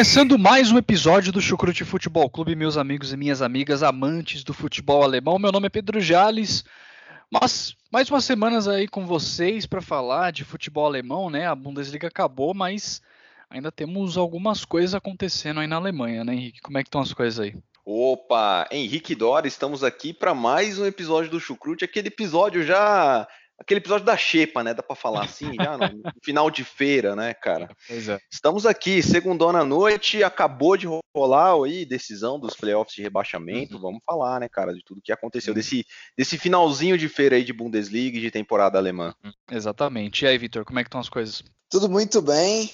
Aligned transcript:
Começando 0.00 0.38
mais 0.38 0.72
um 0.72 0.78
episódio 0.78 1.30
do 1.30 1.42
Chucrute 1.42 1.84
Futebol 1.84 2.30
Clube, 2.30 2.56
meus 2.56 2.78
amigos 2.78 3.12
e 3.12 3.18
minhas 3.18 3.42
amigas 3.42 3.82
amantes 3.82 4.42
do 4.42 4.54
futebol 4.54 5.02
alemão. 5.02 5.38
Meu 5.38 5.52
nome 5.52 5.66
é 5.66 5.68
Pedro 5.68 6.00
Jales, 6.00 6.64
mas 7.30 7.76
mais 7.92 8.08
umas 8.08 8.24
semanas 8.24 8.66
aí 8.66 8.88
com 8.88 9.06
vocês 9.06 9.66
para 9.66 9.82
falar 9.82 10.32
de 10.32 10.42
futebol 10.42 10.86
alemão, 10.86 11.28
né? 11.28 11.46
A 11.46 11.54
Bundesliga 11.54 12.08
acabou, 12.08 12.54
mas 12.54 13.02
ainda 13.50 13.70
temos 13.70 14.16
algumas 14.16 14.64
coisas 14.64 14.94
acontecendo 14.94 15.60
aí 15.60 15.66
na 15.66 15.76
Alemanha, 15.76 16.24
né, 16.24 16.32
Henrique? 16.32 16.62
Como 16.62 16.78
é 16.78 16.82
que 16.82 16.88
estão 16.88 17.02
as 17.02 17.12
coisas 17.12 17.38
aí? 17.38 17.54
Opa, 17.84 18.66
Henrique 18.72 19.14
Dora, 19.14 19.46
estamos 19.46 19.84
aqui 19.84 20.14
para 20.14 20.32
mais 20.34 20.78
um 20.78 20.86
episódio 20.86 21.30
do 21.30 21.38
Chucrute, 21.38 21.84
aquele 21.84 22.08
episódio 22.08 22.64
já 22.64 23.28
aquele 23.60 23.78
episódio 23.78 24.06
da 24.06 24.16
Xepa, 24.16 24.64
né? 24.64 24.72
Dá 24.72 24.82
para 24.82 24.96
falar 24.96 25.24
assim, 25.24 25.52
já 25.54 25.76
no 25.76 26.00
final 26.24 26.50
de 26.50 26.64
feira, 26.64 27.14
né, 27.14 27.34
cara? 27.34 27.68
Pois 27.86 28.08
é. 28.08 28.18
Estamos 28.32 28.64
aqui, 28.64 29.02
segundona 29.02 29.62
noite, 29.62 30.24
acabou 30.24 30.76
de 30.76 30.86
rolar 31.14 31.54
aí 31.64 31.84
decisão 31.84 32.40
dos 32.40 32.54
playoffs 32.54 32.94
de 32.94 33.02
rebaixamento. 33.02 33.74
Uhum. 33.74 33.80
Vamos 33.80 34.00
falar, 34.04 34.40
né, 34.40 34.48
cara, 34.48 34.72
de 34.72 34.82
tudo 34.82 35.02
que 35.02 35.12
aconteceu 35.12 35.52
uhum. 35.52 35.56
desse, 35.56 35.84
desse 36.16 36.38
finalzinho 36.38 36.96
de 36.96 37.08
feira 37.08 37.36
aí 37.36 37.44
de 37.44 37.52
Bundesliga 37.52 38.16
e 38.16 38.22
de 38.22 38.30
temporada 38.30 38.78
alemã. 38.78 39.14
Uhum. 39.22 39.32
Exatamente. 39.50 40.24
E 40.24 40.28
aí, 40.28 40.38
Vitor, 40.38 40.64
como 40.64 40.78
é 40.78 40.82
que 40.82 40.88
estão 40.88 41.00
as 41.00 41.08
coisas? 41.08 41.44
Tudo 41.68 41.88
muito 41.88 42.22
bem. 42.22 42.72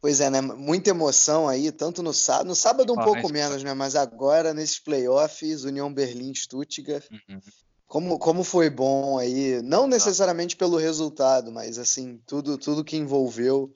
Pois 0.00 0.18
é, 0.20 0.30
né? 0.30 0.40
Muita 0.40 0.90
emoção 0.90 1.46
aí, 1.46 1.70
tanto 1.70 2.02
no 2.02 2.14
sábado, 2.14 2.46
no 2.46 2.54
sábado 2.54 2.90
um 2.94 2.98
ah, 2.98 3.04
pouco 3.04 3.30
menos, 3.30 3.62
né? 3.62 3.74
Mas 3.74 3.94
agora 3.94 4.54
nesses 4.54 4.78
playoffs, 4.78 5.64
União 5.64 5.92
Berlim 5.92 6.34
Stuttgart. 6.34 7.04
Uhum. 7.10 7.38
Como, 7.90 8.20
como 8.20 8.44
foi 8.44 8.70
bom 8.70 9.18
aí, 9.18 9.60
não 9.62 9.88
necessariamente 9.88 10.54
pelo 10.54 10.76
resultado, 10.76 11.50
mas 11.50 11.76
assim, 11.76 12.22
tudo, 12.24 12.56
tudo 12.56 12.84
que 12.84 12.96
envolveu. 12.96 13.68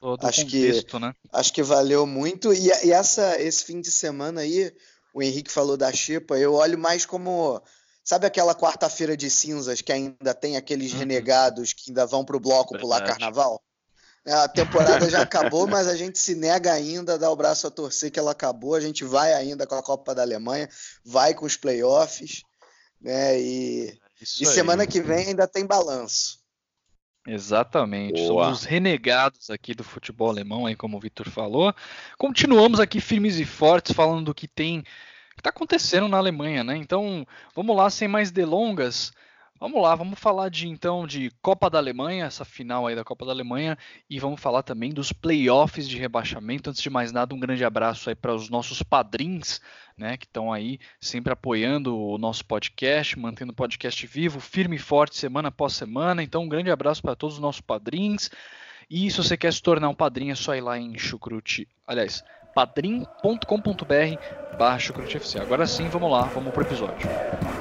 Todo 0.00 0.26
acho 0.26 0.46
contexto, 0.46 0.96
que 0.96 0.98
né? 0.98 1.12
acho 1.30 1.52
que 1.52 1.62
valeu 1.62 2.06
muito. 2.06 2.50
E, 2.54 2.68
e, 2.86 2.90
essa 2.90 3.38
esse 3.38 3.62
fim 3.62 3.82
de 3.82 3.90
semana 3.90 4.40
aí, 4.40 4.74
o 5.12 5.22
Henrique 5.22 5.52
falou 5.52 5.76
da 5.76 5.92
Chipa, 5.92 6.38
eu 6.38 6.54
olho 6.54 6.78
mais 6.78 7.04
como 7.04 7.60
sabe 8.02 8.26
aquela 8.26 8.54
quarta-feira 8.54 9.14
de 9.14 9.28
cinzas 9.28 9.82
que 9.82 9.92
ainda 9.92 10.32
tem 10.32 10.56
aqueles 10.56 10.94
uhum. 10.94 11.00
renegados 11.00 11.74
que 11.74 11.90
ainda 11.90 12.06
vão 12.06 12.24
pro 12.24 12.40
bloco 12.40 12.72
Verdade. 12.72 12.80
pular 12.80 13.06
carnaval? 13.06 13.60
É, 14.24 14.32
a 14.32 14.48
temporada 14.48 15.10
já 15.10 15.20
acabou, 15.20 15.66
mas 15.66 15.88
a 15.88 15.94
gente 15.94 16.18
se 16.18 16.34
nega 16.34 16.72
ainda 16.72 17.14
a 17.14 17.18
dar 17.18 17.30
o 17.30 17.36
braço 17.36 17.66
a 17.66 17.70
torcer 17.70 18.10
que 18.10 18.18
ela 18.18 18.30
acabou. 18.30 18.74
A 18.74 18.80
gente 18.80 19.04
vai 19.04 19.34
ainda 19.34 19.66
com 19.66 19.74
a 19.74 19.82
Copa 19.82 20.14
da 20.14 20.22
Alemanha, 20.22 20.70
vai 21.04 21.34
com 21.34 21.44
os 21.44 21.54
playoffs 21.54 22.48
né? 23.00 23.40
E, 23.40 23.98
e 24.20 24.46
semana 24.46 24.86
que 24.86 25.00
vem 25.00 25.28
ainda 25.28 25.46
tem 25.46 25.66
balanço. 25.66 26.38
Exatamente, 27.26 28.14
Boa. 28.14 28.44
somos 28.44 28.64
renegados 28.64 29.50
aqui 29.50 29.74
do 29.74 29.84
futebol 29.84 30.30
alemão, 30.30 30.64
aí 30.64 30.74
como 30.74 30.96
o 30.96 31.00
Vitor 31.00 31.28
falou. 31.28 31.74
Continuamos 32.16 32.80
aqui 32.80 33.00
firmes 33.00 33.38
e 33.38 33.44
fortes 33.44 33.92
falando 33.92 34.26
do 34.26 34.34
que 34.34 34.48
tem 34.48 34.82
que 35.38 35.40
está 35.40 35.50
acontecendo 35.50 36.08
na 36.08 36.16
Alemanha, 36.16 36.64
né? 36.64 36.76
Então, 36.76 37.24
vamos 37.54 37.76
lá, 37.76 37.88
sem 37.88 38.08
mais 38.08 38.32
delongas. 38.32 39.12
Vamos 39.60 39.82
lá, 39.82 39.92
vamos 39.96 40.20
falar 40.20 40.50
de 40.50 40.68
então 40.68 41.04
de 41.04 41.32
Copa 41.42 41.68
da 41.68 41.78
Alemanha, 41.78 42.26
essa 42.26 42.44
final 42.44 42.86
aí 42.86 42.94
da 42.94 43.02
Copa 43.02 43.26
da 43.26 43.32
Alemanha, 43.32 43.76
e 44.08 44.20
vamos 44.20 44.40
falar 44.40 44.62
também 44.62 44.92
dos 44.92 45.12
playoffs 45.12 45.88
de 45.88 45.98
rebaixamento. 45.98 46.70
Antes 46.70 46.80
de 46.80 46.88
mais 46.88 47.10
nada, 47.10 47.34
um 47.34 47.40
grande 47.40 47.64
abraço 47.64 48.08
aí 48.08 48.14
para 48.14 48.32
os 48.32 48.48
nossos 48.48 48.84
padrinhos, 48.84 49.60
né, 49.96 50.16
que 50.16 50.26
estão 50.26 50.52
aí 50.52 50.78
sempre 51.00 51.32
apoiando 51.32 51.98
o 51.98 52.16
nosso 52.18 52.44
podcast, 52.44 53.18
mantendo 53.18 53.50
o 53.50 53.56
podcast 53.56 54.06
vivo, 54.06 54.38
firme 54.38 54.76
e 54.76 54.78
forte 54.78 55.16
semana 55.16 55.48
após 55.48 55.72
semana. 55.72 56.22
Então, 56.22 56.44
um 56.44 56.48
grande 56.48 56.70
abraço 56.70 57.02
para 57.02 57.16
todos 57.16 57.34
os 57.34 57.42
nossos 57.42 57.60
padrinhos. 57.60 58.30
E 58.88 59.10
se 59.10 59.16
você 59.16 59.36
quer 59.36 59.52
se 59.52 59.60
tornar 59.60 59.88
um 59.88 59.94
padrinho, 59.94 60.30
é 60.30 60.36
só 60.36 60.54
ir 60.54 60.60
lá 60.60 60.78
em 60.78 60.96
Chucrute, 60.96 61.66
aliás, 61.84 62.22
padrim.com.br 62.54 63.36
barra 64.56 64.78
Agora 65.40 65.66
sim, 65.66 65.88
vamos 65.88 66.12
lá, 66.12 66.22
vamos 66.26 66.52
pro 66.52 66.62
episódio. 66.62 67.57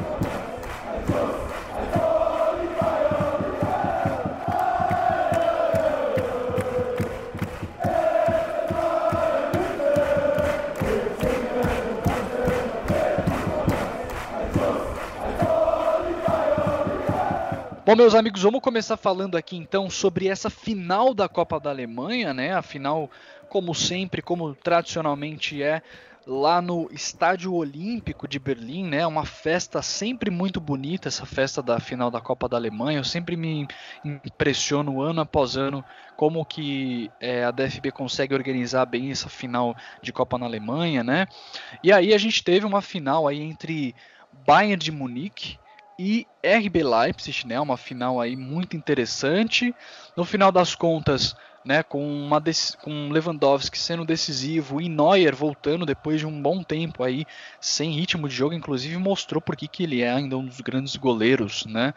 Bom, 17.87 17.95
meus 17.95 18.13
amigos, 18.13 18.41
vamos 18.41 18.59
começar 18.59 18.97
falando 18.97 19.37
aqui 19.37 19.55
então 19.55 19.89
sobre 19.89 20.27
essa 20.27 20.49
final 20.49 21.13
da 21.13 21.29
Copa 21.29 21.57
da 21.57 21.69
Alemanha, 21.69 22.33
né? 22.33 22.53
A 22.53 22.61
final, 22.61 23.09
como 23.47 23.73
sempre, 23.73 24.21
como 24.21 24.53
tradicionalmente 24.53 25.63
é, 25.63 25.81
lá 26.25 26.61
no 26.61 26.89
Estádio 26.91 27.53
Olímpico 27.53 28.27
de 28.27 28.39
Berlim, 28.39 28.83
né? 28.89 29.07
Uma 29.07 29.25
festa 29.25 29.81
sempre 29.81 30.29
muito 30.29 30.59
bonita, 30.59 31.07
essa 31.07 31.25
festa 31.25 31.63
da 31.63 31.79
final 31.79 32.11
da 32.11 32.19
Copa 32.19 32.49
da 32.49 32.57
Alemanha. 32.57 32.99
Eu 32.99 33.05
sempre 33.05 33.37
me 33.37 33.65
impressiono 34.03 34.99
ano 34.99 35.21
após 35.21 35.55
ano 35.55 35.81
como 36.17 36.43
que 36.43 37.09
é, 37.21 37.45
a 37.45 37.51
DFB 37.51 37.91
consegue 37.93 38.35
organizar 38.35 38.85
bem 38.85 39.11
essa 39.11 39.29
final 39.29 39.73
de 40.01 40.11
Copa 40.11 40.37
na 40.37 40.45
Alemanha, 40.45 41.05
né? 41.05 41.25
E 41.81 41.93
aí 41.93 42.13
a 42.13 42.17
gente 42.17 42.43
teve 42.43 42.65
uma 42.65 42.81
final 42.81 43.29
aí 43.29 43.41
entre 43.41 43.95
Bayern 44.45 44.75
de 44.75 44.91
Munique 44.91 45.57
e 45.99 46.27
RB 46.43 46.83
Leipzig, 46.83 47.47
né, 47.47 47.59
uma 47.59 47.77
final 47.77 48.21
aí 48.21 48.35
muito 48.35 48.77
interessante. 48.77 49.73
No 50.15 50.23
final 50.23 50.51
das 50.51 50.75
contas, 50.75 51.35
né, 51.65 51.81
com, 51.83 52.01
uma 52.07 52.41
com 52.81 53.09
Lewandowski 53.09 53.77
sendo 53.77 54.05
decisivo 54.05 54.79
e 54.79 54.87
Neuer 54.87 55.35
voltando 55.35 55.85
depois 55.85 56.19
de 56.19 56.25
um 56.25 56.41
bom 56.41 56.63
tempo 56.63 57.03
aí 57.03 57.25
sem 57.59 57.91
ritmo 57.91 58.29
de 58.29 58.35
jogo, 58.35 58.53
inclusive 58.53 58.95
mostrou 58.97 59.41
por 59.41 59.55
que 59.55 59.83
ele 59.83 60.01
é 60.01 60.11
ainda 60.11 60.37
um 60.37 60.45
dos 60.45 60.61
grandes 60.61 60.95
goleiros, 60.95 61.65
né? 61.65 61.93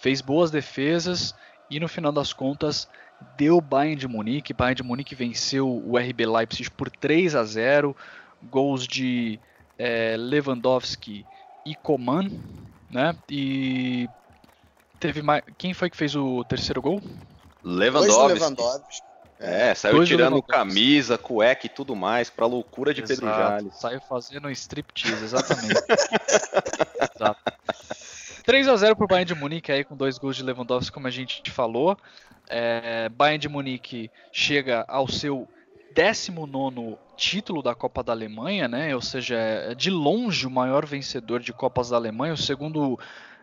Fez 0.00 0.20
boas 0.20 0.50
defesas 0.50 1.34
e 1.68 1.78
no 1.78 1.88
final 1.88 2.12
das 2.12 2.32
contas 2.32 2.88
deu 3.36 3.60
Bayern 3.60 3.96
de 3.96 4.08
Munique. 4.08 4.54
Bayern 4.54 4.76
de 4.76 4.82
Munique 4.82 5.14
venceu 5.14 5.68
o 5.68 5.98
RB 5.98 6.24
Leipzig 6.24 6.70
por 6.70 6.88
3 6.88 7.34
a 7.34 7.44
0, 7.44 7.96
gols 8.44 8.86
de 8.86 9.38
é, 9.76 10.16
Lewandowski 10.16 11.26
e 11.66 11.74
Coman, 11.74 12.30
né? 12.90 13.14
E 13.30 14.08
teve 14.98 15.22
mais. 15.22 15.42
Quem 15.56 15.74
foi 15.74 15.90
que 15.90 15.96
fez 15.96 16.14
o 16.14 16.44
terceiro 16.44 16.80
gol? 16.80 17.02
Lewandowski. 17.62 18.34
Lewandowski. 18.34 19.08
É, 19.40 19.72
saiu 19.72 19.96
Dois 19.96 20.08
tirando 20.08 20.42
camisa, 20.42 21.16
cueca 21.16 21.66
e 21.66 21.68
tudo 21.68 21.94
mais, 21.94 22.28
pra 22.28 22.44
loucura 22.44 22.92
de 22.92 23.02
Exato. 23.02 23.20
Pedro 23.20 23.36
Jales. 23.36 23.76
Saiu 23.76 24.00
fazendo 24.00 24.50
striptease, 24.50 25.22
exatamente. 25.22 25.74
Exato. 27.14 27.40
3 28.44 28.66
a 28.66 28.76
0 28.76 28.96
pro 28.96 29.06
Bayern 29.06 29.26
de 29.26 29.34
Munique 29.34 29.70
aí 29.70 29.84
com 29.84 29.96
dois 29.96 30.18
gols 30.18 30.34
de 30.34 30.42
Lewandowski, 30.42 30.90
como 30.90 31.06
a 31.06 31.10
gente 31.10 31.50
falou. 31.50 31.96
É, 32.48 33.08
Bayern 33.10 33.38
de 33.38 33.48
Munique 33.48 34.10
chega 34.32 34.84
ao 34.88 35.06
seu 35.06 35.46
19 35.98 36.96
título 37.16 37.60
da 37.60 37.74
Copa 37.74 38.04
da 38.04 38.12
Alemanha, 38.12 38.68
né? 38.68 38.94
Ou 38.94 39.02
seja, 39.02 39.36
é 39.36 39.74
de 39.74 39.90
longe 39.90 40.46
o 40.46 40.50
maior 40.50 40.86
vencedor 40.86 41.40
de 41.40 41.52
Copas 41.52 41.90
da 41.90 41.96
Alemanha. 41.96 42.34
O 42.34 42.36
segundo 42.36 42.96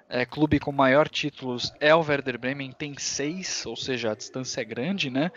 é, 0.07 0.25
clube 0.25 0.57
com 0.57 0.71
maior 0.71 1.09
títulos 1.09 1.73
é 1.81 1.93
o 1.93 1.99
Werder 1.99 2.39
Bremen, 2.39 2.71
tem 2.71 2.97
seis, 2.97 3.65
ou 3.65 3.75
seja, 3.75 4.13
a 4.13 4.15
distância 4.15 4.61
é 4.61 4.63
grande, 4.63 5.09
né? 5.09 5.33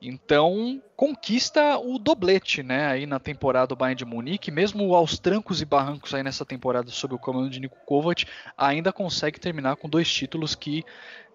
Então 0.00 0.82
conquista 0.96 1.76
o 1.76 1.98
doblete, 1.98 2.62
né? 2.62 2.86
Aí 2.86 3.04
na 3.04 3.20
temporada 3.20 3.66
do 3.66 3.76
Bayern 3.76 3.98
de 3.98 4.06
Munique, 4.06 4.50
mesmo 4.50 4.94
aos 4.94 5.18
trancos 5.18 5.60
e 5.60 5.66
barrancos 5.66 6.14
aí 6.14 6.22
nessa 6.22 6.46
temporada 6.46 6.90
sob 6.90 7.14
o 7.14 7.18
comando 7.18 7.50
de 7.50 7.60
Niko 7.60 7.76
Kovac, 7.84 8.24
ainda 8.56 8.90
consegue 8.90 9.38
terminar 9.38 9.76
com 9.76 9.86
dois 9.86 10.10
títulos 10.10 10.54
que, 10.54 10.82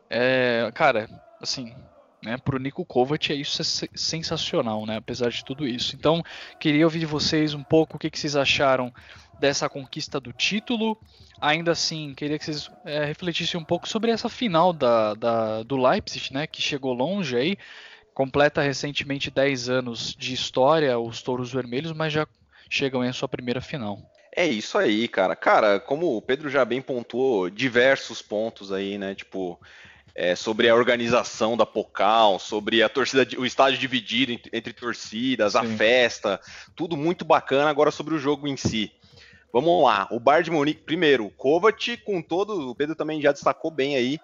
é, 0.10 0.72
cara, 0.74 1.08
assim, 1.40 1.72
né, 2.24 2.38
para 2.38 2.56
o 2.56 2.60
Nico 2.60 2.86
Kovac, 2.86 3.32
é 3.32 3.36
isso 3.36 3.62
é 3.62 3.88
sensacional, 3.96 4.86
né, 4.86 4.98
apesar 4.98 5.30
de 5.30 5.44
tudo 5.44 5.68
isso. 5.68 5.96
Então, 5.96 6.24
queria 6.60 6.86
ouvir 6.86 7.00
de 7.00 7.06
vocês 7.06 7.54
um 7.54 7.64
pouco 7.64 7.96
o 7.96 8.00
que, 8.00 8.10
que 8.10 8.20
vocês 8.20 8.36
acharam 8.36 8.94
dessa 9.40 9.70
conquista 9.70 10.20
do 10.20 10.34
título. 10.34 10.98
Ainda 11.40 11.72
assim, 11.72 12.14
queria 12.14 12.38
que 12.38 12.46
vocês 12.46 12.70
é, 12.86 13.06
refletissem 13.06 13.60
um 13.60 13.64
pouco 13.64 13.88
sobre 13.88 14.12
essa 14.12 14.28
final 14.28 14.74
da, 14.74 15.14
da, 15.14 15.64
do 15.64 15.78
Leipzig, 15.78 16.34
né, 16.34 16.46
que 16.46 16.62
chegou 16.62 16.94
longe 16.94 17.36
aí, 17.36 17.58
completa 18.14 18.62
recentemente 18.62 19.32
10 19.32 19.70
anos 19.70 20.14
de 20.14 20.34
história, 20.34 21.00
os 21.00 21.22
Touros 21.22 21.54
Vermelhos, 21.54 21.94
mas 21.94 22.12
já 22.12 22.28
chegam 22.70 23.04
em 23.04 23.14
sua 23.14 23.30
primeira 23.30 23.62
final. 23.62 23.98
É 24.36 24.46
isso 24.46 24.78
aí, 24.78 25.08
cara. 25.08 25.36
Cara, 25.36 25.80
como 25.80 26.16
o 26.16 26.22
Pedro 26.22 26.50
já 26.50 26.64
bem 26.64 26.82
pontuou, 26.82 27.50
diversos 27.50 28.22
pontos 28.22 28.72
aí, 28.72 28.98
né? 28.98 29.16
Tipo, 29.16 29.60
é, 30.16 30.36
sobre 30.36 30.70
a 30.70 30.76
organização 30.76 31.56
da 31.56 31.66
Pocal, 31.66 32.40
sobre 32.40 32.84
a 32.84 32.90
torcida, 32.90 33.28
o 33.38 33.46
estádio 33.46 33.80
dividido 33.80 34.32
entre, 34.32 34.50
entre 34.54 34.74
torcidas, 34.74 35.54
Sim. 35.54 35.60
a 35.60 35.64
festa, 35.64 36.42
tudo 36.76 36.98
muito 36.98 37.24
bacana. 37.24 37.70
Agora 37.70 37.92
sobre 37.92 38.16
o 38.16 38.20
jogo 38.20 38.48
em 38.48 38.58
si. 38.58 38.92
Vamos 39.52 39.84
lá, 39.84 40.08
o 40.12 40.20
Bar 40.20 40.44
de 40.44 40.52
Munique, 40.52 40.84
primeiro, 40.84 41.26
o 41.26 41.32
Kovac 41.32 41.98
com 41.98 42.22
todo, 42.22 42.70
o 42.70 42.76
Pedro 42.76 42.96
também 42.96 43.20
já 43.20 43.32
destacou 43.32 43.72
bem 43.72 43.96
aí, 43.96 44.20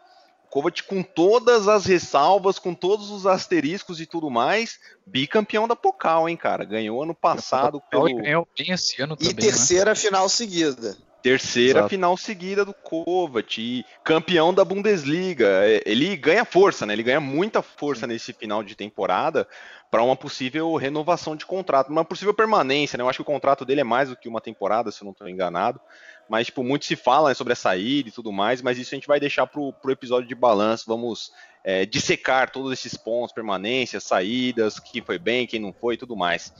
Kovac 0.55 0.83
com 0.83 1.03
todas 1.03 1.67
as 1.67 1.85
ressalvas, 1.85 2.57
com 2.57 2.73
todos 2.73 3.09
os 3.09 3.25
asteriscos 3.25 3.99
e 3.99 4.05
tudo 4.05 4.29
mais, 4.29 4.79
bicampeão 5.05 5.67
da 5.67 5.75
Pocal, 5.75 6.29
hein, 6.29 6.37
cara? 6.37 6.63
Ganhou 6.63 7.03
ano 7.03 7.13
passado 7.13 7.81
pelo... 7.89 8.05
Ganhou 8.05 8.47
bem 8.57 8.71
esse 8.71 9.01
ano 9.01 9.17
também, 9.17 9.31
E 9.31 9.35
né? 9.35 9.41
terceira 9.41 9.91
né? 9.91 9.95
final 9.95 10.29
seguida. 10.29 10.95
Terceira 11.25 11.79
Exato. 11.79 11.89
final 11.89 12.15
seguida 12.15 12.63
do 12.63 12.71
Kovac, 12.71 13.59
e 13.59 13.83
campeão 14.03 14.53
da 14.53 14.63
Bundesliga. 14.63 15.47
É, 15.65 15.81
ele 15.83 16.15
ganha 16.15 16.45
força, 16.45 16.85
né? 16.85 16.93
Ele 16.93 17.01
ganha 17.01 17.19
muita 17.19 17.63
força 17.63 18.05
nesse 18.05 18.31
final 18.31 18.63
de 18.63 18.75
temporada 18.75 19.47
para 19.89 20.03
uma 20.03 20.15
possível 20.15 20.75
renovação 20.75 21.35
de 21.35 21.43
contrato, 21.43 21.89
uma 21.89 22.05
possível 22.05 22.31
permanência, 22.31 22.95
né? 22.95 23.03
Eu 23.03 23.09
acho 23.09 23.17
que 23.17 23.23
o 23.23 23.33
contrato 23.33 23.65
dele 23.65 23.81
é 23.81 23.83
mais 23.83 24.09
do 24.09 24.15
que 24.15 24.29
uma 24.29 24.39
temporada, 24.39 24.91
se 24.91 25.01
eu 25.01 25.05
não 25.05 25.13
estou 25.13 25.27
enganado. 25.27 25.81
Mas, 26.29 26.45
tipo, 26.45 26.63
muito 26.63 26.85
se 26.85 26.95
fala 26.95 27.29
né, 27.29 27.33
sobre 27.33 27.53
a 27.53 27.55
saída 27.55 28.09
e 28.09 28.11
tudo 28.11 28.31
mais, 28.31 28.61
mas 28.61 28.77
isso 28.77 28.93
a 28.93 28.97
gente 28.97 29.07
vai 29.07 29.19
deixar 29.19 29.47
pro, 29.47 29.73
pro 29.73 29.91
episódio 29.91 30.27
de 30.27 30.35
balanço. 30.35 30.85
Vamos 30.85 31.31
é, 31.63 31.87
dissecar 31.87 32.51
todos 32.51 32.71
esses 32.71 32.95
pontos, 32.95 33.33
permanências, 33.33 34.03
saídas, 34.03 34.79
quem 34.79 35.01
foi 35.01 35.17
bem, 35.17 35.47
quem 35.47 35.59
não 35.59 35.73
foi 35.73 35.95
e 35.95 35.97
tudo 35.97 36.15
mais. 36.15 36.53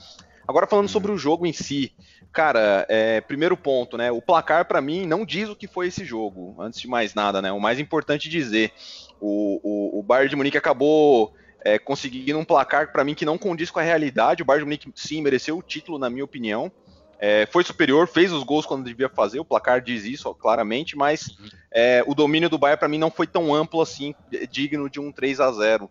Agora 0.46 0.66
falando 0.66 0.88
sobre 0.88 1.10
o 1.10 1.18
jogo 1.18 1.46
em 1.46 1.52
si, 1.52 1.92
cara, 2.32 2.86
é, 2.88 3.20
primeiro 3.20 3.56
ponto, 3.56 3.96
né? 3.96 4.10
O 4.12 4.22
placar 4.22 4.66
para 4.66 4.80
mim 4.80 5.06
não 5.06 5.24
diz 5.24 5.48
o 5.48 5.56
que 5.56 5.66
foi 5.66 5.88
esse 5.88 6.04
jogo. 6.04 6.54
Antes 6.60 6.80
de 6.80 6.86
mais 6.86 7.14
nada, 7.14 7.42
né? 7.42 7.50
O 7.50 7.60
mais 7.60 7.80
importante 7.80 8.28
dizer, 8.28 8.72
o, 9.20 9.60
o, 9.62 9.98
o 9.98 10.02
Bayern 10.02 10.30
de 10.30 10.36
Munique 10.36 10.56
acabou 10.56 11.34
é, 11.64 11.78
conseguindo 11.78 12.38
um 12.38 12.44
placar 12.44 12.92
para 12.92 13.02
mim 13.04 13.14
que 13.14 13.24
não 13.24 13.36
condiz 13.36 13.70
com 13.70 13.80
a 13.80 13.82
realidade. 13.82 14.42
O 14.42 14.44
Bayern 14.44 14.62
de 14.62 14.66
Munique 14.66 14.92
sim 14.94 15.20
mereceu 15.20 15.58
o 15.58 15.62
título, 15.62 15.98
na 15.98 16.08
minha 16.08 16.24
opinião. 16.24 16.70
É, 17.18 17.46
foi 17.46 17.64
superior, 17.64 18.06
fez 18.06 18.30
os 18.30 18.44
gols 18.44 18.66
quando 18.66 18.84
devia 18.84 19.08
fazer, 19.08 19.40
o 19.40 19.44
placar 19.44 19.80
diz 19.80 20.04
isso 20.04 20.28
ó, 20.28 20.34
claramente, 20.34 20.94
mas 20.94 21.34
é, 21.72 22.04
o 22.06 22.14
domínio 22.14 22.50
do 22.50 22.58
Bayern 22.58 22.78
para 22.78 22.88
mim 22.88 22.98
não 22.98 23.10
foi 23.10 23.26
tão 23.26 23.54
amplo 23.54 23.80
assim, 23.80 24.14
digno 24.50 24.90
de 24.90 25.00
um 25.00 25.10
3 25.10 25.40
a 25.40 25.50
0 25.50 25.90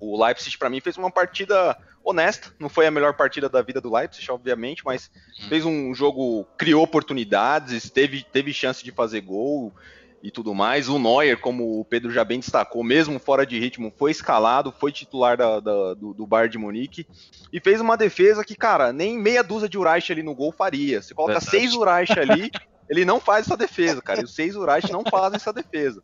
O 0.00 0.22
Leipzig 0.22 0.56
para 0.56 0.70
mim 0.70 0.80
fez 0.80 0.96
uma 0.96 1.10
partida 1.10 1.76
honesta, 2.04 2.54
não 2.58 2.68
foi 2.68 2.86
a 2.86 2.90
melhor 2.90 3.14
partida 3.14 3.48
da 3.48 3.60
vida 3.60 3.80
do 3.80 3.92
Leipzig, 3.92 4.30
obviamente, 4.30 4.82
mas 4.84 5.10
fez 5.48 5.64
um 5.64 5.94
jogo, 5.94 6.46
criou 6.56 6.82
oportunidades, 6.82 7.90
teve, 7.90 8.22
teve 8.22 8.52
chance 8.52 8.82
de 8.82 8.90
fazer 8.90 9.20
gol, 9.20 9.74
e 10.22 10.30
tudo 10.30 10.54
mais. 10.54 10.88
O 10.88 10.98
Neuer, 10.98 11.38
como 11.38 11.80
o 11.80 11.84
Pedro 11.84 12.10
já 12.10 12.24
bem 12.24 12.40
destacou, 12.40 12.82
mesmo 12.82 13.18
fora 13.18 13.46
de 13.46 13.58
ritmo, 13.58 13.92
foi 13.96 14.10
escalado, 14.10 14.72
foi 14.72 14.92
titular 14.92 15.36
da, 15.36 15.60
da, 15.60 15.94
do, 15.94 16.12
do 16.14 16.26
Bayern 16.26 16.52
de 16.52 16.58
Munique 16.58 17.06
e 17.52 17.60
fez 17.60 17.80
uma 17.80 17.96
defesa 17.96 18.44
que, 18.44 18.54
cara, 18.54 18.92
nem 18.92 19.18
meia 19.18 19.42
dúzia 19.42 19.68
de 19.68 19.78
Uraich 19.78 20.10
ali 20.10 20.22
no 20.22 20.34
gol 20.34 20.52
faria. 20.52 21.00
Você 21.02 21.14
coloca 21.14 21.34
Verdade. 21.34 21.50
seis 21.50 21.74
Uraich 21.74 22.18
ali, 22.18 22.50
ele 22.88 23.04
não 23.04 23.20
faz 23.20 23.46
essa 23.46 23.56
defesa, 23.56 24.02
cara. 24.02 24.20
E 24.20 24.24
os 24.24 24.34
seis 24.34 24.56
Uraich 24.56 24.90
não 24.90 25.04
fazem 25.04 25.36
essa 25.36 25.52
defesa. 25.52 26.02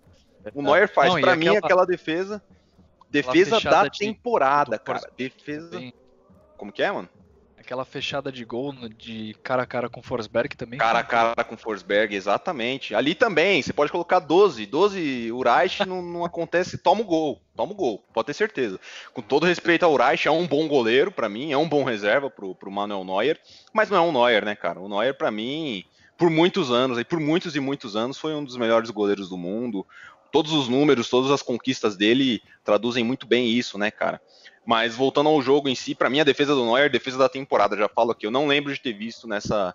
O 0.54 0.62
Neuer 0.62 0.92
faz. 0.92 1.12
Para 1.20 1.36
mim, 1.36 1.48
aquela, 1.48 1.66
aquela 1.66 1.86
defesa, 1.86 2.42
defesa 3.22 3.60
da 3.60 3.88
temporada, 3.88 4.78
cara. 4.78 5.10
Defesa. 5.16 5.80
Como 6.56 6.72
que 6.72 6.82
é, 6.82 6.90
mano? 6.90 7.08
Aquela 7.56 7.84
fechada 7.86 8.30
de 8.30 8.44
gol 8.44 8.74
de 8.90 9.34
cara 9.42 9.62
a 9.62 9.66
cara 9.66 9.88
com 9.88 10.02
Forsberg 10.02 10.54
também. 10.54 10.78
Cara 10.78 10.98
a 10.98 11.02
cara 11.02 11.44
com 11.44 11.56
Forsberg, 11.56 12.14
exatamente. 12.14 12.94
Ali 12.94 13.14
também, 13.14 13.62
você 13.62 13.72
pode 13.72 13.90
colocar 13.90 14.18
12. 14.18 14.66
12 14.66 15.32
Uraich 15.32 15.86
não, 15.86 16.02
não 16.02 16.24
acontece, 16.26 16.76
toma 16.76 17.00
o 17.00 17.04
gol. 17.04 17.40
Toma 17.56 17.72
o 17.72 17.74
gol, 17.74 18.04
pode 18.12 18.26
ter 18.26 18.34
certeza. 18.34 18.78
Com 19.14 19.22
todo 19.22 19.46
respeito 19.46 19.82
ao 19.82 19.94
Uraich, 19.94 20.28
é 20.28 20.30
um 20.30 20.46
bom 20.46 20.68
goleiro 20.68 21.10
para 21.10 21.28
mim, 21.28 21.52
é 21.52 21.56
um 21.56 21.68
bom 21.68 21.84
reserva 21.84 22.28
pro, 22.28 22.54
pro 22.54 22.70
Manuel 22.70 23.02
Neuer, 23.02 23.40
mas 23.72 23.88
não 23.88 23.96
é 23.96 24.00
um 24.00 24.12
Neuer, 24.12 24.44
né, 24.44 24.54
cara? 24.54 24.78
O 24.78 24.88
Neuer, 24.88 25.16
para 25.16 25.30
mim, 25.30 25.84
por 26.16 26.30
muitos 26.30 26.70
anos, 26.70 26.98
e 26.98 27.04
por 27.04 27.20
muitos 27.20 27.56
e 27.56 27.60
muitos 27.60 27.96
anos, 27.96 28.18
foi 28.18 28.34
um 28.34 28.44
dos 28.44 28.56
melhores 28.56 28.90
goleiros 28.90 29.28
do 29.28 29.36
mundo. 29.36 29.86
Todos 30.30 30.52
os 30.52 30.68
números, 30.68 31.08
todas 31.08 31.30
as 31.30 31.42
conquistas 31.42 31.96
dele 31.96 32.42
traduzem 32.64 33.04
muito 33.04 33.26
bem 33.26 33.48
isso, 33.48 33.78
né, 33.78 33.90
cara? 33.90 34.20
Mas 34.66 34.94
voltando 34.94 35.28
ao 35.28 35.42
jogo 35.42 35.68
em 35.68 35.74
si, 35.74 35.94
para 35.94 36.08
mim 36.08 36.20
a 36.20 36.24
defesa 36.24 36.54
do 36.54 36.64
Neuer, 36.64 36.90
defesa 36.90 37.18
da 37.18 37.28
temporada, 37.28 37.76
já 37.76 37.88
falo 37.88 38.12
aqui, 38.12 38.26
eu 38.26 38.30
não 38.30 38.46
lembro 38.46 38.72
de 38.72 38.80
ter 38.80 38.92
visto 38.92 39.28
nessa 39.28 39.74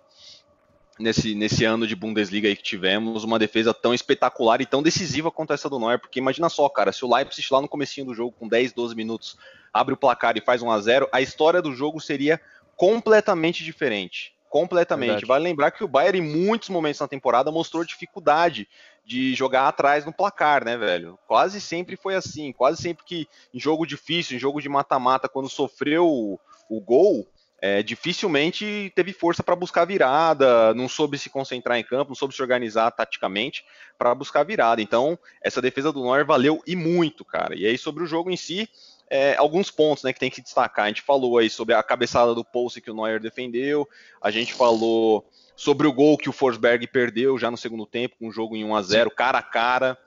nesse, 1.00 1.33
nesse 1.33 1.63
ano 1.63 1.88
de 1.88 1.95
Bundesliga 1.95 2.53
que 2.53 2.62
tivemos 2.62 3.24
uma 3.24 3.39
defesa 3.39 3.74
tão 3.74 3.94
espetacular 3.94 4.59
e 4.59 4.65
tão 4.65 4.83
decisiva 4.83 5.31
quanto 5.31 5.53
essa 5.53 5.69
do 5.69 5.80
Neuer, 5.80 6.00
porque 6.00 6.19
imagina 6.19 6.50
só, 6.50 6.68
cara, 6.68 6.92
se 6.92 7.06
o 7.06 7.15
Leipzig 7.15 7.47
lá 7.51 7.62
no 7.62 7.69
comecinho 7.69 8.07
do 8.07 8.13
jogo 8.13 8.35
com 8.38 8.47
10, 8.47 8.74
12 8.74 8.95
minutos 8.95 9.38
abre 9.74 9.94
o 9.94 9.97
placar 9.97 10.35
e 10.38 10.42
faz 10.42 10.62
1 10.62 10.69
a 10.69 10.81
0, 10.81 11.09
a 11.12 11.21
história 11.21 11.62
do 11.62 11.74
jogo 11.74 12.01
seria 12.01 12.42
completamente 12.75 13.63
diferente. 13.63 14.33
Completamente. 14.49 15.09
Verdade. 15.09 15.25
Vale 15.27 15.43
lembrar 15.43 15.71
que 15.71 15.83
o 15.83 15.87
Bayern, 15.87 16.19
em 16.19 16.21
muitos 16.21 16.69
momentos 16.69 16.99
na 16.99 17.07
temporada, 17.07 17.51
mostrou 17.51 17.83
dificuldade 17.83 18.67
de 19.05 19.33
jogar 19.35 19.67
atrás 19.67 20.05
no 20.05 20.11
placar, 20.11 20.65
né, 20.65 20.75
velho? 20.75 21.17
Quase 21.27 21.61
sempre 21.61 21.95
foi 21.95 22.15
assim. 22.15 22.51
Quase 22.51 22.81
sempre 22.81 23.05
que 23.05 23.27
em 23.53 23.59
jogo 23.59 23.85
difícil, 23.85 24.35
em 24.35 24.39
jogo 24.39 24.59
de 24.61 24.67
mata-mata, 24.67 25.29
quando 25.29 25.47
sofreu 25.47 26.07
o, 26.07 26.39
o 26.67 26.81
gol, 26.81 27.27
é, 27.61 27.83
dificilmente 27.83 28.91
teve 28.95 29.13
força 29.13 29.43
para 29.43 29.55
buscar 29.55 29.85
virada, 29.85 30.73
não 30.73 30.87
soube 30.87 31.17
se 31.17 31.29
concentrar 31.29 31.77
em 31.77 31.83
campo, 31.83 32.09
não 32.09 32.15
soube 32.15 32.33
se 32.33 32.41
organizar 32.41 32.89
taticamente 32.91 33.65
para 33.97 34.15
buscar 34.15 34.43
virada. 34.43 34.81
Então, 34.81 35.19
essa 35.41 35.61
defesa 35.61 35.91
do 35.91 36.03
Neuer 36.03 36.25
valeu 36.25 36.61
e 36.65 36.75
muito, 36.75 37.23
cara. 37.25 37.55
E 37.55 37.65
aí, 37.65 37.77
sobre 37.77 38.03
o 38.03 38.07
jogo 38.07 38.31
em 38.31 38.37
si, 38.37 38.69
é, 39.09 39.35
alguns 39.38 39.71
pontos 39.71 40.03
né, 40.03 40.13
que 40.13 40.19
tem 40.19 40.29
que 40.29 40.41
destacar. 40.41 40.85
A 40.85 40.88
gente 40.88 41.01
falou 41.01 41.38
aí 41.38 41.50
sobre 41.50 41.73
a 41.73 41.81
cabeçada 41.81 42.35
do 42.35 42.45
Pulse 42.45 42.81
que 42.81 42.91
o 42.91 42.94
Neuer 42.94 43.19
defendeu, 43.19 43.88
a 44.21 44.29
gente 44.29 44.53
falou 44.53 45.27
sobre 45.56 45.88
o 45.88 45.94
gol 45.94 46.17
que 46.17 46.29
o 46.29 46.33
Forsberg 46.33 46.88
perdeu 46.88 47.38
já 47.38 47.51
no 47.51 47.57
segundo 47.57 47.85
tempo, 47.85 48.15
com 48.17 48.27
o 48.27 48.31
jogo 48.31 48.56
em 48.56 48.63
1 48.63 48.75
a 48.75 48.81
0 48.81 49.11
cara 49.11 49.39
a 49.39 49.44
cara. 49.44 49.97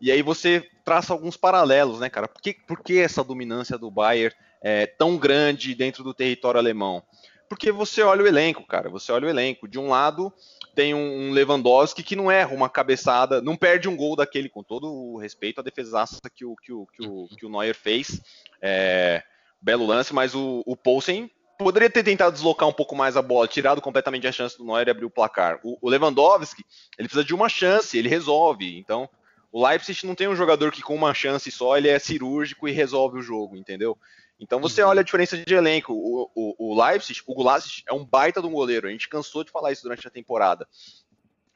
E 0.00 0.12
aí 0.12 0.22
você 0.22 0.68
traça 0.84 1.12
alguns 1.12 1.36
paralelos, 1.36 2.00
né, 2.00 2.10
cara? 2.10 2.28
Por 2.28 2.42
que, 2.42 2.52
por 2.52 2.82
que 2.82 2.98
essa 2.98 3.24
dominância 3.24 3.78
do 3.78 3.90
Bayern 3.90 4.34
é 4.60 4.86
tão 4.86 5.16
grande 5.16 5.74
dentro 5.74 6.04
do 6.04 6.12
território 6.12 6.58
alemão? 6.58 7.02
Porque 7.48 7.72
você 7.72 8.02
olha 8.02 8.22
o 8.22 8.26
elenco, 8.26 8.66
cara. 8.66 8.90
Você 8.90 9.10
olha 9.10 9.26
o 9.26 9.30
elenco. 9.30 9.66
De 9.66 9.78
um 9.78 9.88
lado 9.88 10.32
tem 10.78 10.94
um 10.94 11.32
Lewandowski 11.32 12.04
que 12.04 12.14
não 12.14 12.30
erra 12.30 12.54
uma 12.54 12.68
cabeçada, 12.68 13.42
não 13.42 13.56
perde 13.56 13.88
um 13.88 13.96
gol 13.96 14.14
daquele, 14.14 14.48
com 14.48 14.62
todo 14.62 14.86
o 14.86 15.18
respeito 15.18 15.58
à 15.58 15.64
defesaça 15.64 16.20
que 16.32 16.44
o, 16.44 16.54
que 16.54 16.72
o, 16.72 16.86
que 16.86 17.04
o, 17.04 17.26
que 17.36 17.44
o 17.44 17.48
Neuer 17.48 17.74
fez. 17.74 18.20
É, 18.62 19.24
belo 19.60 19.84
lance, 19.84 20.14
mas 20.14 20.36
o, 20.36 20.62
o 20.64 20.76
Poulsen 20.76 21.28
poderia 21.58 21.90
ter 21.90 22.04
tentado 22.04 22.32
deslocar 22.32 22.68
um 22.68 22.72
pouco 22.72 22.94
mais 22.94 23.16
a 23.16 23.22
bola, 23.22 23.48
tirado 23.48 23.80
completamente 23.80 24.28
a 24.28 24.30
chance 24.30 24.56
do 24.56 24.64
Neuer 24.64 24.86
e 24.86 24.90
abrir 24.92 25.04
o 25.04 25.10
placar. 25.10 25.58
O, 25.64 25.76
o, 25.82 25.90
Lewandowski, 25.90 26.64
ele 26.96 27.08
precisa 27.08 27.24
de 27.24 27.34
uma 27.34 27.48
chance, 27.48 27.98
ele 27.98 28.08
resolve. 28.08 28.78
Então, 28.78 29.10
o 29.50 29.66
Leipzig 29.66 30.06
não 30.06 30.14
tem 30.14 30.28
um 30.28 30.36
jogador 30.36 30.70
que 30.70 30.80
com 30.80 30.94
uma 30.94 31.12
chance 31.12 31.50
só 31.50 31.76
ele 31.76 31.88
é 31.88 31.98
cirúrgico 31.98 32.68
e 32.68 32.70
resolve 32.70 33.18
o 33.18 33.22
jogo, 33.22 33.56
entendeu? 33.56 33.98
Então 34.40 34.60
você 34.60 34.82
uhum. 34.82 34.88
olha 34.88 35.00
a 35.00 35.04
diferença 35.04 35.36
de 35.36 35.54
elenco. 35.54 35.92
O, 35.92 36.30
o, 36.34 36.70
o 36.70 36.82
Leipzig, 36.82 37.20
o 37.26 37.34
Gulasic 37.34 37.82
é 37.86 37.92
um 37.92 38.04
baita 38.04 38.40
de 38.40 38.46
um 38.46 38.52
goleiro. 38.52 38.86
A 38.86 38.90
gente 38.90 39.08
cansou 39.08 39.42
de 39.42 39.50
falar 39.50 39.72
isso 39.72 39.82
durante 39.82 40.06
a 40.06 40.10
temporada 40.10 40.66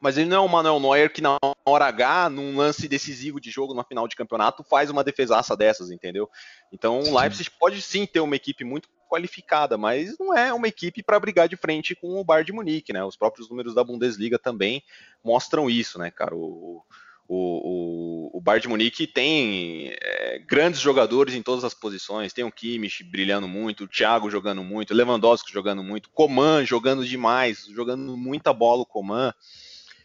mas 0.02 0.18
ele 0.18 0.28
não 0.28 0.36
é 0.38 0.40
o 0.40 0.48
Manuel 0.48 0.80
Neuer 0.80 1.12
que 1.12 1.22
na 1.22 1.38
hora 1.64 1.86
H, 1.86 2.28
num 2.28 2.56
lance 2.56 2.88
decisivo 2.88 3.40
de 3.40 3.52
jogo 3.52 3.72
na 3.72 3.84
final 3.84 4.08
de 4.08 4.16
campeonato, 4.16 4.64
faz 4.64 4.90
uma 4.90 5.04
defesaça 5.04 5.56
dessas, 5.56 5.92
entendeu? 5.92 6.28
Então 6.72 6.98
o 6.98 7.16
Leipzig 7.16 7.48
pode 7.52 7.80
sim 7.80 8.04
ter 8.04 8.18
uma 8.18 8.34
equipe 8.34 8.64
muito 8.64 8.88
qualificada, 9.08 9.78
mas 9.78 10.18
não 10.18 10.36
é 10.36 10.52
uma 10.52 10.66
equipe 10.66 11.04
para 11.04 11.20
brigar 11.20 11.48
de 11.48 11.54
frente 11.54 11.94
com 11.94 12.18
o 12.18 12.24
Bayern 12.24 12.46
de 12.46 12.52
Munique, 12.52 12.92
né? 12.92 13.04
Os 13.04 13.16
próprios 13.16 13.48
números 13.48 13.76
da 13.76 13.84
Bundesliga 13.84 14.40
também 14.40 14.82
mostram 15.22 15.70
isso, 15.70 16.00
né, 16.00 16.10
cara? 16.10 16.34
O, 16.34 16.82
o, 17.34 18.30
o, 18.34 18.38
o 18.38 18.40
Bayern 18.42 18.62
de 18.62 18.68
Munique 18.68 19.06
tem 19.06 19.94
é, 20.02 20.38
grandes 20.46 20.80
jogadores 20.80 21.34
em 21.34 21.40
todas 21.40 21.64
as 21.64 21.72
posições, 21.72 22.34
tem 22.34 22.44
o 22.44 22.52
Kimmich 22.52 23.02
brilhando 23.02 23.48
muito, 23.48 23.84
o 23.84 23.88
Thiago 23.88 24.30
jogando 24.30 24.62
muito, 24.62 24.90
o 24.90 24.94
Lewandowski 24.94 25.50
jogando 25.50 25.82
muito, 25.82 26.10
Coman 26.10 26.62
jogando 26.66 27.06
demais, 27.06 27.64
jogando 27.74 28.18
muita 28.18 28.52
bola 28.52 28.82
o 28.82 28.86
Coman. 28.86 29.32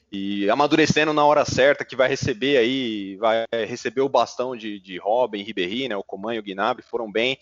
E 0.10 0.50
amadurecendo 0.50 1.12
na 1.12 1.26
hora 1.26 1.44
certa, 1.44 1.84
que 1.84 1.98
vai 1.98 2.08
receber 2.08 2.56
aí, 2.56 3.18
vai 3.18 3.44
receber 3.68 4.00
o 4.00 4.08
bastão 4.08 4.56
de, 4.56 4.80
de 4.80 4.98
Robin, 4.98 5.44
Ribéry, 5.44 5.90
né, 5.90 5.98
o 5.98 6.04
Coman 6.04 6.34
e 6.34 6.40
o 6.40 6.44
Gnabry 6.44 6.82
foram 6.82 7.12
bem. 7.12 7.38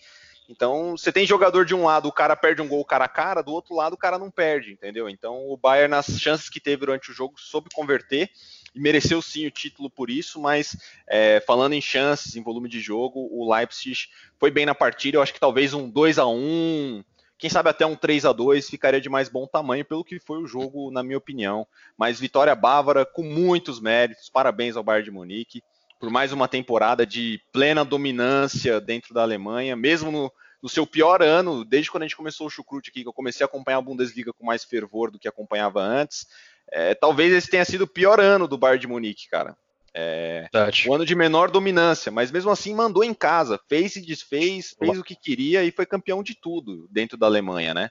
Então, 0.48 0.96
você 0.96 1.10
tem 1.10 1.26
jogador 1.26 1.64
de 1.64 1.74
um 1.74 1.84
lado, 1.84 2.08
o 2.08 2.12
cara 2.12 2.36
perde 2.36 2.62
um 2.62 2.68
gol 2.68 2.84
cara 2.84 3.06
a 3.06 3.08
cara, 3.08 3.42
do 3.42 3.52
outro 3.52 3.74
lado 3.74 3.94
o 3.94 3.98
cara 3.98 4.18
não 4.18 4.30
perde, 4.30 4.72
entendeu? 4.72 5.08
Então, 5.08 5.48
o 5.48 5.56
Bayern 5.56 5.90
nas 5.90 6.06
chances 6.20 6.48
que 6.48 6.60
teve 6.60 6.78
durante 6.78 7.10
o 7.10 7.14
jogo 7.14 7.34
soube 7.36 7.68
converter 7.74 8.30
e 8.74 8.80
mereceu 8.80 9.20
sim 9.20 9.46
o 9.46 9.50
título 9.50 9.90
por 9.90 10.08
isso, 10.08 10.40
mas 10.40 10.76
é, 11.08 11.40
falando 11.46 11.72
em 11.72 11.80
chances, 11.80 12.36
em 12.36 12.42
volume 12.42 12.68
de 12.68 12.80
jogo, 12.80 13.28
o 13.32 13.52
Leipzig 13.52 14.08
foi 14.38 14.50
bem 14.50 14.66
na 14.66 14.74
partida. 14.74 15.16
Eu 15.16 15.22
acho 15.22 15.34
que 15.34 15.40
talvez 15.40 15.74
um 15.74 15.88
2 15.88 16.18
a 16.18 16.26
1 16.26 17.02
quem 17.38 17.50
sabe 17.50 17.68
até 17.68 17.84
um 17.84 17.94
3 17.94 18.24
a 18.24 18.32
2 18.32 18.70
ficaria 18.70 19.00
de 19.00 19.10
mais 19.10 19.28
bom 19.28 19.46
tamanho 19.46 19.84
pelo 19.84 20.04
que 20.04 20.18
foi 20.18 20.38
o 20.38 20.46
jogo, 20.46 20.90
na 20.90 21.02
minha 21.02 21.18
opinião. 21.18 21.66
Mas 21.96 22.18
vitória 22.18 22.54
bávara 22.54 23.04
com 23.04 23.22
muitos 23.22 23.78
méritos. 23.78 24.30
Parabéns 24.30 24.74
ao 24.74 24.82
Bayern 24.82 25.04
de 25.04 25.10
Munique 25.10 25.62
por 25.98 26.10
mais 26.10 26.32
uma 26.32 26.48
temporada 26.48 27.06
de 27.06 27.40
plena 27.52 27.84
dominância 27.84 28.80
dentro 28.80 29.14
da 29.14 29.22
Alemanha, 29.22 29.74
mesmo 29.74 30.10
no, 30.10 30.32
no 30.62 30.68
seu 30.68 30.86
pior 30.86 31.22
ano, 31.22 31.64
desde 31.64 31.90
quando 31.90 32.02
a 32.02 32.06
gente 32.06 32.16
começou 32.16 32.46
o 32.46 32.50
Chucrute 32.50 32.90
aqui, 32.90 33.02
que 33.02 33.08
eu 33.08 33.12
comecei 33.12 33.44
a 33.44 33.46
acompanhar 33.46 33.78
a 33.78 33.82
Bundesliga 33.82 34.32
com 34.32 34.44
mais 34.44 34.64
fervor 34.64 35.10
do 35.10 35.18
que 35.18 35.28
acompanhava 35.28 35.80
antes. 35.80 36.26
É, 36.70 36.94
talvez 36.94 37.32
esse 37.32 37.48
tenha 37.48 37.64
sido 37.64 37.82
o 37.82 37.88
pior 37.88 38.20
ano 38.20 38.48
do 38.48 38.58
Bayern 38.58 38.80
de 38.80 38.86
Munique, 38.86 39.28
cara. 39.28 39.56
É, 39.98 40.46
o 40.86 40.92
ano 40.92 41.06
de 41.06 41.14
menor 41.14 41.50
dominância, 41.50 42.12
mas 42.12 42.30
mesmo 42.30 42.50
assim 42.50 42.74
mandou 42.74 43.02
em 43.02 43.14
casa, 43.14 43.58
fez 43.66 43.96
e 43.96 44.02
desfez, 44.02 44.76
fez 44.78 44.98
o 44.98 45.02
que 45.02 45.16
queria 45.16 45.64
e 45.64 45.70
foi 45.70 45.86
campeão 45.86 46.22
de 46.22 46.34
tudo 46.34 46.86
dentro 46.90 47.16
da 47.16 47.24
Alemanha, 47.24 47.72
né? 47.72 47.88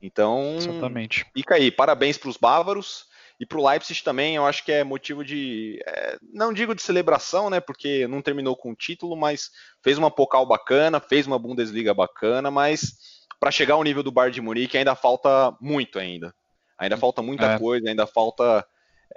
Então, 0.00 0.56
Exatamente. 0.56 1.26
fica 1.34 1.56
aí, 1.56 1.70
parabéns 1.70 2.16
para 2.16 2.30
os 2.30 2.38
bávaros. 2.38 3.04
E 3.38 3.44
para 3.44 3.58
o 3.58 3.68
Leipzig 3.68 4.02
também, 4.02 4.36
eu 4.36 4.46
acho 4.46 4.64
que 4.64 4.72
é 4.72 4.82
motivo 4.82 5.24
de, 5.24 5.78
é, 5.86 6.16
não 6.32 6.52
digo 6.52 6.74
de 6.74 6.82
celebração, 6.82 7.50
né, 7.50 7.60
porque 7.60 8.06
não 8.06 8.22
terminou 8.22 8.56
com 8.56 8.70
o 8.70 8.76
título, 8.76 9.14
mas 9.14 9.50
fez 9.82 9.98
uma 9.98 10.10
Pokal 10.10 10.46
bacana, 10.46 11.00
fez 11.00 11.26
uma 11.26 11.38
Bundesliga 11.38 11.92
bacana, 11.92 12.50
mas 12.50 12.96
para 13.38 13.50
chegar 13.50 13.74
ao 13.74 13.84
nível 13.84 14.02
do 14.02 14.10
Bayern 14.10 14.34
de 14.34 14.40
Munique 14.40 14.78
ainda 14.78 14.94
falta 14.94 15.54
muito 15.60 15.98
ainda. 15.98 16.34
Ainda 16.78 16.96
falta 16.96 17.22
muita 17.22 17.52
é. 17.52 17.58
coisa, 17.58 17.88
ainda 17.88 18.06
falta 18.06 18.66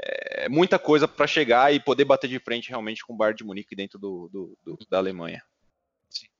é, 0.01 0.49
muita 0.49 0.77
coisa 0.77 1.07
para 1.07 1.27
chegar 1.27 1.73
e 1.73 1.79
poder 1.79 2.05
bater 2.05 2.27
de 2.27 2.39
frente 2.39 2.69
realmente 2.69 3.05
com 3.05 3.13
o 3.13 3.17
Bayern 3.17 3.37
de 3.37 3.43
Munique 3.43 3.75
dentro 3.75 3.97
do, 3.97 4.29
do, 4.31 4.57
do 4.65 4.77
da 4.89 4.97
Alemanha. 4.97 5.41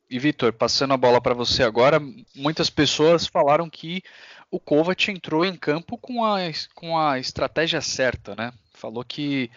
E 0.10 0.18
Vitor, 0.18 0.52
passando 0.52 0.94
a 0.94 0.98
bola 0.98 1.22
para 1.22 1.36
você 1.36 1.62
agora, 1.62 2.00
muitas 2.36 2.70
pessoas 2.70 3.28
falaram 3.28 3.70
que 3.70 4.02
o 4.52 4.60
Kovac 4.60 5.12
entrou 5.12 5.46
em 5.46 5.56
campo 5.56 5.98
com 5.98 6.26
a, 6.26 6.40
com 6.74 6.98
a 6.98 7.20
estratégia 7.20 7.82
certa, 7.82 8.36
né? 8.36 8.52
Falou 8.74 9.04
que 9.04 9.52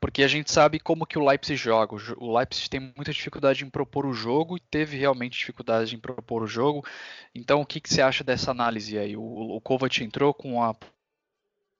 porque 0.00 0.22
a 0.22 0.28
gente 0.28 0.52
sabe 0.52 0.78
como 0.78 1.06
que 1.06 1.18
o 1.18 1.24
Leipzig 1.24 1.56
joga. 1.56 1.96
O 2.18 2.36
Leipzig 2.36 2.70
tem 2.70 2.80
muita 2.80 3.12
dificuldade 3.12 3.64
em 3.64 3.70
propor 3.70 4.06
o 4.06 4.12
jogo 4.12 4.56
e 4.56 4.60
teve 4.60 4.96
realmente 4.96 5.36
dificuldade 5.36 5.94
em 5.94 5.98
propor 5.98 6.42
o 6.42 6.46
jogo. 6.46 6.86
Então, 7.34 7.60
o 7.60 7.66
que, 7.66 7.80
que 7.80 7.92
você 7.92 8.00
acha 8.00 8.22
dessa 8.22 8.52
análise 8.52 8.96
aí? 8.96 9.16
O, 9.16 9.22
o 9.22 9.60
Kovac 9.60 10.02
entrou 10.02 10.32
com 10.32 10.62
a 10.62 10.74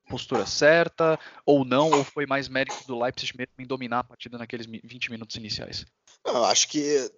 postura 0.09 0.47
certa 0.47 1.19
ou 1.47 1.65
não? 1.65 1.91
Ou 1.91 2.03
foi 2.03 2.27
mais 2.27 2.49
mérito 2.49 2.85
do 2.89 2.99
Leipzig 2.99 3.37
mesmo 3.37 3.55
em 3.59 3.67
dominar 3.67 4.01
a 4.01 4.05
partida 4.05 4.37
naqueles 4.37 4.67
20 4.67 5.11
minutos 5.11 5.37
iniciais? 5.37 5.87
Eu 6.27 6.45
acho 6.45 6.69
que 6.69 7.09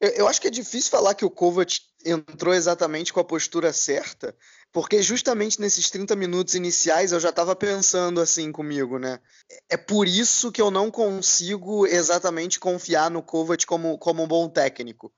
eu, 0.00 0.08
eu, 0.10 0.28
acho 0.28 0.40
que 0.40 0.48
é 0.48 0.50
difícil 0.50 0.90
falar 0.90 1.14
que 1.14 1.24
o 1.24 1.30
Kovac 1.30 1.80
entrou 2.04 2.54
exatamente 2.54 3.12
com 3.12 3.20
a 3.20 3.24
postura 3.24 3.72
certa, 3.72 4.34
porque 4.72 5.02
justamente 5.02 5.60
nesses 5.60 5.90
30 5.90 6.16
minutos 6.16 6.54
iniciais 6.54 7.12
eu 7.12 7.20
já 7.20 7.30
estava 7.30 7.54
pensando 7.54 8.20
assim 8.20 8.50
comigo, 8.50 8.98
né? 8.98 9.20
É 9.68 9.76
por 9.76 10.06
isso 10.06 10.50
que 10.50 10.60
eu 10.60 10.70
não 10.70 10.90
consigo 10.90 11.86
exatamente 11.86 12.58
confiar 12.58 13.10
no 13.10 13.22
Kovac 13.22 13.64
como, 13.66 13.98
como 13.98 14.22
um 14.22 14.28
bom 14.28 14.48
técnico. 14.48 15.12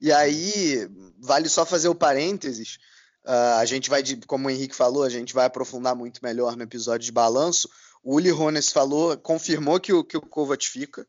E 0.00 0.10
aí, 0.12 0.88
vale 1.18 1.48
só 1.48 1.66
fazer 1.66 1.88
o 1.88 1.94
parênteses. 1.94 2.78
Uh, 3.24 3.58
a 3.58 3.64
gente 3.66 3.90
vai, 3.90 4.02
como 4.26 4.48
o 4.48 4.50
Henrique 4.50 4.74
falou, 4.74 5.02
a 5.02 5.10
gente 5.10 5.34
vai 5.34 5.44
aprofundar 5.44 5.94
muito 5.94 6.20
melhor 6.22 6.56
no 6.56 6.62
episódio 6.62 7.04
de 7.04 7.12
balanço. 7.12 7.68
O 8.02 8.14
Uli 8.14 8.30
Rones 8.30 8.70
falou, 8.70 9.16
confirmou 9.18 9.78
que 9.78 9.92
o, 9.92 10.02
que 10.02 10.16
o 10.16 10.22
Kovac 10.22 10.66
fica 10.66 11.06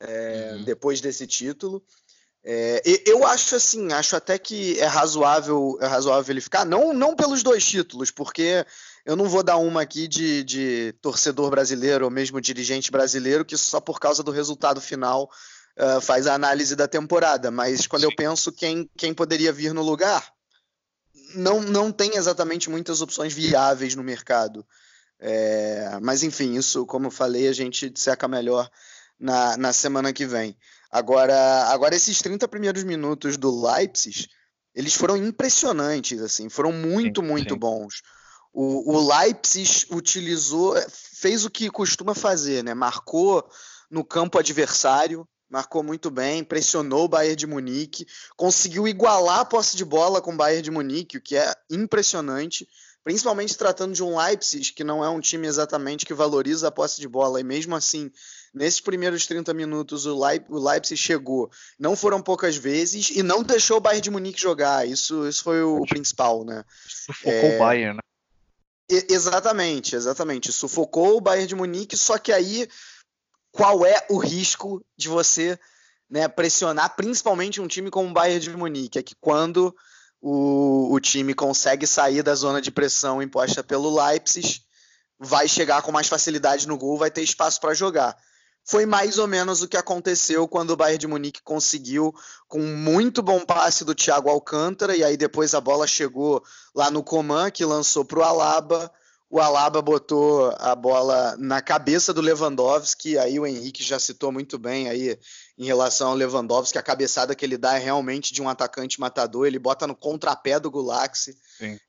é, 0.00 0.52
uhum. 0.54 0.64
depois 0.64 1.00
desse 1.00 1.26
título. 1.26 1.82
É, 2.46 2.82
eu 3.06 3.26
acho 3.26 3.56
assim, 3.56 3.90
acho 3.92 4.14
até 4.14 4.38
que 4.38 4.78
é 4.78 4.84
razoável, 4.84 5.78
é 5.80 5.86
razoável 5.86 6.30
ele 6.30 6.42
ficar, 6.42 6.66
não, 6.66 6.92
não 6.92 7.16
pelos 7.16 7.42
dois 7.42 7.64
títulos, 7.64 8.10
porque 8.10 8.66
eu 9.06 9.16
não 9.16 9.30
vou 9.30 9.42
dar 9.42 9.56
uma 9.56 9.80
aqui 9.80 10.06
de, 10.06 10.44
de 10.44 10.94
torcedor 11.00 11.50
brasileiro 11.50 12.04
ou 12.04 12.10
mesmo 12.10 12.42
dirigente 12.42 12.90
brasileiro 12.90 13.46
que 13.46 13.56
só 13.56 13.80
por 13.80 13.98
causa 13.98 14.22
do 14.22 14.30
resultado 14.30 14.78
final 14.78 15.30
uh, 15.78 16.02
faz 16.02 16.26
a 16.26 16.34
análise 16.34 16.76
da 16.76 16.86
temporada, 16.86 17.50
mas 17.50 17.86
quando 17.86 18.04
eu 18.04 18.14
penso 18.14 18.52
quem, 18.52 18.90
quem 18.94 19.14
poderia 19.14 19.50
vir 19.50 19.72
no 19.72 19.82
lugar, 19.82 20.30
não, 21.34 21.62
não 21.62 21.90
tem 21.90 22.16
exatamente 22.16 22.68
muitas 22.68 23.00
opções 23.00 23.32
viáveis 23.32 23.94
no 23.94 24.04
mercado. 24.04 24.66
É, 25.18 25.98
mas 26.02 26.22
enfim, 26.22 26.56
isso, 26.56 26.84
como 26.84 27.06
eu 27.06 27.10
falei, 27.10 27.48
a 27.48 27.52
gente 27.52 27.88
disseca 27.88 28.28
melhor 28.28 28.70
na, 29.18 29.56
na 29.56 29.72
semana 29.72 30.12
que 30.12 30.26
vem. 30.26 30.56
Agora, 30.94 31.64
agora 31.72 31.96
esses 31.96 32.20
30 32.20 32.46
primeiros 32.46 32.84
minutos 32.84 33.36
do 33.36 33.66
Leipzig, 33.66 34.28
eles 34.72 34.94
foram 34.94 35.16
impressionantes, 35.16 36.22
assim, 36.22 36.48
foram 36.48 36.70
muito, 36.70 37.20
sim, 37.20 37.26
muito 37.26 37.54
sim. 37.54 37.58
bons. 37.58 38.00
O, 38.52 38.94
o, 38.94 39.08
Leipzig 39.08 39.88
utilizou, 39.90 40.76
fez 40.88 41.44
o 41.44 41.50
que 41.50 41.68
costuma 41.68 42.14
fazer, 42.14 42.62
né? 42.62 42.74
Marcou 42.74 43.44
no 43.90 44.04
campo 44.04 44.38
adversário, 44.38 45.26
marcou 45.50 45.82
muito 45.82 46.12
bem, 46.12 46.44
pressionou 46.44 47.06
o 47.06 47.08
Bayern 47.08 47.34
de 47.34 47.46
Munique, 47.48 48.06
conseguiu 48.36 48.86
igualar 48.86 49.40
a 49.40 49.44
posse 49.44 49.76
de 49.76 49.84
bola 49.84 50.22
com 50.22 50.32
o 50.32 50.36
Bayern 50.36 50.62
de 50.62 50.70
Munique, 50.70 51.16
o 51.16 51.20
que 51.20 51.36
é 51.36 51.52
impressionante, 51.68 52.68
principalmente 53.02 53.58
tratando 53.58 53.94
de 53.94 54.02
um 54.04 54.16
Leipzig 54.16 54.72
que 54.72 54.84
não 54.84 55.04
é 55.04 55.08
um 55.08 55.18
time 55.18 55.48
exatamente 55.48 56.06
que 56.06 56.14
valoriza 56.14 56.68
a 56.68 56.70
posse 56.70 57.00
de 57.00 57.08
bola, 57.08 57.40
e 57.40 57.42
mesmo 57.42 57.74
assim 57.74 58.12
Nesses 58.54 58.80
primeiros 58.80 59.26
30 59.26 59.52
minutos, 59.52 60.06
o, 60.06 60.16
Leip, 60.16 60.46
o 60.48 60.58
Leipzig 60.58 60.96
chegou. 60.96 61.50
Não 61.76 61.96
foram 61.96 62.22
poucas 62.22 62.56
vezes 62.56 63.10
e 63.10 63.20
não 63.20 63.42
deixou 63.42 63.78
o 63.78 63.80
Bayern 63.80 64.00
de 64.00 64.10
Munique 64.12 64.40
jogar. 64.40 64.86
Isso, 64.86 65.26
isso 65.26 65.42
foi 65.42 65.60
o, 65.64 65.78
o 65.78 65.86
principal, 65.86 66.44
né? 66.44 66.64
Sufocou 66.86 67.32
é... 67.32 67.56
o 67.56 67.58
Bayern, 67.58 67.96
né? 67.96 68.00
exatamente, 69.10 69.96
exatamente. 69.96 70.52
Sufocou 70.52 71.16
o 71.16 71.20
Bayern 71.20 71.48
de 71.48 71.56
Munique, 71.56 71.96
só 71.96 72.16
que 72.16 72.32
aí 72.32 72.68
qual 73.50 73.84
é 73.84 74.06
o 74.08 74.18
risco 74.18 74.84
de 74.96 75.08
você 75.08 75.58
né, 76.08 76.28
pressionar 76.28 76.94
principalmente 76.94 77.60
um 77.60 77.66
time 77.66 77.90
como 77.90 78.08
o 78.08 78.12
Bayern 78.12 78.38
de 78.38 78.56
Munique? 78.56 79.00
É 79.00 79.02
que 79.02 79.16
quando 79.16 79.74
o, 80.20 80.94
o 80.94 81.00
time 81.00 81.34
consegue 81.34 81.88
sair 81.88 82.22
da 82.22 82.36
zona 82.36 82.62
de 82.62 82.70
pressão 82.70 83.20
imposta 83.20 83.64
pelo 83.64 83.92
Leipzig, 84.00 84.62
vai 85.18 85.48
chegar 85.48 85.82
com 85.82 85.90
mais 85.90 86.06
facilidade 86.06 86.68
no 86.68 86.78
gol, 86.78 86.96
vai 86.96 87.10
ter 87.10 87.22
espaço 87.22 87.60
para 87.60 87.74
jogar 87.74 88.16
foi 88.64 88.86
mais 88.86 89.18
ou 89.18 89.26
menos 89.26 89.60
o 89.60 89.68
que 89.68 89.76
aconteceu 89.76 90.48
quando 90.48 90.70
o 90.70 90.76
Bayern 90.76 90.98
de 90.98 91.06
Munique 91.06 91.42
conseguiu 91.42 92.14
com 92.48 92.60
um 92.60 92.76
muito 92.76 93.22
bom 93.22 93.44
passe 93.44 93.84
do 93.84 93.94
Thiago 93.94 94.30
Alcântara 94.30 94.96
e 94.96 95.04
aí 95.04 95.16
depois 95.16 95.54
a 95.54 95.60
bola 95.60 95.86
chegou 95.86 96.42
lá 96.74 96.90
no 96.90 97.02
Coman 97.02 97.50
que 97.50 97.64
lançou 97.64 98.04
para 98.04 98.18
o 98.20 98.22
Alaba. 98.22 98.90
O 99.28 99.40
Alaba 99.40 99.82
botou 99.82 100.54
a 100.58 100.74
bola 100.76 101.36
na 101.38 101.60
cabeça 101.60 102.14
do 102.14 102.20
Lewandowski, 102.20 103.18
aí 103.18 103.40
o 103.40 103.46
Henrique 103.46 103.82
já 103.82 103.98
citou 103.98 104.30
muito 104.30 104.58
bem 104.58 104.88
aí 104.88 105.18
em 105.58 105.64
relação 105.64 106.10
ao 106.10 106.14
Lewandowski, 106.14 106.78
a 106.78 106.82
cabeçada 106.82 107.34
que 107.34 107.44
ele 107.44 107.58
dá 107.58 107.76
é 107.76 107.80
realmente 107.80 108.32
de 108.32 108.40
um 108.40 108.48
atacante 108.48 109.00
matador, 109.00 109.46
ele 109.46 109.58
bota 109.58 109.88
no 109.88 109.96
contrapé 109.96 110.60
do 110.60 110.70
Gulaxi, 110.70 111.36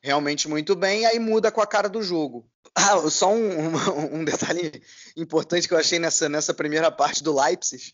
realmente 0.01 0.47
muito 0.47 0.75
bem, 0.75 1.05
aí 1.05 1.19
muda 1.19 1.51
com 1.51 1.61
a 1.61 1.67
cara 1.67 1.87
do 1.87 2.01
jogo. 2.01 2.49
Ah, 2.75 3.09
só 3.09 3.31
um, 3.31 4.19
um, 4.19 4.25
detalhe 4.25 4.83
importante 5.15 5.67
que 5.67 5.73
eu 5.73 5.77
achei 5.77 5.97
nessa, 5.97 6.27
nessa 6.27 6.53
primeira 6.53 6.91
parte 6.91 7.23
do 7.23 7.33
Leipzig, 7.33 7.93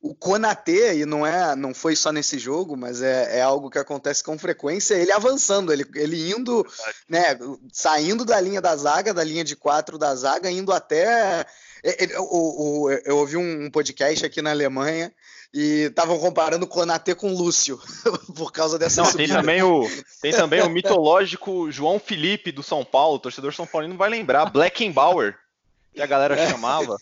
o 0.00 0.14
Konatê, 0.14 0.94
e 0.94 1.06
não 1.06 1.24
é, 1.24 1.54
não 1.54 1.72
foi 1.74 1.94
só 1.94 2.10
nesse 2.10 2.38
jogo, 2.38 2.76
mas 2.76 3.02
é, 3.02 3.38
é 3.38 3.42
algo 3.42 3.70
que 3.70 3.78
acontece 3.78 4.24
com 4.24 4.38
frequência, 4.38 4.94
ele 4.94 5.12
avançando, 5.12 5.72
ele, 5.72 5.86
ele 5.94 6.32
indo, 6.32 6.66
né, 7.08 7.38
saindo 7.72 8.24
da 8.24 8.40
linha 8.40 8.60
da 8.60 8.74
zaga, 8.74 9.14
da 9.14 9.22
linha 9.22 9.44
de 9.44 9.54
quatro 9.54 9.98
da 9.98 10.14
zaga, 10.16 10.50
indo 10.50 10.72
até. 10.72 11.46
Ele, 11.84 12.16
o, 12.16 12.84
o, 12.84 12.90
eu 12.90 13.18
ouvi 13.18 13.36
um 13.36 13.70
podcast 13.70 14.24
aqui 14.24 14.40
na 14.40 14.50
Alemanha 14.50 15.12
e 15.52 15.86
estavam 15.88 16.18
comparando 16.18 16.64
o 16.64 16.68
Konatê 16.68 17.14
com 17.14 17.32
o 17.32 17.36
Lúcio 17.36 17.78
por 18.34 18.52
causa 18.52 18.78
dessa 18.78 19.02
não, 19.02 19.12
Tem 19.12 19.28
também, 19.28 19.62
o, 19.62 19.86
tem 20.20 20.32
também 20.32 20.62
o 20.62 20.70
mitológico 20.70 21.70
João 21.70 21.98
Felipe 21.98 22.50
do 22.50 22.62
São 22.62 22.84
Paulo, 22.84 23.16
o 23.16 23.20
torcedor 23.20 23.54
São 23.54 23.66
Paulino 23.66 23.94
não 23.94 23.98
vai 23.98 24.08
lembrar, 24.08 24.46
Blackenbauer 24.50 25.36
que 25.94 26.00
a 26.00 26.06
galera 26.06 26.34
é. 26.34 26.48
chamava, 26.48 26.96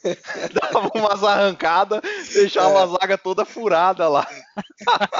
dava 0.52 0.90
umas 0.94 1.22
arrancadas, 1.22 2.00
deixava 2.32 2.80
é. 2.80 2.82
a 2.82 2.86
zaga 2.86 3.18
toda 3.18 3.44
furada 3.44 4.08
lá. 4.08 4.28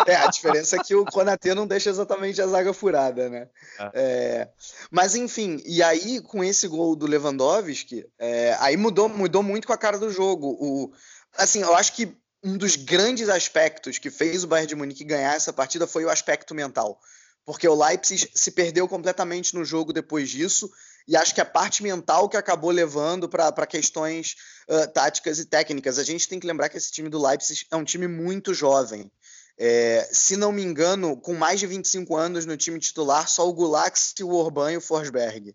É, 0.07 0.17
a 0.17 0.27
diferença 0.27 0.77
é 0.77 0.83
que 0.83 0.95
o 0.95 1.05
Konatê 1.05 1.55
não 1.55 1.67
deixa 1.67 1.91
exatamente 1.91 2.43
a 2.43 2.47
zaga 2.47 2.73
furada, 2.73 3.29
né? 3.29 3.49
É. 3.79 3.91
é 3.95 4.49
mas 4.91 5.15
enfim, 5.15 5.63
e 5.65 5.83
aí 5.83 6.21
com 6.21 6.43
esse 6.43 6.67
gol 6.67 6.97
do 6.97 7.07
Lewandowski, 7.07 8.05
é, 8.19 8.57
aí 8.61 8.77
mudou, 8.77 9.09
mudou 9.09 9.43
muito 9.43 9.67
com 9.67 9.73
a 9.73 9.79
cara 9.79 9.99
do 9.99 10.11
jogo. 10.11 10.57
O, 10.61 10.93
assim, 11.37 11.61
eu 11.61 11.75
acho 11.77 11.93
que 11.95 12.17
um 12.42 12.56
dos 12.56 12.76
grandes 12.76 13.28
aspectos 13.28 13.99
que 13.99 14.11
fez 14.11 14.44
o 14.44 14.47
Bayern 14.47 14.68
de 14.68 14.75
Munique 14.75 15.04
ganhar 15.04 15.35
essa 15.35 15.52
partida 15.52 15.87
foi 15.87 16.04
o 16.04 16.11
aspecto 16.11 16.54
mental 16.54 17.00
porque 17.44 17.66
o 17.66 17.75
Leipzig 17.75 18.30
se 18.35 18.52
perdeu 18.52 18.87
completamente 18.87 19.54
no 19.54 19.64
jogo 19.64 19.92
depois 19.92 20.30
disso, 20.30 20.70
e 21.09 21.16
acho 21.16 21.35
que 21.35 21.40
a 21.40 21.44
parte 21.44 21.82
mental 21.82 22.28
que 22.28 22.37
acabou 22.37 22.70
levando 22.70 23.28
para 23.28 23.66
questões 23.66 24.37
uh, 24.68 24.87
táticas 24.92 25.38
e 25.38 25.44
técnicas. 25.44 25.99
A 25.99 26.04
gente 26.04 26.28
tem 26.28 26.38
que 26.38 26.47
lembrar 26.47 26.68
que 26.68 26.76
esse 26.76 26.92
time 26.92 27.09
do 27.09 27.20
Leipzig 27.20 27.66
é 27.70 27.76
um 27.76 27.85
time 27.85 28.06
muito 28.06 28.54
jovem. 28.54 29.11
É, 29.59 30.09
se 30.12 30.37
não 30.37 30.52
me 30.52 30.62
engano, 30.62 31.16
com 31.16 31.35
mais 31.35 31.59
de 31.59 31.66
25 31.66 32.16
anos 32.16 32.47
no 32.47 32.56
time 32.56 32.78
titular, 32.78 33.28
só 33.28 33.49
o 33.49 33.52
Gulax, 33.52 34.14
o 34.23 34.32
Orban 34.32 34.73
e 34.73 34.76
o 34.76 34.80
Forsberg. 34.80 35.54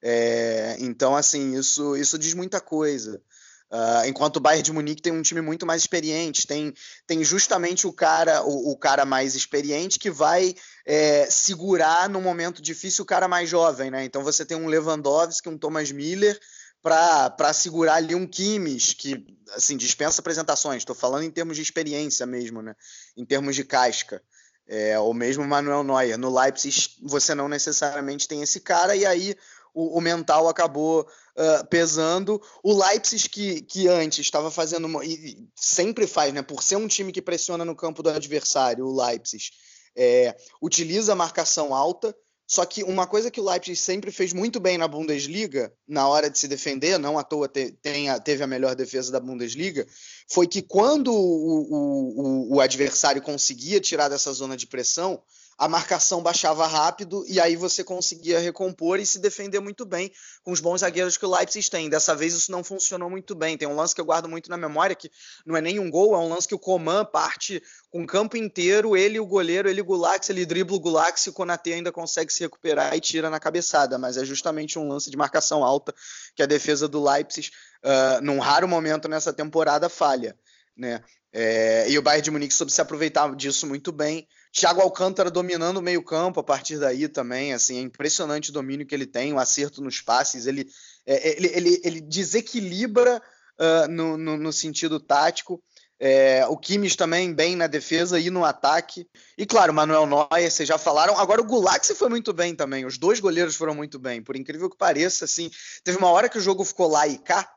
É, 0.00 0.76
então, 0.78 1.14
assim, 1.14 1.54
isso, 1.54 1.96
isso 1.96 2.18
diz 2.18 2.32
muita 2.32 2.60
coisa. 2.60 3.20
Uh, 3.68 4.06
enquanto 4.06 4.36
o 4.36 4.40
Bayern 4.40 4.62
de 4.62 4.72
Munique 4.72 5.02
tem 5.02 5.12
um 5.12 5.22
time 5.22 5.40
muito 5.40 5.66
mais 5.66 5.82
experiente, 5.82 6.46
tem, 6.46 6.72
tem 7.04 7.24
justamente 7.24 7.84
o 7.84 7.92
cara 7.92 8.44
o, 8.44 8.70
o 8.70 8.76
cara 8.76 9.04
mais 9.04 9.34
experiente 9.34 9.98
que 9.98 10.08
vai 10.08 10.54
é, 10.86 11.26
segurar 11.28 12.08
no 12.08 12.20
momento 12.20 12.62
difícil 12.62 13.02
o 13.02 13.06
cara 13.06 13.26
mais 13.26 13.48
jovem, 13.48 13.90
né? 13.90 14.04
Então 14.04 14.22
você 14.22 14.44
tem 14.44 14.56
um 14.56 14.68
Lewandowski, 14.68 15.48
um 15.48 15.58
Thomas 15.58 15.90
Miller 15.90 16.38
para 16.80 17.52
segurar 17.52 17.94
ali 17.94 18.14
um 18.14 18.28
Kimmich, 18.28 18.94
que 18.94 19.26
assim 19.56 19.76
dispensa 19.76 20.20
apresentações. 20.20 20.82
Estou 20.82 20.94
falando 20.94 21.24
em 21.24 21.30
termos 21.30 21.56
de 21.56 21.62
experiência 21.62 22.24
mesmo, 22.24 22.62
né? 22.62 22.76
Em 23.16 23.24
termos 23.24 23.56
de 23.56 23.64
casca. 23.64 24.22
É, 24.68 24.96
ou 24.98 25.12
mesmo 25.12 25.44
Manuel 25.44 25.82
Neuer. 25.82 26.16
No 26.16 26.32
Leipzig 26.32 26.90
você 27.02 27.34
não 27.34 27.48
necessariamente 27.48 28.28
tem 28.28 28.42
esse 28.42 28.60
cara, 28.60 28.94
e 28.94 29.04
aí 29.04 29.36
o, 29.74 29.98
o 29.98 30.00
mental 30.00 30.48
acabou 30.48 31.06
uh, 31.36 31.66
pesando. 31.68 32.40
O 32.62 32.72
Leipzig, 32.72 33.28
que, 33.28 33.60
que 33.62 33.88
antes 33.88 34.20
estava 34.20 34.50
fazendo. 34.50 35.02
E 35.02 35.48
sempre 35.54 36.06
faz, 36.06 36.32
né? 36.32 36.42
Por 36.42 36.62
ser 36.62 36.76
um 36.76 36.88
time 36.88 37.12
que 37.12 37.22
pressiona 37.22 37.64
no 37.64 37.76
campo 37.76 38.02
do 38.02 38.10
adversário, 38.10 38.86
o 38.86 39.04
Leipzig 39.04 39.50
é, 39.96 40.36
utiliza 40.60 41.12
a 41.12 41.16
marcação 41.16 41.74
alta. 41.74 42.14
Só 42.48 42.64
que 42.64 42.84
uma 42.84 43.08
coisa 43.08 43.28
que 43.28 43.40
o 43.40 43.44
Leipzig 43.44 43.74
sempre 43.74 44.12
fez 44.12 44.32
muito 44.32 44.60
bem 44.60 44.78
na 44.78 44.86
Bundesliga, 44.86 45.72
na 45.86 46.06
hora 46.06 46.30
de 46.30 46.38
se 46.38 46.46
defender, 46.46 46.96
não 46.96 47.18
à 47.18 47.24
toa 47.24 47.48
te, 47.48 47.72
tenha, 47.82 48.20
teve 48.20 48.44
a 48.44 48.46
melhor 48.46 48.76
defesa 48.76 49.10
da 49.10 49.18
Bundesliga, 49.18 49.84
foi 50.30 50.46
que 50.46 50.62
quando 50.62 51.12
o, 51.12 52.46
o, 52.52 52.54
o, 52.54 52.60
adversário 52.60 53.20
conseguia 53.20 53.80
tirar 53.80 54.08
dessa 54.08 54.32
zona 54.32 54.56
de 54.56 54.64
pressão, 54.64 55.20
a 55.58 55.68
marcação 55.68 56.22
baixava 56.22 56.66
rápido 56.66 57.24
e 57.26 57.40
aí 57.40 57.56
você 57.56 57.82
conseguia 57.82 58.38
recompor 58.38 59.00
e 59.00 59.06
se 59.06 59.18
defender 59.18 59.58
muito 59.58 59.86
bem 59.86 60.12
com 60.42 60.52
os 60.52 60.60
bons 60.60 60.80
zagueiros 60.80 61.16
que 61.16 61.24
o 61.24 61.34
Leipzig 61.34 61.70
tem. 61.70 61.88
Dessa 61.88 62.14
vez 62.14 62.34
isso 62.34 62.52
não 62.52 62.62
funcionou 62.62 63.08
muito 63.08 63.34
bem. 63.34 63.56
Tem 63.56 63.66
um 63.66 63.74
lance 63.74 63.94
que 63.94 64.00
eu 64.00 64.04
guardo 64.04 64.28
muito 64.28 64.50
na 64.50 64.56
memória 64.58 64.94
que 64.94 65.10
não 65.46 65.56
é 65.56 65.60
nem 65.62 65.78
um 65.78 65.90
gol, 65.90 66.14
é 66.14 66.18
um 66.18 66.28
lance 66.28 66.46
que 66.46 66.54
o 66.54 66.58
Coman 66.58 67.04
parte 67.04 67.62
com 67.90 68.02
o 68.02 68.06
campo 68.06 68.36
inteiro, 68.36 68.96
ele 68.96 69.18
o 69.18 69.24
goleiro, 69.24 69.68
ele 69.68 69.80
o 69.80 69.84
Gulax, 69.84 70.28
ele 70.28 70.44
dribla 70.44 70.76
o 70.76 70.80
Gulax 70.80 71.26
e 71.26 71.30
o 71.30 71.32
Konaté 71.32 71.72
ainda 71.72 71.90
consegue 71.90 72.30
se 72.30 72.40
recuperar 72.40 72.94
e 72.94 73.00
tira 73.00 73.30
na 73.30 73.40
cabeçada, 73.40 73.96
mas 73.96 74.18
é 74.18 74.24
justamente 74.24 74.78
um 74.78 74.86
lance 74.86 75.10
de 75.10 75.16
marcação 75.16 75.64
alta 75.64 75.94
que 76.34 76.42
a 76.42 76.46
defesa 76.46 76.86
do 76.86 77.02
Leipzig, 77.02 77.50
uh, 77.82 78.20
num 78.22 78.38
raro 78.38 78.68
momento 78.68 79.08
nessa 79.08 79.32
temporada, 79.32 79.88
falha. 79.88 80.36
Né? 80.76 81.02
É, 81.32 81.88
e 81.88 81.98
o 81.98 82.02
Bayern 82.02 82.22
de 82.22 82.30
Munique 82.30 82.54
soube 82.54 82.72
se 82.72 82.80
aproveitar 82.80 83.34
disso 83.34 83.66
muito 83.66 83.90
bem. 83.90 84.28
Thiago 84.52 84.80
Alcântara 84.80 85.30
dominando 85.30 85.78
o 85.78 85.82
meio-campo 85.82 86.40
a 86.40 86.44
partir 86.44 86.78
daí 86.78 87.08
também, 87.08 87.52
assim, 87.52 87.78
é 87.78 87.80
impressionante 87.80 88.50
o 88.50 88.52
domínio 88.52 88.86
que 88.86 88.94
ele 88.94 89.06
tem, 89.06 89.32
o 89.32 89.38
acerto 89.38 89.82
nos 89.82 90.00
passes, 90.00 90.46
ele, 90.46 90.68
é, 91.04 91.28
é 91.28 91.36
ele, 91.36 91.48
ele, 91.48 91.80
ele, 91.84 92.00
desequilibra 92.00 93.22
uh, 93.60 93.90
no, 93.90 94.16
no, 94.16 94.36
no, 94.36 94.52
sentido 94.52 94.98
tático. 94.98 95.62
É, 95.98 96.46
o 96.46 96.58
Kimmich 96.58 96.94
também 96.94 97.32
bem 97.32 97.56
na 97.56 97.66
defesa 97.66 98.20
e 98.20 98.28
no 98.28 98.44
ataque. 98.44 99.08
E 99.36 99.46
claro, 99.46 99.72
Manuel 99.72 100.06
Neuer, 100.06 100.50
vocês 100.50 100.68
já 100.68 100.76
falaram. 100.76 101.18
Agora 101.18 101.40
o 101.40 101.44
Gulax 101.44 101.90
foi 101.96 102.08
muito 102.10 102.34
bem 102.34 102.54
também. 102.54 102.84
Os 102.84 102.98
dois 102.98 103.18
goleiros 103.18 103.56
foram 103.56 103.74
muito 103.74 103.98
bem. 103.98 104.22
Por 104.22 104.36
incrível 104.36 104.68
que 104.68 104.76
pareça, 104.76 105.24
assim, 105.24 105.50
teve 105.82 105.96
uma 105.96 106.10
hora 106.10 106.28
que 106.28 106.36
o 106.36 106.40
jogo 106.40 106.64
ficou 106.64 106.88
lá 106.88 107.06
e 107.06 107.16
cá. 107.16 107.50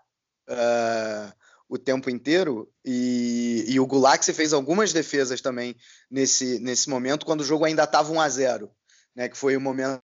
Uh, 0.48 1.34
o 1.70 1.78
tempo 1.78 2.10
inteiro 2.10 2.68
e, 2.84 3.64
e 3.68 3.80
o 3.80 3.86
Gulaxi 3.86 4.34
fez 4.34 4.52
algumas 4.52 4.92
defesas 4.92 5.40
também 5.40 5.76
nesse, 6.10 6.60
nesse 6.60 6.90
momento, 6.90 7.26
quando 7.26 7.42
o 7.42 7.46
jogo 7.46 7.64
ainda 7.64 7.84
estava 7.84 8.12
1 8.12 8.20
a 8.20 8.28
0 8.28 8.72
né, 9.16 9.30
que 9.30 9.38
foi 9.38 9.56
o 9.56 9.62
momento 9.62 10.02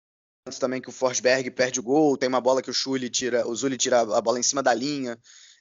também 0.60 0.80
que 0.80 0.90
o 0.90 0.92
Forsberg 0.92 1.50
perde 1.52 1.80
o 1.80 1.84
gol, 1.84 2.18
tem 2.18 2.30
uma 2.30 2.42
bola 2.42 2.62
que 2.62 2.70
o 2.70 2.74
Schulli 2.74 3.10
tira, 3.10 3.48
o 3.48 3.56
Zulli 3.56 3.78
tira 3.78 4.02
a 4.02 4.22
bola 4.22 4.40
em 4.40 4.44
cima 4.44 4.62
da 4.62 4.74
linha. 4.74 5.18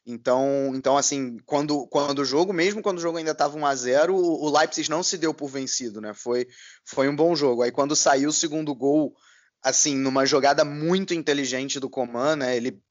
Então, 0.07 0.73
então 0.75 0.99
assim, 0.99 1.39
quando, 1.47 1.87
quando 1.87 2.19
o 2.19 2.25
jogo, 2.25 2.53
mesmo 2.53 2.83
quando 2.83 2.99
o 2.99 3.01
jogo 3.01 3.17
ainda 3.17 3.31
estava 3.31 3.57
1 3.57 3.65
a 3.65 3.75
0, 3.75 4.15
o, 4.15 4.45
o 4.45 4.59
Leipzig 4.59 4.91
não 4.91 5.03
se 5.03 5.17
deu 5.17 5.33
por 5.33 5.49
vencido, 5.49 6.01
né? 6.01 6.13
Foi, 6.13 6.47
foi 6.85 7.09
um 7.09 7.17
bom 7.17 7.35
jogo. 7.35 7.63
Aí 7.63 7.73
quando 7.73 7.97
saiu 7.97 8.29
o 8.29 8.33
segundo 8.33 8.75
gol, 8.75 9.15
assim, 9.63 9.97
numa 9.97 10.27
jogada 10.27 10.63
muito 10.65 11.15
inteligente 11.15 11.81
do 11.81 11.89
Coman, 11.89 12.37
né? 12.37 12.55
Ele 12.55 12.83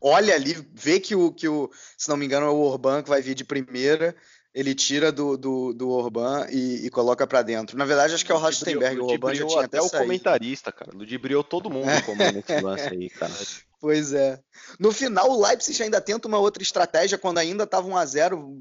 olha 0.00 0.34
ali, 0.34 0.56
vê 0.72 1.00
que 1.00 1.14
o, 1.14 1.32
que 1.32 1.48
o, 1.48 1.70
se 1.96 2.08
não 2.08 2.16
me 2.16 2.26
engano, 2.26 2.46
é 2.46 2.50
o 2.50 2.58
Orban 2.58 3.02
que 3.02 3.08
vai 3.08 3.20
vir 3.20 3.34
de 3.34 3.44
primeira, 3.44 4.14
ele 4.54 4.74
tira 4.74 5.12
do, 5.12 5.36
do, 5.36 5.74
do 5.74 5.90
Orban 5.90 6.46
e, 6.50 6.86
e 6.86 6.90
coloca 6.90 7.26
para 7.26 7.42
dentro. 7.42 7.76
Na 7.76 7.84
verdade, 7.84 8.14
acho 8.14 8.24
que 8.24 8.32
é 8.32 8.34
o 8.34 8.38
Rastenberg, 8.38 8.98
o 8.98 9.06
Orban 9.06 9.34
já 9.34 9.46
tinha 9.46 9.64
até, 9.64 9.78
até 9.78 9.86
o 9.86 9.90
comentarista, 9.90 10.72
cara. 10.72 10.92
Ludibriou 10.94 11.44
todo 11.44 11.68
mundo 11.68 11.90
é. 11.90 12.00
como 12.00 12.16
nesse 12.16 12.60
lance 12.60 12.88
aí, 12.88 13.10
cara. 13.10 13.32
Pois 13.78 14.14
é. 14.14 14.40
No 14.80 14.90
final, 14.90 15.30
o 15.30 15.46
Leipzig 15.46 15.82
ainda 15.82 16.00
tenta 16.00 16.26
uma 16.26 16.38
outra 16.38 16.62
estratégia 16.62 17.18
quando 17.18 17.36
ainda 17.36 17.64
estava 17.64 17.86
1 17.86 17.96
a 17.96 18.06
0 18.06 18.56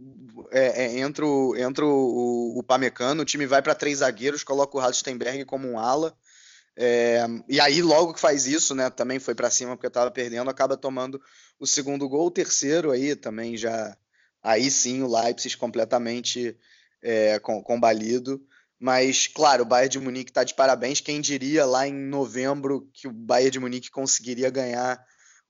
é, 0.51 0.85
é, 0.85 0.99
entra, 0.99 1.25
o, 1.25 1.55
entra 1.55 1.85
o, 1.85 2.59
o 2.59 2.61
Pamecano, 2.61 3.21
o 3.21 3.25
time 3.25 3.45
vai 3.45 3.61
para 3.61 3.73
três 3.73 3.99
zagueiros, 3.99 4.43
coloca 4.43 4.77
o 4.77 4.79
Rastenberg 4.79 5.45
como 5.45 5.67
um 5.67 5.79
ala. 5.79 6.13
É, 6.77 7.25
e 7.47 7.59
aí, 7.59 7.81
logo 7.81 8.13
que 8.13 8.19
faz 8.19 8.45
isso, 8.45 8.75
né? 8.75 8.89
Também 8.89 9.19
foi 9.19 9.33
para 9.33 9.49
cima 9.49 9.75
porque 9.75 9.88
estava 9.88 10.11
perdendo, 10.11 10.49
acaba 10.49 10.75
tomando 10.75 11.21
o 11.59 11.65
segundo 11.65 12.07
gol, 12.09 12.27
o 12.27 12.31
terceiro 12.31 12.91
aí 12.91 13.15
também 13.15 13.55
já. 13.55 13.97
Aí 14.43 14.69
sim, 14.69 15.01
o 15.01 15.07
Leipzig 15.07 15.57
completamente 15.57 16.57
é, 17.01 17.39
combalido. 17.39 18.41
Mas, 18.79 19.27
claro, 19.27 19.63
o 19.63 19.65
Bayern 19.65 19.89
de 19.89 19.99
Munique 19.99 20.31
está 20.31 20.43
de 20.43 20.53
parabéns. 20.53 20.99
Quem 20.99 21.21
diria 21.21 21.65
lá 21.65 21.88
em 21.88 21.93
novembro 21.93 22.89
que 22.93 23.07
o 23.07 23.11
Bayern 23.11 23.51
de 23.51 23.59
Munique 23.59 23.89
conseguiria 23.89 24.49
ganhar 24.49 25.03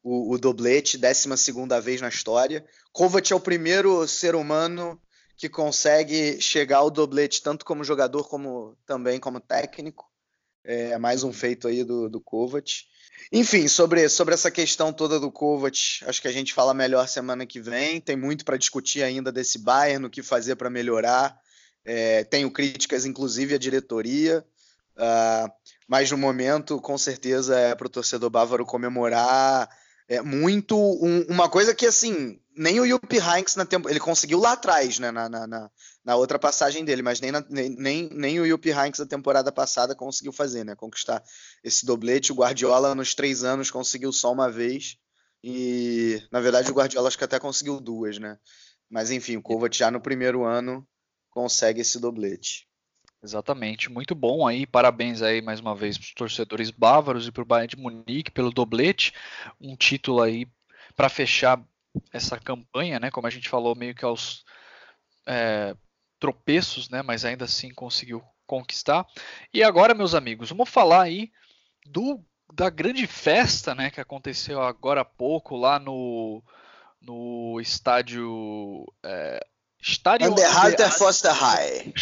o, 0.03 0.33
o 0.33 0.37
doblete, 0.37 0.97
12 0.97 1.27
vez 1.81 1.99
na 1.99 2.09
história. 2.09 2.63
Kovac 2.93 3.33
é 3.33 3.35
o 3.35 3.39
primeiro 3.39 4.07
ser 4.07 4.35
humano 4.35 5.01
que 5.35 5.49
consegue 5.49 6.39
chegar 6.39 6.77
ao 6.77 6.91
doblete, 6.91 7.41
tanto 7.41 7.65
como 7.65 7.83
jogador 7.83 8.29
como 8.29 8.77
também 8.85 9.19
como 9.19 9.39
técnico. 9.39 10.05
É 10.65 10.97
mais 10.97 11.23
um 11.23 11.31
feito 11.31 11.67
aí 11.67 11.83
do, 11.83 12.09
do 12.09 12.19
Kovac. 12.19 12.85
Enfim, 13.31 13.67
sobre, 13.67 14.07
sobre 14.09 14.33
essa 14.33 14.49
questão 14.51 14.91
toda 14.91 15.19
do 15.19 15.31
Kovac, 15.31 15.77
acho 16.05 16.21
que 16.21 16.27
a 16.27 16.31
gente 16.31 16.53
fala 16.53 16.73
melhor 16.73 17.07
semana 17.07 17.45
que 17.45 17.59
vem. 17.59 18.01
Tem 18.01 18.15
muito 18.15 18.43
para 18.43 18.57
discutir 18.57 19.03
ainda 19.03 19.31
desse 19.31 19.59
Bayern, 19.59 20.05
o 20.05 20.09
que 20.09 20.23
fazer 20.23 20.55
para 20.55 20.69
melhorar. 20.69 21.39
É, 21.83 22.23
tenho 22.23 22.51
críticas, 22.51 23.05
inclusive, 23.05 23.53
à 23.53 23.57
diretoria. 23.57 24.45
Uh, 24.95 25.51
mas 25.87 26.09
no 26.09 26.17
momento, 26.17 26.79
com 26.81 26.97
certeza, 26.97 27.59
é 27.59 27.75
para 27.75 27.87
o 27.87 27.89
torcedor 27.89 28.29
bávaro 28.29 28.65
comemorar 28.65 29.69
é, 30.07 30.21
muito 30.21 30.77
um, 30.77 31.25
uma 31.29 31.49
coisa 31.49 31.75
que, 31.75 31.85
assim, 31.85 32.39
nem 32.55 32.79
o 32.79 32.85
Yuppie 32.85 33.19
Hanks 33.19 33.55
na 33.55 33.67
ele 33.89 33.99
conseguiu 33.99 34.39
lá 34.39 34.53
atrás, 34.53 34.97
né, 34.97 35.11
na, 35.11 35.27
na, 35.29 35.71
na 36.03 36.15
outra 36.15 36.39
passagem 36.39 36.85
dele, 36.85 37.01
mas 37.01 37.19
nem, 37.19 37.31
na, 37.31 37.45
nem, 37.49 38.09
nem, 38.09 38.39
o 38.39 38.45
Yuppie 38.45 38.71
Hanks 38.71 38.99
da 38.99 39.05
temporada 39.05 39.51
passada 39.51 39.93
conseguiu 39.93 40.31
fazer, 40.31 40.63
né, 40.63 40.75
conquistar 40.75 41.21
esse 41.63 41.85
doblete. 41.85 42.31
O 42.31 42.35
Guardiola 42.35 42.95
nos 42.95 43.13
três 43.13 43.43
anos 43.43 43.69
conseguiu 43.69 44.11
só 44.13 44.31
uma 44.31 44.49
vez 44.49 44.97
e, 45.43 46.21
na 46.31 46.39
verdade, 46.39 46.71
o 46.71 46.73
Guardiola 46.73 47.07
acho 47.07 47.17
que 47.17 47.23
até 47.23 47.39
conseguiu 47.39 47.79
duas, 47.79 48.17
né. 48.17 48.37
Mas 48.89 49.11
enfim, 49.11 49.35
o 49.35 49.41
Kovac 49.41 49.75
já 49.75 49.91
no 49.91 49.99
primeiro 49.99 50.45
ano 50.45 50.87
consegue 51.29 51.81
esse 51.81 51.99
doblete. 51.99 52.67
Exatamente, 53.21 53.91
muito 53.91 54.13
bom 54.13 54.47
aí, 54.47 54.67
parabéns 54.67 55.21
aí 55.21 55.41
mais 55.41 55.59
uma 55.59 55.75
vez 55.75 55.97
para 55.97 56.05
os 56.05 56.13
torcedores 56.13 56.69
bávaros 56.69 57.27
e 57.27 57.31
para 57.31 57.41
o 57.41 57.45
Bayern 57.45 57.75
de 57.75 57.81
Munique 57.81 58.29
pelo 58.29 58.51
doblete, 58.51 59.13
um 59.59 59.75
título 59.75 60.21
aí 60.21 60.47
para 60.95 61.09
fechar 61.09 61.59
essa 62.11 62.39
campanha, 62.39 62.99
né? 62.99 63.11
Como 63.11 63.27
a 63.27 63.29
gente 63.29 63.49
falou, 63.49 63.75
meio 63.75 63.95
que 63.95 64.05
aos 64.05 64.43
é, 65.25 65.75
tropeços, 66.19 66.89
né? 66.89 67.01
Mas 67.01 67.25
ainda 67.25 67.45
assim 67.45 67.73
conseguiu 67.73 68.23
conquistar. 68.45 69.05
E 69.53 69.63
agora, 69.63 69.93
meus 69.93 70.13
amigos, 70.13 70.49
vamos 70.49 70.69
falar 70.69 71.03
aí 71.03 71.31
do 71.85 72.23
da 72.53 72.69
grande 72.69 73.07
festa, 73.07 73.73
né? 73.73 73.89
Que 73.89 73.99
aconteceu 73.99 74.61
agora 74.61 75.01
há 75.01 75.05
pouco 75.05 75.55
lá 75.55 75.79
no 75.79 76.43
no 77.01 77.59
estádio 77.61 78.85
é, 79.03 79.39
Estádio 79.87 80.31
Underhalter 80.31 80.91
Foster 80.91 81.31
High. 81.31 81.93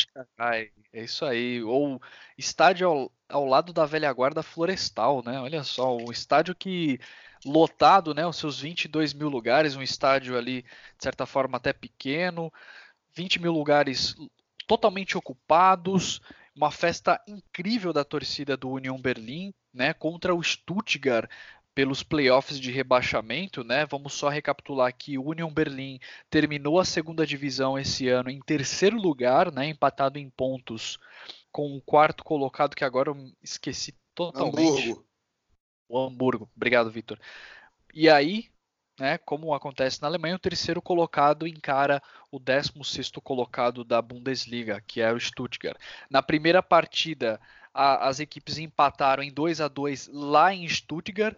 É 0.93 1.03
isso 1.03 1.25
aí. 1.25 1.62
Ou 1.63 2.01
estádio 2.38 2.88
ao, 2.88 3.12
ao 3.27 3.45
lado 3.45 3.73
da 3.73 3.86
velha 3.86 4.12
guarda 4.13 4.41
florestal, 4.41 5.21
né? 5.23 5.39
Olha 5.41 5.63
só, 5.63 5.97
um 5.97 6.12
estádio 6.12 6.56
que 6.56 6.97
lotado, 7.45 8.13
né? 8.13 8.25
Os 8.25 8.38
seus 8.38 8.60
22 8.60 9.13
mil 9.13 9.29
lugares, 9.29 9.75
um 9.75 9.82
estádio 9.82 10.38
ali, 10.38 10.62
de 10.62 11.03
certa 11.03 11.25
forma, 11.25 11.58
até 11.58 11.73
pequeno, 11.73 12.51
20 13.13 13.41
mil 13.41 13.51
lugares 13.51 14.15
totalmente 14.67 15.17
ocupados, 15.17 16.21
uma 16.56 16.71
festa 16.71 17.21
incrível 17.27 17.91
da 17.91 18.03
torcida 18.03 18.56
do 18.56 18.69
Union 18.69 18.99
Berlim, 18.99 19.53
né, 19.73 19.93
contra 19.93 20.34
o 20.34 20.43
Stuttgart 20.43 21.29
pelos 21.73 22.03
playoffs 22.03 22.60
de 22.60 22.71
rebaixamento, 22.71 23.63
né? 23.63 23.86
Vamos 23.86 24.13
só 24.13 24.29
recapitular 24.29 24.88
aqui: 24.88 25.17
o 25.17 25.29
Union 25.29 25.51
Berlim 25.51 25.99
terminou 26.29 26.79
a 26.79 26.86
segunda 26.86 27.25
divisão 27.25 27.77
esse 27.77 28.08
ano 28.08 28.29
em 28.29 28.39
terceiro 28.39 28.95
lugar, 28.95 29.51
né? 29.51 29.67
Empatado 29.67 30.19
em 30.19 30.29
pontos 30.29 30.99
com 31.51 31.75
o 31.75 31.82
quarto 31.82 32.23
colocado 32.23 32.75
que 32.75 32.86
agora 32.86 33.10
eu 33.10 33.32
esqueci 33.41 33.95
totalmente. 34.13 34.89
Hamburgo. 34.89 35.12
O 35.93 36.08
Hamburgo. 36.08 36.49
Obrigado, 36.56 36.89
Vitor. 36.89 37.19
E 37.93 38.10
aí, 38.10 38.49
né, 38.99 39.19
como 39.19 39.53
acontece 39.53 40.01
na 40.01 40.08
Alemanha, 40.08 40.36
o 40.36 40.39
terceiro 40.39 40.82
colocado 40.82 41.45
encara 41.45 42.01
o 42.32 42.39
16 42.39 43.12
colocado 43.23 43.84
da 43.84 44.01
Bundesliga, 44.01 44.82
que 44.88 45.01
é 45.01 45.13
o 45.13 45.19
Stuttgart. 45.19 45.77
Na 46.10 46.23
primeira 46.23 46.63
partida, 46.63 47.39
a, 47.71 48.08
as 48.08 48.19
equipes 48.19 48.58
empataram 48.58 49.21
em 49.21 49.32
2 49.32 49.62
a 49.62 49.67
2 49.67 50.10
lá 50.12 50.51
em 50.51 50.67
Stuttgart 50.67 51.38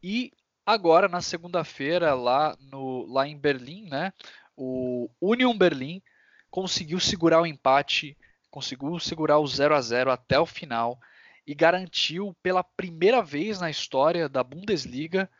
e 0.00 0.30
agora 0.64 1.08
na 1.08 1.20
segunda-feira 1.20 2.14
lá 2.14 2.56
no 2.60 3.06
lá 3.06 3.26
em 3.26 3.36
Berlim, 3.36 3.88
né, 3.88 4.12
o 4.56 5.10
Union 5.20 5.58
Berlim 5.58 6.00
conseguiu 6.48 7.00
segurar 7.00 7.42
o 7.42 7.46
empate, 7.46 8.16
conseguiu 8.52 9.00
segurar 9.00 9.40
o 9.40 9.46
0 9.48 9.74
a 9.74 9.80
0 9.80 10.12
até 10.12 10.38
o 10.38 10.46
final 10.46 10.96
e 11.46 11.54
garantiu 11.54 12.36
pela 12.42 12.64
primeira 12.64 13.22
vez 13.22 13.60
na 13.60 13.70
história 13.70 14.28
da 14.28 14.42
Bundesliga 14.42 15.30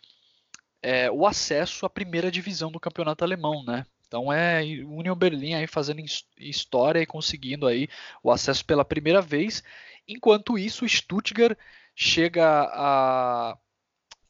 é, 0.83 1.11
o 1.11 1.27
acesso 1.27 1.85
à 1.85 1.91
primeira 1.91 2.31
divisão 2.31 2.71
do 2.71 2.79
campeonato 2.79 3.25
alemão, 3.25 3.65
né? 3.65 3.85
Então 4.07 4.33
é 4.33 4.63
Union 4.63 5.17
Berlim 5.17 5.55
aí 5.55 5.67
fazendo 5.67 6.01
história 6.39 7.01
e 7.01 7.07
conseguindo 7.07 7.67
aí 7.67 7.89
o 8.23 8.31
acesso 8.31 8.65
pela 8.65 8.85
primeira 8.85 9.21
vez. 9.21 9.65
Enquanto 10.07 10.57
isso, 10.57 10.89
Stuttgart 10.89 11.59
chega 11.95 12.45
a 12.73 13.59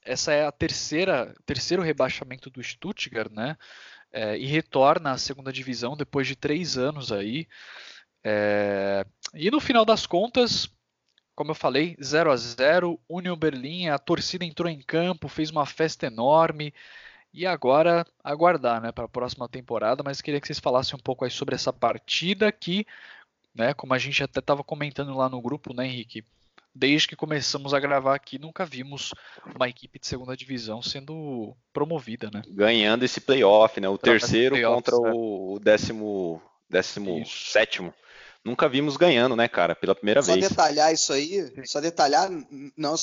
essa 0.03 0.33
é 0.33 0.47
a 0.47 0.53
terceira 0.53 1.35
terceiro 1.45 1.83
rebaixamento 1.83 2.49
do 2.49 2.63
Stuttgart, 2.63 3.31
né? 3.31 3.57
É, 4.13 4.39
e 4.39 4.47
retorna 4.47 5.11
à 5.13 5.19
segunda 5.19 5.53
divisão 5.53 5.97
depois 5.97 6.27
de 6.27 6.37
três 6.37 6.79
anos 6.79 7.13
aí. 7.13 7.47
É, 8.25 9.05
e 9.35 9.51
no 9.51 9.61
final 9.61 9.85
das 9.85 10.07
contas, 10.07 10.71
como 11.37 11.51
eu 11.51 11.55
falei, 11.55 11.95
0 12.03 12.33
a 12.33 12.37
0 12.37 12.99
Union 13.07 13.37
Berlim, 13.37 13.89
a 13.89 13.99
torcida 13.99 14.45
entrou 14.45 14.71
em 14.71 14.81
campo, 14.81 15.29
fez 15.29 15.51
uma 15.51 15.67
festa 15.67 16.07
enorme. 16.07 16.73
E 17.33 17.45
agora 17.45 18.07
aguardar 18.25 18.81
né, 18.81 18.91
para 18.91 19.05
a 19.05 19.09
próxima 19.09 19.47
temporada, 19.47 20.03
mas 20.03 20.23
queria 20.23 20.41
que 20.41 20.47
vocês 20.47 20.59
falassem 20.59 20.97
um 20.97 21.03
pouco 21.03 21.27
aí 21.27 21.31
sobre 21.31 21.55
essa 21.55 21.71
partida 21.71 22.51
que, 22.51 22.87
né, 23.55 23.75
como 23.75 23.93
a 23.93 23.99
gente 23.99 24.25
até 24.25 24.41
estava 24.41 24.65
comentando 24.65 25.15
lá 25.15 25.29
no 25.29 25.43
grupo, 25.43 25.75
né, 25.75 25.87
Henrique? 25.87 26.25
Desde 26.75 27.09
que 27.09 27.17
começamos 27.17 27.75
a 27.75 27.81
gravar 27.81 28.15
aqui, 28.15 28.39
nunca 28.39 28.65
vimos 28.65 29.13
uma 29.55 29.69
equipe 29.69 29.99
de 29.99 30.07
segunda 30.07 30.35
divisão 30.35 30.81
sendo 30.81 31.55
promovida, 31.73 32.31
né? 32.33 32.43
Ganhando 32.49 33.03
esse 33.03 33.21
playoff, 33.21 33.79
né? 33.79 33.89
O 33.89 33.99
terceiro 33.99 34.61
contra 34.63 34.95
é. 34.95 34.99
o 34.99 35.59
décimo, 35.63 36.41
décimo 36.69 37.25
sétimo 37.27 37.95
nunca 38.47 38.69
vimos 38.69 38.97
ganhando, 38.97 39.35
né, 39.35 39.49
cara, 39.49 39.75
pela 39.75 39.95
primeira 39.95 40.23
só 40.23 40.33
vez. 40.33 40.45
Só 40.45 40.51
detalhar 40.51 40.95
isso 40.95 41.13
aí, 41.13 41.53
só 41.65 41.81
detalhar, 41.81 42.31
não, 42.77 42.95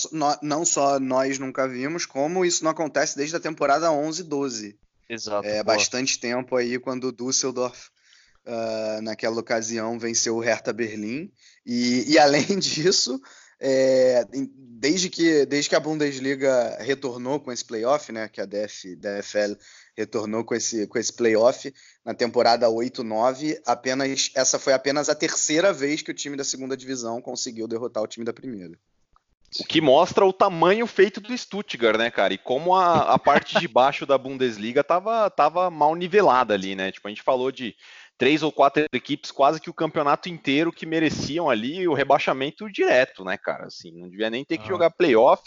não 0.41 0.65
só 0.65 0.99
nós 1.01 1.38
nunca 1.38 1.67
vimos, 1.67 2.06
como 2.06 2.45
isso 2.45 2.63
não 2.63 2.71
acontece 2.71 3.17
desde 3.17 3.36
a 3.36 3.39
temporada 3.41 3.91
11 3.91 4.23
12. 4.23 4.79
Exato. 5.10 5.45
É 5.45 5.62
boa. 5.62 5.75
bastante 5.75 6.17
tempo 6.17 6.56
aí 6.56 6.79
quando 6.79 7.10
o 7.10 7.12
Düsseldorf, 7.12 7.89
uh, 8.45 9.01
naquela 9.01 9.38
ocasião, 9.38 9.99
venceu 9.99 10.38
o 10.38 10.39
Hertha 10.39 10.71
Berlim. 10.71 11.29
E, 11.65 12.13
e 12.13 12.17
além 12.17 12.47
disso, 12.58 13.21
é, 13.60 14.25
desde, 14.32 15.10
que, 15.10 15.45
desde 15.45 15.69
que 15.69 15.75
a 15.75 15.79
Bundesliga 15.79 16.77
retornou 16.79 17.39
com 17.41 17.51
esse 17.51 17.65
playoff, 17.65 18.12
né, 18.13 18.29
que 18.29 18.39
a 18.39 18.45
DF, 18.45 18.95
DFL 18.95 19.56
retornou 19.97 20.43
com 20.43 20.56
esse, 20.56 20.88
com 20.88 20.97
esse 20.97 21.13
playoff 21.13 21.73
na 22.03 22.13
temporada 22.13 22.67
8-9, 22.67 23.60
apenas 23.65 24.32
essa 24.36 24.60
foi 24.60 24.73
apenas 24.73 25.10
a 25.10 25.15
terceira 25.15 25.71
vez 25.71 26.01
que 26.01 26.12
o 26.12 26.15
time 26.15 26.36
da 26.36 26.43
segunda 26.43 26.75
divisão 26.75 27.21
conseguiu 27.21 27.67
derrotar 27.67 28.03
o 28.03 28.08
time 28.08 28.25
da 28.25 28.34
primeira. 28.34 28.77
O 29.60 29.65
que 29.65 29.79
mostra 29.79 30.25
o 30.25 30.34
tamanho 30.34 30.88
feito 30.88 31.21
do 31.21 31.38
Stuttgart, 31.38 31.97
né, 31.97 32.10
cara? 32.10 32.34
E 32.34 32.39
como 32.39 32.75
a, 32.75 33.13
a 33.13 33.19
parte 33.19 33.60
de 33.60 33.67
baixo 33.67 34.03
da 34.06 34.17
Bundesliga 34.17 34.84
tava, 34.84 35.29
tava 35.29 35.69
mal 35.69 35.93
nivelada 35.93 36.56
ali, 36.56 36.75
né? 36.75 36.91
Tipo, 36.91 37.08
a 37.08 37.12
gente 37.12 37.21
falou 37.21 37.51
de 37.51 37.75
três 38.17 38.41
ou 38.41 38.51
quatro 38.51 38.86
equipes 38.91 39.32
quase 39.32 39.62
que 39.62 39.69
o 39.69 39.73
campeonato 39.73 40.27
inteiro 40.27 40.71
que 40.71 40.88
mereciam 40.88 41.49
ali 41.49 41.88
o 41.88 41.93
rebaixamento 41.93 42.71
direto, 42.71 43.23
né, 43.23 43.38
cara? 43.38 43.67
Assim, 43.67 43.91
não 43.91 44.10
devia 44.10 44.29
nem 44.29 44.43
ter 44.43 44.58
que 44.58 44.65
ah. 44.65 44.69
jogar 44.69 44.89
playoff. 44.89 45.43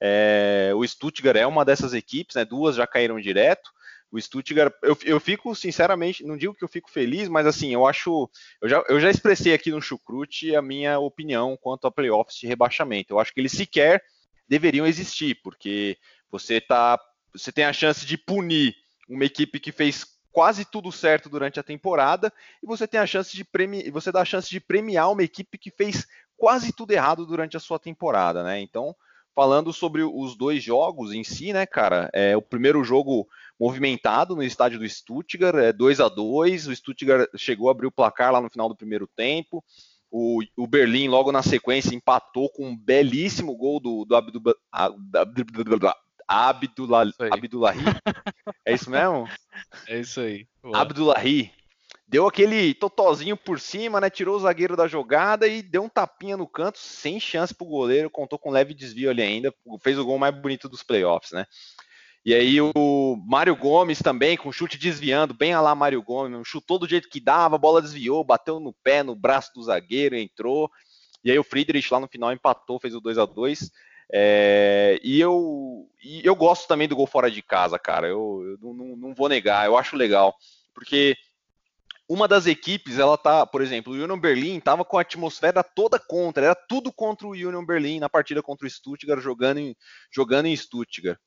É, 0.00 0.72
o 0.74 0.84
Stuttgart 0.86 1.36
é 1.36 1.46
uma 1.46 1.64
dessas 1.64 1.94
equipes, 1.94 2.34
né? 2.34 2.44
Duas 2.44 2.74
já 2.74 2.86
caíram 2.86 3.20
direto. 3.20 3.70
O 4.14 4.20
Stuttgart, 4.20 4.72
eu, 4.80 4.96
eu 5.04 5.18
fico 5.18 5.56
sinceramente, 5.56 6.24
não 6.24 6.36
digo 6.36 6.54
que 6.54 6.62
eu 6.62 6.68
fico 6.68 6.88
feliz, 6.88 7.28
mas 7.28 7.48
assim, 7.48 7.74
eu 7.74 7.84
acho, 7.84 8.30
eu 8.62 8.68
já, 8.68 8.84
eu 8.88 9.00
já 9.00 9.10
expressei 9.10 9.52
aqui 9.52 9.72
no 9.72 9.82
Chucrute 9.82 10.54
a 10.54 10.62
minha 10.62 11.00
opinião 11.00 11.58
quanto 11.60 11.88
a 11.88 11.90
playoffs 11.90 12.38
de 12.38 12.46
rebaixamento. 12.46 13.12
Eu 13.12 13.18
acho 13.18 13.34
que 13.34 13.40
eles 13.40 13.50
sequer 13.50 14.00
deveriam 14.48 14.86
existir, 14.86 15.40
porque 15.42 15.98
você 16.30 16.60
tá, 16.60 16.96
você 17.32 17.50
tem 17.50 17.64
a 17.64 17.72
chance 17.72 18.06
de 18.06 18.16
punir 18.16 18.76
uma 19.08 19.24
equipe 19.24 19.58
que 19.58 19.72
fez 19.72 20.06
quase 20.30 20.64
tudo 20.64 20.92
certo 20.92 21.28
durante 21.28 21.58
a 21.58 21.64
temporada 21.64 22.32
e 22.62 22.66
você 22.68 22.86
tem 22.86 23.00
a 23.00 23.06
chance 23.08 23.36
de 23.36 23.42
premiar, 23.42 23.90
você 23.90 24.12
dá 24.12 24.20
a 24.20 24.24
chance 24.24 24.48
de 24.48 24.60
premiar 24.60 25.10
uma 25.10 25.24
equipe 25.24 25.58
que 25.58 25.72
fez 25.72 26.06
quase 26.36 26.72
tudo 26.72 26.92
errado 26.92 27.26
durante 27.26 27.56
a 27.56 27.60
sua 27.60 27.80
temporada, 27.80 28.44
né? 28.44 28.60
Então, 28.60 28.94
falando 29.34 29.72
sobre 29.72 30.02
os 30.02 30.36
dois 30.36 30.62
jogos 30.62 31.12
em 31.12 31.24
si, 31.24 31.52
né, 31.52 31.66
cara? 31.66 32.08
É 32.12 32.36
o 32.36 32.42
primeiro 32.42 32.84
jogo 32.84 33.28
movimentado 33.58 34.34
no 34.34 34.42
estádio 34.42 34.78
do 34.78 34.88
Stuttgart, 34.88 35.56
é 35.56 35.72
2 35.72 36.00
a 36.00 36.08
2 36.08 36.68
O 36.68 36.76
Stuttgart 36.76 37.28
chegou 37.36 37.68
a 37.68 37.72
abrir 37.72 37.86
o 37.86 37.92
placar 37.92 38.32
lá 38.32 38.40
no 38.40 38.50
final 38.50 38.68
do 38.68 38.76
primeiro 38.76 39.08
tempo. 39.16 39.64
O, 40.10 40.40
o 40.56 40.66
Berlim, 40.66 41.08
logo 41.08 41.32
na 41.32 41.42
sequência, 41.42 41.94
empatou 41.94 42.48
com 42.50 42.68
um 42.68 42.76
belíssimo 42.76 43.56
gol 43.56 43.80
do, 43.80 44.04
do 44.04 44.14
Abdu, 44.14 44.40
Abdullah, 46.28 47.10
Abdullahi. 47.32 47.78
É 48.64 48.72
isso 48.72 48.90
mesmo? 48.90 49.28
É 49.88 50.00
isso 50.00 50.20
aí. 50.20 50.46
Boa. 50.62 50.78
Abdullahi. 50.78 51.52
Deu 52.06 52.26
aquele 52.26 52.74
totozinho 52.74 53.36
por 53.36 53.58
cima, 53.58 54.00
né? 54.00 54.10
Tirou 54.10 54.36
o 54.36 54.40
zagueiro 54.40 54.76
da 54.76 54.86
jogada 54.86 55.48
e 55.48 55.62
deu 55.62 55.82
um 55.82 55.88
tapinha 55.88 56.36
no 56.36 56.46
canto, 56.46 56.78
sem 56.78 57.18
chance 57.18 57.54
pro 57.54 57.66
goleiro. 57.66 58.10
Contou 58.10 58.38
com 58.38 58.50
leve 58.50 58.74
desvio 58.74 59.10
ali 59.10 59.22
ainda. 59.22 59.52
Fez 59.80 59.98
o 59.98 60.04
gol 60.04 60.18
mais 60.18 60.34
bonito 60.34 60.68
dos 60.68 60.82
playoffs, 60.82 61.32
né? 61.32 61.46
E 62.24 62.32
aí 62.34 62.58
o 62.60 63.16
Mário 63.26 63.54
Gomes 63.54 63.98
também, 63.98 64.36
com 64.36 64.50
chute 64.50 64.78
desviando, 64.78 65.34
bem 65.34 65.52
a 65.52 65.60
lá 65.60 65.74
Mário 65.74 66.02
Gomes, 66.02 66.48
chutou 66.48 66.78
do 66.78 66.88
jeito 66.88 67.08
que 67.08 67.20
dava, 67.20 67.56
a 67.56 67.58
bola 67.58 67.82
desviou, 67.82 68.24
bateu 68.24 68.58
no 68.58 68.72
pé, 68.72 69.02
no 69.02 69.14
braço 69.14 69.52
do 69.54 69.62
zagueiro, 69.62 70.16
entrou. 70.16 70.70
E 71.22 71.30
aí 71.30 71.38
o 71.38 71.44
Friedrich 71.44 71.92
lá 71.92 72.00
no 72.00 72.08
final 72.08 72.32
empatou, 72.32 72.80
fez 72.80 72.94
o 72.94 73.00
2 73.00 73.18
a 73.18 73.26
2 73.26 73.70
é, 74.12 75.00
e, 75.02 75.20
eu, 75.20 75.88
e 76.02 76.24
eu 76.24 76.36
gosto 76.36 76.68
também 76.68 76.86
do 76.86 76.96
gol 76.96 77.06
fora 77.06 77.30
de 77.30 77.42
casa, 77.42 77.78
cara. 77.78 78.06
Eu, 78.06 78.58
eu 78.62 78.74
não, 78.74 78.96
não, 78.96 79.14
vou 79.14 79.28
negar, 79.28 79.66
eu 79.66 79.76
acho 79.76 79.96
legal. 79.96 80.34
Porque 80.74 81.16
uma 82.08 82.28
das 82.28 82.46
equipes, 82.46 82.98
ela 82.98 83.16
tá, 83.16 83.46
por 83.46 83.62
exemplo, 83.62 83.92
o 83.92 83.96
Union 83.96 84.18
Berlin 84.18 84.60
tava 84.60 84.84
com 84.84 84.98
a 84.98 85.00
atmosfera 85.00 85.62
toda 85.62 85.98
contra, 85.98 86.44
era 86.44 86.54
tudo 86.54 86.92
contra 86.92 87.26
o 87.26 87.32
Union 87.32 87.64
Berlin 87.64 87.98
na 87.98 88.08
partida 88.08 88.42
contra 88.42 88.66
o 88.66 88.70
Stuttgart, 88.70 89.22
jogando 89.22 89.58
em, 89.58 89.76
jogando 90.12 90.46
em 90.46 90.56
Stuttgart. 90.56 91.18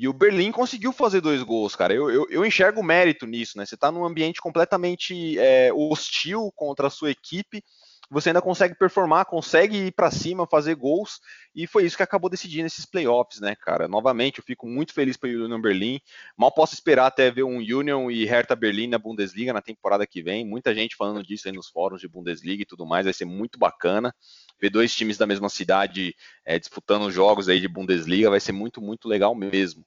E 0.00 0.08
o 0.08 0.14
Berlim 0.14 0.50
conseguiu 0.50 0.94
fazer 0.94 1.20
dois 1.20 1.42
gols, 1.42 1.76
cara. 1.76 1.92
Eu, 1.92 2.10
eu, 2.10 2.26
eu 2.30 2.46
enxergo 2.46 2.82
mérito 2.82 3.26
nisso, 3.26 3.58
né? 3.58 3.66
Você 3.66 3.76
tá 3.76 3.92
num 3.92 4.02
ambiente 4.02 4.40
completamente 4.40 5.38
é, 5.38 5.70
hostil 5.74 6.50
contra 6.56 6.86
a 6.86 6.90
sua 6.90 7.10
equipe 7.10 7.62
você 8.10 8.30
ainda 8.30 8.42
consegue 8.42 8.74
performar, 8.74 9.24
consegue 9.24 9.86
ir 9.86 9.92
para 9.92 10.10
cima, 10.10 10.46
fazer 10.46 10.74
gols, 10.74 11.20
e 11.54 11.66
foi 11.66 11.84
isso 11.84 11.96
que 11.96 12.02
acabou 12.02 12.28
decidindo 12.28 12.66
esses 12.66 12.84
playoffs, 12.84 13.40
né, 13.40 13.54
cara? 13.54 13.86
Novamente, 13.86 14.38
eu 14.38 14.44
fico 14.44 14.66
muito 14.66 14.92
feliz 14.92 15.16
pelo 15.16 15.44
Union 15.44 15.60
Berlim. 15.60 16.00
Mal 16.36 16.52
posso 16.52 16.74
esperar 16.74 17.06
até 17.06 17.30
ver 17.30 17.44
um 17.44 17.58
Union 17.58 18.10
e 18.10 18.24
Hertha 18.24 18.56
Berlim 18.56 18.88
na 18.88 18.98
Bundesliga 18.98 19.52
na 19.52 19.62
temporada 19.62 20.04
que 20.06 20.22
vem. 20.22 20.44
Muita 20.44 20.74
gente 20.74 20.96
falando 20.96 21.22
disso 21.22 21.46
aí 21.46 21.54
nos 21.54 21.68
fóruns 21.68 22.00
de 22.00 22.08
Bundesliga 22.08 22.62
e 22.62 22.66
tudo 22.66 22.84
mais, 22.84 23.04
vai 23.04 23.14
ser 23.14 23.24
muito 23.24 23.58
bacana. 23.58 24.12
Ver 24.60 24.70
dois 24.70 24.94
times 24.94 25.16
da 25.16 25.26
mesma 25.26 25.48
cidade 25.48 26.14
é, 26.44 26.58
disputando 26.58 27.10
jogos 27.12 27.48
aí 27.48 27.60
de 27.60 27.68
Bundesliga 27.68 28.28
vai 28.28 28.40
ser 28.40 28.52
muito, 28.52 28.82
muito 28.82 29.08
legal 29.08 29.34
mesmo. 29.36 29.86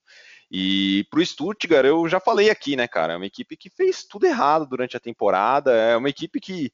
E 0.49 1.05
pro 1.09 1.25
Stuttgart, 1.25 1.85
eu 1.85 2.07
já 2.07 2.19
falei 2.19 2.49
aqui, 2.49 2.75
né, 2.75 2.87
cara? 2.87 3.13
É 3.13 3.17
uma 3.17 3.25
equipe 3.25 3.57
que 3.57 3.69
fez 3.69 4.05
tudo 4.05 4.27
errado 4.27 4.67
durante 4.67 4.95
a 4.95 4.99
temporada. 4.99 5.73
É 5.73 5.97
uma 5.97 6.09
equipe 6.09 6.39
que 6.39 6.71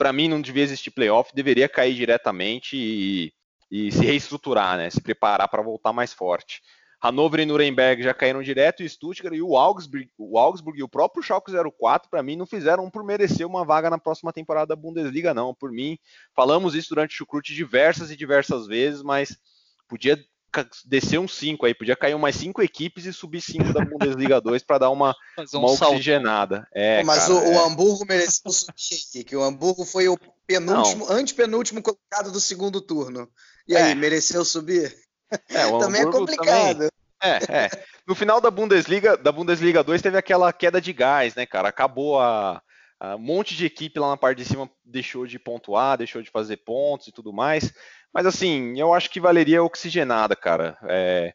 para 0.00 0.14
mim 0.14 0.28
não 0.28 0.40
devia 0.40 0.62
existir 0.62 0.90
playoff, 0.90 1.30
deveria 1.34 1.68
cair 1.68 1.94
diretamente 1.94 2.74
e, 2.74 3.34
e 3.70 3.92
se 3.92 4.02
reestruturar, 4.02 4.78
né? 4.78 4.88
Se 4.88 4.98
preparar 4.98 5.46
para 5.46 5.60
voltar 5.60 5.92
mais 5.92 6.10
forte. 6.10 6.62
Hannover 7.04 7.40
e 7.40 7.44
Nuremberg 7.44 8.02
já 8.02 8.14
caíram 8.14 8.42
direto, 8.42 8.82
e 8.82 8.88
Stuttgart 8.88 9.34
e 9.36 9.42
o 9.42 9.58
Augsburg, 9.58 10.08
o 10.16 10.38
Augsburg 10.38 10.80
e 10.80 10.82
o 10.82 10.88
próprio 10.88 11.22
Schalke 11.22 11.52
04, 11.52 12.08
para 12.08 12.22
mim, 12.22 12.34
não 12.34 12.46
fizeram 12.46 12.88
por 12.90 13.04
merecer 13.04 13.46
uma 13.46 13.62
vaga 13.62 13.90
na 13.90 13.98
próxima 13.98 14.32
temporada 14.32 14.68
da 14.68 14.76
Bundesliga, 14.76 15.34
não. 15.34 15.54
Por 15.54 15.70
mim, 15.70 15.98
falamos 16.34 16.74
isso 16.74 16.88
durante 16.88 17.12
o 17.12 17.18
Chucrute 17.18 17.54
diversas 17.54 18.10
e 18.10 18.16
diversas 18.16 18.66
vezes, 18.66 19.02
mas 19.02 19.36
podia 19.86 20.18
descer 20.84 21.18
uns 21.18 21.34
5 21.34 21.66
aí, 21.66 21.74
podia 21.74 21.96
cair 21.96 22.14
umas 22.14 22.34
5 22.36 22.62
equipes 22.62 23.06
e 23.06 23.12
subir 23.12 23.40
5 23.40 23.72
da 23.72 23.84
Bundesliga 23.84 24.40
2 24.42 24.62
para 24.62 24.78
dar 24.78 24.90
uma, 24.90 25.14
um 25.54 25.58
uma 25.58 25.70
oxigenada. 25.70 26.66
É, 26.72 27.02
mas 27.04 27.26
cara, 27.26 27.34
o, 27.34 27.38
é. 27.38 27.56
o, 27.56 27.64
Hamburgo 27.64 28.04
mereceu 28.06 28.50
subir, 28.50 29.24
que 29.24 29.36
o 29.36 29.42
Hamburgo 29.42 29.84
foi 29.84 30.08
o 30.08 30.18
penúltimo, 30.46 31.10
antepenúltimo 31.10 31.82
colocado 31.82 32.32
do 32.32 32.40
segundo 32.40 32.80
turno. 32.80 33.28
E 33.66 33.76
aí, 33.76 33.92
é. 33.92 33.94
mereceu 33.94 34.44
subir? 34.44 34.94
É, 35.48 35.70
também 35.78 36.02
é 36.02 36.10
complicado. 36.10 36.74
Também, 36.74 36.90
é, 37.22 37.64
é. 37.64 37.70
No 38.06 38.14
final 38.14 38.40
da 38.40 38.50
Bundesliga, 38.50 39.16
da 39.16 39.30
Bundesliga 39.30 39.84
2 39.84 40.00
teve 40.00 40.16
aquela 40.16 40.52
queda 40.52 40.80
de 40.80 40.92
gás, 40.92 41.34
né, 41.34 41.44
cara? 41.46 41.68
Acabou 41.68 42.18
a, 42.18 42.62
a, 42.98 43.14
um 43.14 43.18
monte 43.18 43.54
de 43.54 43.66
equipe 43.66 44.00
lá 44.00 44.08
na 44.08 44.16
parte 44.16 44.38
de 44.38 44.46
cima 44.46 44.70
deixou 44.84 45.26
de 45.26 45.38
pontuar, 45.38 45.98
deixou 45.98 46.22
de 46.22 46.30
fazer 46.30 46.56
pontos 46.58 47.08
e 47.08 47.12
tudo 47.12 47.32
mais. 47.32 47.72
Mas 48.12 48.26
assim, 48.26 48.78
eu 48.78 48.92
acho 48.92 49.10
que 49.10 49.20
valeria 49.20 49.62
oxigenada, 49.62 50.34
cara. 50.34 50.76
É, 50.84 51.32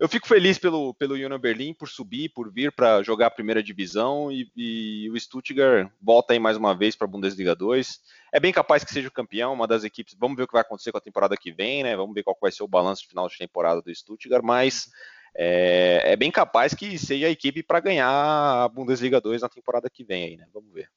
eu 0.00 0.08
fico 0.08 0.26
feliz 0.26 0.58
pelo, 0.58 0.94
pelo 0.94 1.14
Union 1.14 1.38
Berlin 1.38 1.74
por 1.74 1.86
subir, 1.86 2.30
por 2.30 2.50
vir 2.50 2.72
para 2.72 3.02
jogar 3.02 3.26
a 3.26 3.30
primeira 3.30 3.62
divisão 3.62 4.32
e, 4.32 4.50
e, 4.56 5.10
o 5.10 5.20
Stuttgart 5.20 5.90
volta 6.00 6.32
aí 6.32 6.38
mais 6.38 6.56
uma 6.56 6.74
vez 6.74 6.96
para 6.96 7.06
a 7.06 7.10
Bundesliga 7.10 7.54
2. 7.54 8.00
É 8.32 8.40
bem 8.40 8.50
capaz 8.50 8.82
que 8.82 8.92
seja 8.92 9.08
o 9.08 9.12
campeão, 9.12 9.52
uma 9.52 9.66
das 9.66 9.84
equipes. 9.84 10.16
Vamos 10.18 10.38
ver 10.38 10.44
o 10.44 10.46
que 10.46 10.54
vai 10.54 10.62
acontecer 10.62 10.90
com 10.90 10.96
a 10.96 11.02
temporada 11.02 11.36
que 11.36 11.52
vem, 11.52 11.82
né? 11.82 11.94
Vamos 11.96 12.14
ver 12.14 12.22
qual 12.22 12.36
vai 12.40 12.50
ser 12.50 12.62
o 12.62 12.68
balanço 12.68 13.02
de 13.02 13.08
final 13.08 13.28
de 13.28 13.36
temporada 13.36 13.82
do 13.82 13.94
Stuttgart, 13.94 14.42
mas 14.42 14.88
é, 15.36 16.12
é 16.12 16.16
bem 16.16 16.30
capaz 16.30 16.72
que 16.72 16.98
seja 16.98 17.26
a 17.26 17.30
equipe 17.30 17.62
para 17.62 17.80
ganhar 17.80 18.08
a 18.08 18.68
Bundesliga 18.68 19.20
2 19.20 19.42
na 19.42 19.50
temporada 19.50 19.90
que 19.90 20.02
vem 20.02 20.24
aí, 20.24 20.36
né? 20.38 20.46
Vamos 20.52 20.72
ver. 20.72 20.88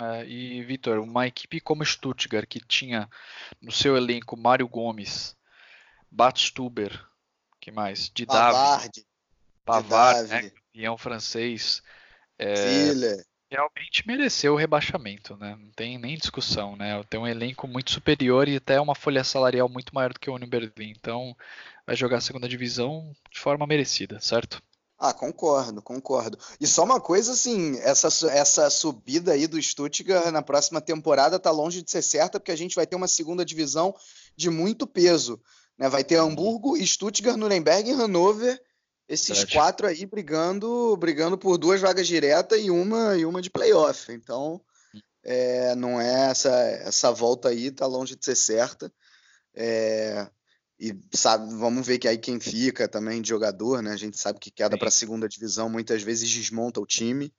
É, 0.00 0.26
e 0.26 0.62
Vitor, 0.62 0.98
uma 0.98 1.26
equipe 1.26 1.60
como 1.60 1.84
Stuttgart 1.84 2.46
que 2.46 2.60
tinha 2.60 3.08
no 3.60 3.72
seu 3.72 3.96
elenco 3.96 4.36
Mário 4.36 4.68
Gomes, 4.68 5.36
Batstuber, 6.10 7.04
que 7.60 7.70
mais? 7.70 8.10
Pavard. 8.26 9.06
Pavard, 9.64 10.28
né? 10.28 10.50
Campeão 10.50 10.96
francês. 10.96 11.82
É, 12.38 12.54
realmente 13.50 14.06
mereceu 14.06 14.54
o 14.54 14.56
rebaixamento, 14.56 15.36
né? 15.36 15.56
Não 15.58 15.70
tem 15.72 15.98
nem 15.98 16.16
discussão, 16.16 16.76
né? 16.76 17.02
Tem 17.04 17.18
um 17.18 17.26
elenco 17.26 17.66
muito 17.66 17.90
superior 17.90 18.46
e 18.46 18.56
até 18.56 18.80
uma 18.80 18.94
folha 18.94 19.24
salarial 19.24 19.68
muito 19.68 19.94
maior 19.94 20.12
do 20.12 20.20
que 20.20 20.30
o 20.30 20.34
Union 20.34 20.48
Berlin. 20.48 20.92
Então, 20.96 21.36
vai 21.86 21.96
jogar 21.96 22.18
a 22.18 22.20
segunda 22.20 22.48
divisão 22.48 23.12
de 23.30 23.38
forma 23.38 23.66
merecida, 23.66 24.20
certo? 24.20 24.62
Ah, 24.98 25.12
concordo, 25.14 25.80
concordo. 25.80 26.36
E 26.60 26.66
só 26.66 26.82
uma 26.82 27.00
coisa, 27.00 27.32
assim, 27.32 27.78
essa, 27.78 28.08
essa 28.32 28.68
subida 28.68 29.32
aí 29.32 29.46
do 29.46 29.62
Stuttgart 29.62 30.32
na 30.32 30.42
próxima 30.42 30.80
temporada 30.80 31.38
tá 31.38 31.52
longe 31.52 31.82
de 31.82 31.90
ser 31.90 32.02
certa, 32.02 32.40
porque 32.40 32.50
a 32.50 32.56
gente 32.56 32.74
vai 32.74 32.84
ter 32.84 32.96
uma 32.96 33.06
segunda 33.06 33.44
divisão 33.44 33.94
de 34.36 34.50
muito 34.50 34.88
peso. 34.88 35.40
Né? 35.78 35.88
Vai 35.88 36.02
ter 36.02 36.16
Hamburgo, 36.16 36.76
Stuttgart, 36.84 37.36
Nuremberg 37.36 37.88
e 37.88 37.92
Hannover. 37.92 38.60
Esses 39.08 39.38
Verdade. 39.38 39.52
quatro 39.52 39.86
aí 39.86 40.04
brigando, 40.04 40.96
brigando 40.96 41.38
por 41.38 41.56
duas 41.56 41.80
vagas 41.80 42.06
diretas 42.06 42.60
e 42.60 42.68
uma 42.68 43.16
e 43.16 43.24
uma 43.24 43.40
de 43.40 43.48
playoff. 43.48 44.12
Então, 44.12 44.60
é, 45.22 45.74
não 45.76 46.00
é 46.00 46.30
essa 46.30 46.50
essa 46.50 47.10
volta 47.12 47.48
aí 47.48 47.70
tá 47.70 47.86
longe 47.86 48.16
de 48.16 48.24
ser 48.24 48.36
certa. 48.36 48.92
É, 49.54 50.28
e 50.78 50.96
sabe, 51.12 51.52
vamos 51.54 51.86
ver 51.86 51.98
que 51.98 52.06
aí 52.06 52.16
quem 52.16 52.38
fica 52.38 52.86
também 52.86 53.20
de 53.20 53.28
jogador, 53.28 53.82
né? 53.82 53.92
A 53.92 53.96
gente 53.96 54.18
sabe 54.18 54.38
que 54.38 54.50
queda 54.50 54.78
para 54.78 54.88
a 54.88 54.92
segunda 54.92 55.28
divisão 55.28 55.68
muitas 55.68 56.02
vezes 56.02 56.30
desmonta 56.30 56.80
o 56.80 56.86
time. 56.86 57.32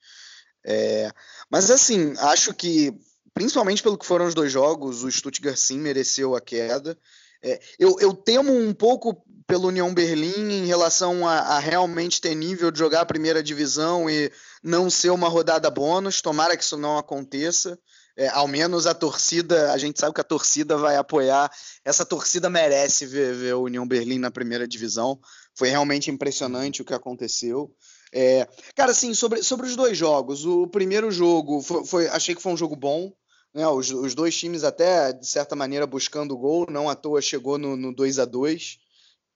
É, 0.65 1.09
mas 1.49 1.71
assim, 1.71 2.13
acho 2.17 2.53
que 2.53 2.93
principalmente 3.33 3.81
pelo 3.81 3.97
que 3.97 4.05
foram 4.05 4.25
os 4.25 4.33
dois 4.33 4.51
jogos, 4.51 5.03
o 5.03 5.11
Stuttgart 5.11 5.55
sim 5.55 5.79
mereceu 5.79 6.35
a 6.35 6.41
queda. 6.41 6.97
É, 7.41 7.57
eu, 7.79 7.97
eu, 8.01 8.13
temo 8.13 8.51
um 8.51 8.73
pouco 8.73 9.23
pelo 9.47 9.69
União 9.69 9.93
Berlim 9.93 10.51
em 10.51 10.65
relação 10.65 11.25
a, 11.25 11.39
a, 11.39 11.59
realmente 11.59 12.19
ter 12.19 12.35
nível 12.35 12.69
de 12.69 12.77
jogar 12.77 13.01
a 13.01 13.05
primeira 13.05 13.41
divisão 13.41 14.09
e 14.09 14.29
não 14.61 14.89
ser 14.89 15.09
uma 15.11 15.29
rodada 15.29 15.69
bônus. 15.69 16.21
Tomara 16.21 16.57
que 16.57 16.63
isso 16.63 16.77
não 16.77 16.97
aconteça. 16.97 17.79
É, 18.19 18.27
ao 18.27 18.49
menos 18.49 18.85
a 18.85 18.93
torcida, 18.93 19.71
a 19.71 19.77
gente 19.77 19.97
sabe 19.97 20.13
que 20.13 20.19
a 20.19 20.25
torcida 20.25 20.75
vai 20.75 20.97
apoiar. 20.97 21.49
Essa 21.85 22.05
torcida 22.05 22.49
merece 22.49 23.05
ver, 23.05 23.33
ver 23.33 23.55
o 23.55 23.63
União 23.63 23.87
Berlim 23.87 24.19
na 24.19 24.29
primeira 24.29 24.67
divisão. 24.67 25.17
Foi 25.55 25.69
realmente 25.69 26.11
impressionante 26.11 26.81
o 26.81 26.85
que 26.85 26.93
aconteceu. 26.93 27.73
É, 28.11 28.45
cara, 28.75 28.91
assim, 28.91 29.13
sobre, 29.13 29.41
sobre 29.41 29.67
os 29.67 29.75
dois 29.77 29.97
jogos. 29.97 30.45
O 30.45 30.67
primeiro 30.67 31.09
jogo 31.09 31.61
foi, 31.61 31.85
foi 31.85 32.07
achei 32.09 32.35
que 32.35 32.41
foi 32.41 32.51
um 32.51 32.57
jogo 32.57 32.75
bom. 32.75 33.13
Né, 33.53 33.65
os, 33.69 33.89
os, 33.89 34.13
dois 34.13 34.37
times 34.37 34.65
até, 34.65 35.13
de 35.13 35.25
certa 35.25 35.55
maneira, 35.55 35.87
buscando 35.87 36.33
o 36.33 36.37
gol, 36.37 36.67
não 36.69 36.89
à 36.89 36.95
toa 36.95 37.21
chegou 37.21 37.57
no, 37.57 37.77
no 37.77 37.95
2 37.95 38.19
a 38.19 38.25
2 38.25 38.79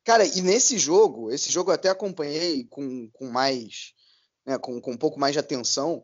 Cara, 0.03 0.25
e 0.25 0.41
nesse 0.41 0.77
jogo, 0.77 1.31
esse 1.31 1.49
jogo 1.49 1.71
eu 1.71 1.75
até 1.75 1.87
acompanhei 1.87 2.65
com, 2.65 3.09
com 3.13 3.29
mais, 3.29 3.93
né, 4.45 4.57
com, 4.57 4.81
com 4.81 4.91
um 4.91 4.97
pouco 4.97 5.17
mais 5.17 5.31
de 5.31 5.39
atenção. 5.39 6.03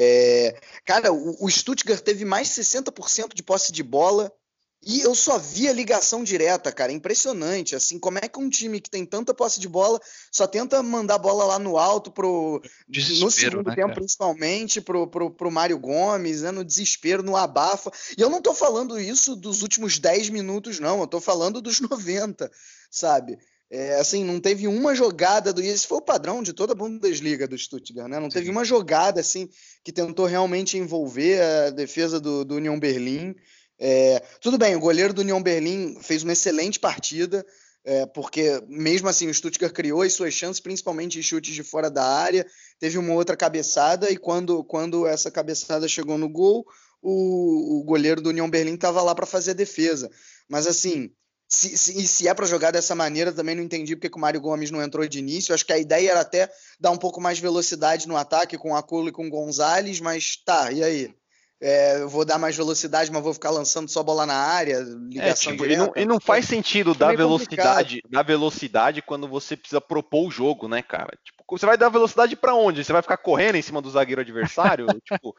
É, 0.00 0.54
cara, 0.84 1.12
o, 1.12 1.44
o 1.44 1.50
Stuttgart 1.50 2.00
teve 2.00 2.24
mais 2.24 2.48
60% 2.48 3.34
de 3.34 3.42
posse 3.42 3.72
de 3.72 3.82
bola 3.82 4.32
e 4.80 5.00
eu 5.00 5.12
só 5.12 5.38
via 5.38 5.72
ligação 5.72 6.22
direta, 6.22 6.70
cara. 6.70 6.92
Impressionante. 6.92 7.74
Assim, 7.74 7.98
como 7.98 8.18
é 8.18 8.28
que 8.28 8.38
um 8.38 8.48
time 8.48 8.80
que 8.80 8.88
tem 8.88 9.04
tanta 9.04 9.34
posse 9.34 9.58
de 9.58 9.68
bola 9.68 10.00
só 10.30 10.46
tenta 10.46 10.82
mandar 10.82 11.16
a 11.16 11.18
bola 11.18 11.44
lá 11.44 11.58
no 11.58 11.76
alto 11.76 12.12
pro. 12.12 12.62
Desespero, 12.88 13.24
no 13.24 13.30
segundo 13.30 13.66
né, 13.68 13.74
tempo, 13.74 13.88
cara? 13.88 14.00
principalmente, 14.00 14.80
pro, 14.80 15.08
pro, 15.08 15.30
pro 15.32 15.50
Mário 15.50 15.78
Gomes, 15.78 16.42
né, 16.42 16.52
no 16.52 16.64
desespero, 16.64 17.24
no 17.24 17.36
abafa. 17.36 17.90
E 18.16 18.20
eu 18.20 18.30
não 18.30 18.40
tô 18.40 18.54
falando 18.54 19.00
isso 19.00 19.34
dos 19.34 19.62
últimos 19.62 19.98
10 19.98 20.30
minutos, 20.30 20.78
não. 20.78 21.00
Eu 21.00 21.08
tô 21.08 21.20
falando 21.20 21.60
dos 21.60 21.80
90, 21.80 22.48
sabe? 22.88 23.36
É, 23.70 23.96
assim, 23.96 24.24
não 24.24 24.40
teve 24.40 24.66
uma 24.66 24.94
jogada 24.94 25.52
do. 25.52 25.62
E 25.62 25.66
esse 25.68 25.86
foi 25.86 25.98
o 25.98 26.02
padrão 26.02 26.42
de 26.42 26.54
toda 26.54 26.72
a 26.72 26.76
Bundesliga 26.76 27.46
do 27.46 27.58
Stuttgart, 27.58 28.08
né? 28.08 28.18
Não 28.18 28.30
teve 28.30 28.50
uma 28.50 28.64
jogada 28.64 29.20
assim 29.20 29.48
que 29.84 29.92
tentou 29.92 30.24
realmente 30.24 30.78
envolver 30.78 31.40
a 31.42 31.70
defesa 31.70 32.18
do, 32.18 32.44
do 32.44 32.54
União 32.54 32.80
Berlim. 32.80 33.34
É, 33.78 34.20
tudo 34.40 34.56
bem, 34.56 34.74
o 34.74 34.80
goleiro 34.80 35.12
do 35.12 35.20
União 35.20 35.42
Berlim 35.42 35.98
fez 36.00 36.22
uma 36.22 36.32
excelente 36.32 36.80
partida, 36.80 37.44
é, 37.84 38.06
porque 38.06 38.60
mesmo 38.66 39.08
assim 39.08 39.28
o 39.28 39.34
Stuttgart 39.34 39.72
criou 39.72 40.00
as 40.00 40.14
suas 40.14 40.32
chances, 40.32 40.60
principalmente 40.60 41.18
em 41.18 41.22
chutes 41.22 41.54
de 41.54 41.62
fora 41.62 41.90
da 41.90 42.04
área. 42.04 42.46
Teve 42.80 42.96
uma 42.96 43.12
outra 43.12 43.36
cabeçada, 43.36 44.10
e 44.10 44.16
quando, 44.16 44.64
quando 44.64 45.06
essa 45.06 45.30
cabeçada 45.30 45.86
chegou 45.86 46.16
no 46.16 46.28
gol, 46.28 46.66
o, 47.02 47.80
o 47.80 47.84
goleiro 47.84 48.22
do 48.22 48.30
União 48.30 48.48
Berlim 48.48 48.74
estava 48.74 49.02
lá 49.02 49.14
para 49.14 49.26
fazer 49.26 49.50
a 49.50 49.54
defesa. 49.54 50.10
Mas 50.48 50.66
assim, 50.66 51.12
se, 51.48 51.78
se, 51.78 52.06
se 52.06 52.28
é 52.28 52.34
para 52.34 52.46
jogar 52.46 52.70
dessa 52.70 52.94
maneira, 52.94 53.32
também 53.32 53.54
não 53.54 53.62
entendi 53.62 53.96
porque 53.96 54.16
o 54.16 54.20
Mário 54.20 54.40
Gomes 54.40 54.70
não 54.70 54.82
entrou 54.82 55.06
de 55.08 55.18
início. 55.18 55.54
Acho 55.54 55.64
que 55.64 55.72
a 55.72 55.78
ideia 55.78 56.10
era 56.10 56.20
até 56.20 56.50
dar 56.78 56.90
um 56.90 56.96
pouco 56.98 57.20
mais 57.20 57.38
de 57.38 57.42
velocidade 57.42 58.06
no 58.06 58.16
ataque 58.16 58.58
com 58.58 58.76
a 58.76 58.80
Aculo 58.80 59.08
e 59.08 59.12
com 59.12 59.26
o 59.26 59.30
Gonzalez, 59.30 59.98
mas 60.00 60.36
tá, 60.44 60.70
e 60.70 60.84
aí? 60.84 61.14
é, 61.60 62.04
vou 62.04 62.24
dar 62.24 62.38
mais 62.38 62.56
velocidade, 62.56 63.10
mas 63.10 63.22
vou 63.22 63.34
ficar 63.34 63.50
lançando 63.50 63.88
só 63.88 64.02
bola 64.02 64.24
na 64.24 64.34
área, 64.34 64.78
ligação 64.78 65.52
é, 65.52 65.56
tipo, 65.56 65.66
direta. 65.66 65.82
E 65.82 65.86
não, 65.86 65.92
e 65.96 66.06
não 66.06 66.20
faz 66.20 66.46
sentido 66.46 66.94
dar 66.94 67.16
velocidade, 67.16 68.00
dar 68.08 68.22
velocidade 68.22 69.02
quando 69.02 69.26
você 69.26 69.56
precisa 69.56 69.80
propor 69.80 70.28
o 70.28 70.30
jogo, 70.30 70.68
né, 70.68 70.82
cara? 70.82 71.18
Tipo, 71.24 71.44
você 71.48 71.66
vai 71.66 71.76
dar 71.76 71.88
velocidade 71.88 72.36
para 72.36 72.54
onde? 72.54 72.84
Você 72.84 72.92
vai 72.92 73.02
ficar 73.02 73.16
correndo 73.16 73.56
em 73.56 73.62
cima 73.62 73.82
do 73.82 73.90
zagueiro 73.90 74.20
adversário? 74.20 74.86
tipo, 75.04 75.34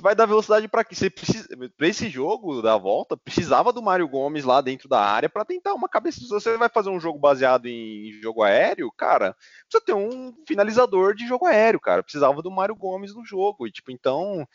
você 0.00 0.02
vai 0.02 0.14
dar 0.14 0.24
velocidade 0.24 0.66
para 0.66 0.82
quê? 0.82 0.94
Você 0.94 1.10
precisa 1.10 1.46
para 1.76 1.86
esse 1.86 2.08
jogo 2.08 2.62
da 2.62 2.76
volta, 2.76 3.18
precisava 3.18 3.70
do 3.70 3.82
Mário 3.82 4.08
Gomes 4.08 4.44
lá 4.44 4.62
dentro 4.62 4.88
da 4.88 4.98
área 4.98 5.28
para 5.28 5.44
tentar 5.44 5.74
uma 5.74 5.88
cabeça. 5.88 6.20
Se 6.20 6.28
você 6.28 6.56
vai 6.56 6.70
fazer 6.70 6.88
um 6.88 6.98
jogo 6.98 7.18
baseado 7.18 7.66
em 7.66 8.10
jogo 8.22 8.42
aéreo, 8.42 8.90
cara, 8.90 9.36
precisa 9.68 9.84
ter 9.84 9.92
um 9.92 10.32
finalizador 10.48 11.14
de 11.14 11.26
jogo 11.26 11.46
aéreo, 11.46 11.78
cara. 11.78 12.02
Precisava 12.02 12.40
do 12.40 12.50
Mário 12.50 12.74
Gomes 12.74 13.14
no 13.14 13.24
jogo. 13.24 13.66
E 13.66 13.70
tipo, 13.70 13.92
então, 13.92 14.46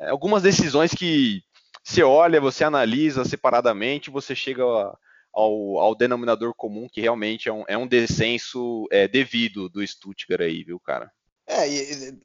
é, 0.00 0.08
algumas 0.08 0.42
decisões 0.42 0.94
que 0.94 1.42
você 1.84 2.02
olha, 2.02 2.40
você 2.40 2.64
analisa 2.64 3.24
separadamente, 3.24 4.10
você 4.10 4.34
chega 4.34 4.62
ao, 5.32 5.78
ao 5.78 5.94
denominador 5.94 6.54
comum, 6.54 6.88
que 6.90 7.02
realmente 7.02 7.50
é 7.50 7.52
um, 7.52 7.64
é 7.68 7.76
um 7.76 7.86
descenso 7.86 8.86
é, 8.90 9.06
devido 9.06 9.68
do 9.68 9.86
Stuttgart 9.86 10.40
aí, 10.40 10.64
viu, 10.64 10.80
cara? 10.80 11.12
É, 11.46 11.68
e, 11.68 12.18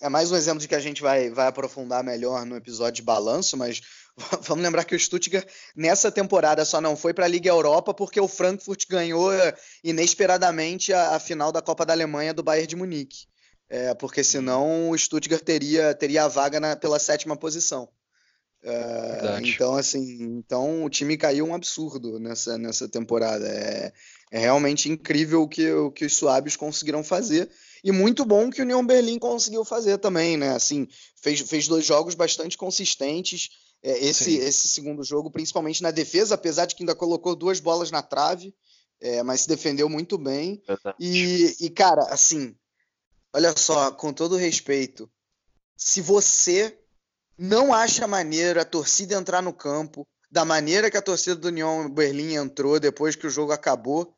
é 0.00 0.08
mais 0.08 0.30
um 0.30 0.36
exemplo 0.36 0.60
de 0.60 0.68
que 0.68 0.74
a 0.74 0.80
gente 0.80 1.00
vai, 1.00 1.30
vai 1.30 1.46
aprofundar 1.46 2.04
melhor 2.04 2.44
no 2.44 2.56
episódio 2.56 2.96
de 2.96 3.02
balanço, 3.02 3.56
mas 3.56 3.80
vamos 4.42 4.62
lembrar 4.62 4.84
que 4.84 4.94
o 4.94 4.98
Stuttgart 4.98 5.48
nessa 5.74 6.12
temporada 6.12 6.64
só 6.64 6.80
não 6.80 6.96
foi 6.96 7.14
para 7.14 7.24
a 7.24 7.28
Liga 7.28 7.48
Europa 7.48 7.94
porque 7.94 8.20
o 8.20 8.28
Frankfurt 8.28 8.84
ganhou 8.88 9.30
inesperadamente 9.82 10.92
a, 10.92 11.16
a, 11.16 11.20
final 11.20 11.50
da 11.50 11.62
Copa 11.62 11.86
da 11.86 11.92
Alemanha 11.92 12.34
do 12.34 12.42
Bayern 12.42 12.66
de 12.66 12.76
Munique. 12.76 13.26
É, 13.68 13.94
porque 13.94 14.22
senão 14.22 14.90
o 14.90 14.98
Stuttgart 14.98 15.42
teria, 15.42 15.92
teria 15.94 16.24
a 16.24 16.28
vaga 16.28 16.60
na, 16.60 16.76
pela 16.76 16.98
sétima 16.98 17.36
posição. 17.36 17.88
Uh, 18.62 19.40
então, 19.44 19.76
assim, 19.76 20.22
então 20.22 20.84
o 20.84 20.90
time 20.90 21.16
caiu 21.16 21.46
um 21.46 21.54
absurdo 21.54 22.18
nessa, 22.18 22.58
nessa 22.58 22.88
temporada. 22.88 23.46
É, 23.46 23.92
é 24.30 24.38
realmente 24.38 24.90
incrível 24.90 25.42
o 25.42 25.48
que, 25.48 25.70
o 25.70 25.90
que 25.90 26.04
os 26.04 26.16
suábios 26.16 26.56
conseguiram 26.56 27.04
fazer. 27.04 27.50
E 27.84 27.92
muito 27.92 28.24
bom 28.24 28.50
que 28.50 28.60
o 28.60 28.64
União 28.64 28.84
Berlim 28.84 29.18
conseguiu 29.18 29.64
fazer 29.64 29.98
também, 29.98 30.36
né? 30.36 30.50
Assim, 30.50 30.88
fez, 31.14 31.40
fez 31.40 31.68
dois 31.68 31.86
jogos 31.86 32.14
bastante 32.14 32.56
consistentes. 32.56 33.50
É, 33.82 34.04
esse, 34.04 34.36
esse 34.38 34.68
segundo 34.68 35.04
jogo, 35.04 35.30
principalmente 35.30 35.82
na 35.82 35.90
defesa, 35.90 36.34
apesar 36.34 36.66
de 36.66 36.74
que 36.74 36.82
ainda 36.82 36.94
colocou 36.94 37.36
duas 37.36 37.60
bolas 37.60 37.90
na 37.90 38.02
trave, 38.02 38.52
é, 39.00 39.22
mas 39.22 39.42
se 39.42 39.48
defendeu 39.48 39.88
muito 39.88 40.18
bem. 40.18 40.60
E, 40.98 41.54
e, 41.60 41.70
cara, 41.70 42.02
assim, 42.04 42.56
olha 43.32 43.56
só, 43.56 43.92
com 43.92 44.12
todo 44.12 44.34
respeito, 44.34 45.08
se 45.76 46.00
você 46.00 46.76
não 47.38 47.72
acha 47.72 48.08
maneiro 48.08 48.60
a 48.60 48.64
torcida 48.64 49.14
entrar 49.14 49.42
no 49.42 49.52
campo 49.52 50.08
da 50.30 50.44
maneira 50.44 50.90
que 50.90 50.96
a 50.96 51.02
torcida 51.02 51.36
do 51.36 51.48
União 51.48 51.88
Berlim 51.88 52.34
entrou 52.34 52.80
depois 52.80 53.14
que 53.14 53.26
o 53.26 53.30
jogo 53.30 53.52
acabou. 53.52 54.15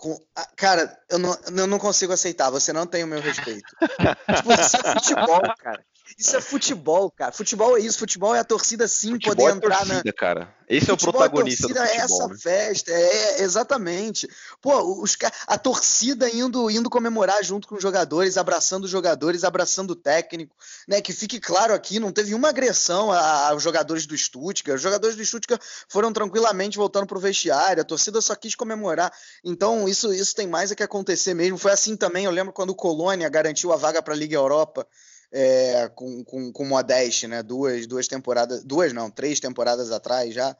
Com... 0.00 0.18
Cara, 0.56 0.98
eu 1.10 1.18
não, 1.18 1.38
eu 1.54 1.66
não 1.66 1.78
consigo 1.78 2.12
aceitar. 2.14 2.50
Você 2.50 2.72
não 2.72 2.86
tem 2.86 3.04
o 3.04 3.06
meu 3.06 3.20
respeito. 3.20 3.68
tipo, 4.34 4.52
isso 4.54 4.76
é 4.78 4.92
futebol, 4.94 5.42
cara. 5.58 5.84
Isso 6.18 6.36
é 6.36 6.40
futebol, 6.40 7.10
cara. 7.10 7.32
Futebol 7.32 7.76
é 7.76 7.80
isso. 7.80 7.98
Futebol 7.98 8.34
é 8.34 8.40
a 8.40 8.44
torcida 8.44 8.86
sim 8.88 9.12
futebol 9.12 9.36
poder 9.36 9.50
é 9.50 9.56
entrar 9.56 9.76
torcida, 9.78 10.02
na. 10.04 10.12
cara. 10.12 10.54
Esse 10.68 10.86
futebol, 10.86 11.22
é 11.22 11.26
o 11.26 11.28
protagonista 11.28 11.66
a 11.66 11.68
torcida 11.68 11.82
do 11.82 11.88
futebol. 11.88 12.22
É 12.22 12.24
essa 12.24 12.28
né? 12.28 12.38
festa, 12.38 12.90
é 12.92 13.42
exatamente. 13.42 14.28
Pô, 14.60 15.02
os, 15.02 15.16
a 15.46 15.58
torcida 15.58 16.28
indo, 16.28 16.70
indo 16.70 16.88
comemorar 16.88 17.42
junto 17.42 17.66
com 17.66 17.74
os 17.74 17.82
jogadores, 17.82 18.36
abraçando 18.36 18.84
os 18.84 18.90
jogadores, 18.90 19.42
abraçando 19.42 19.90
o 19.90 19.96
técnico, 19.96 20.54
né? 20.86 21.00
Que 21.00 21.12
fique 21.12 21.40
claro 21.40 21.74
aqui, 21.74 21.98
não 21.98 22.12
teve 22.12 22.34
uma 22.34 22.48
agressão 22.48 23.10
aos 23.10 23.62
jogadores 23.62 24.06
do 24.06 24.16
Stuttgart. 24.16 24.76
Os 24.76 24.82
jogadores 24.82 25.16
do 25.16 25.24
Stuttgart 25.24 25.60
foram 25.88 26.12
tranquilamente 26.12 26.76
voltando 26.76 27.06
pro 27.06 27.18
vestiário. 27.18 27.82
A 27.82 27.84
torcida 27.84 28.20
só 28.20 28.34
quis 28.34 28.54
comemorar. 28.54 29.12
Então 29.44 29.88
isso, 29.88 30.12
isso 30.12 30.34
tem 30.34 30.46
mais 30.46 30.70
a 30.70 30.76
que 30.76 30.82
acontecer 30.82 31.34
mesmo. 31.34 31.58
Foi 31.58 31.72
assim 31.72 31.96
também. 31.96 32.26
Eu 32.26 32.30
lembro 32.30 32.52
quando 32.52 32.70
o 32.70 32.76
Colônia 32.76 33.28
garantiu 33.28 33.72
a 33.72 33.76
vaga 33.76 34.00
para 34.02 34.14
a 34.14 34.16
Liga 34.16 34.36
Europa 34.36 34.86
é, 35.32 35.88
com, 35.94 36.24
com, 36.24 36.52
com 36.52 36.64
Modeste, 36.64 37.26
né? 37.26 37.42
Duas, 37.42 37.86
duas 37.86 38.08
temporadas, 38.08 38.64
duas 38.64 38.92
não, 38.92 39.10
três 39.10 39.40
temporadas 39.40 39.90
atrás 39.90 40.34
já. 40.34 40.56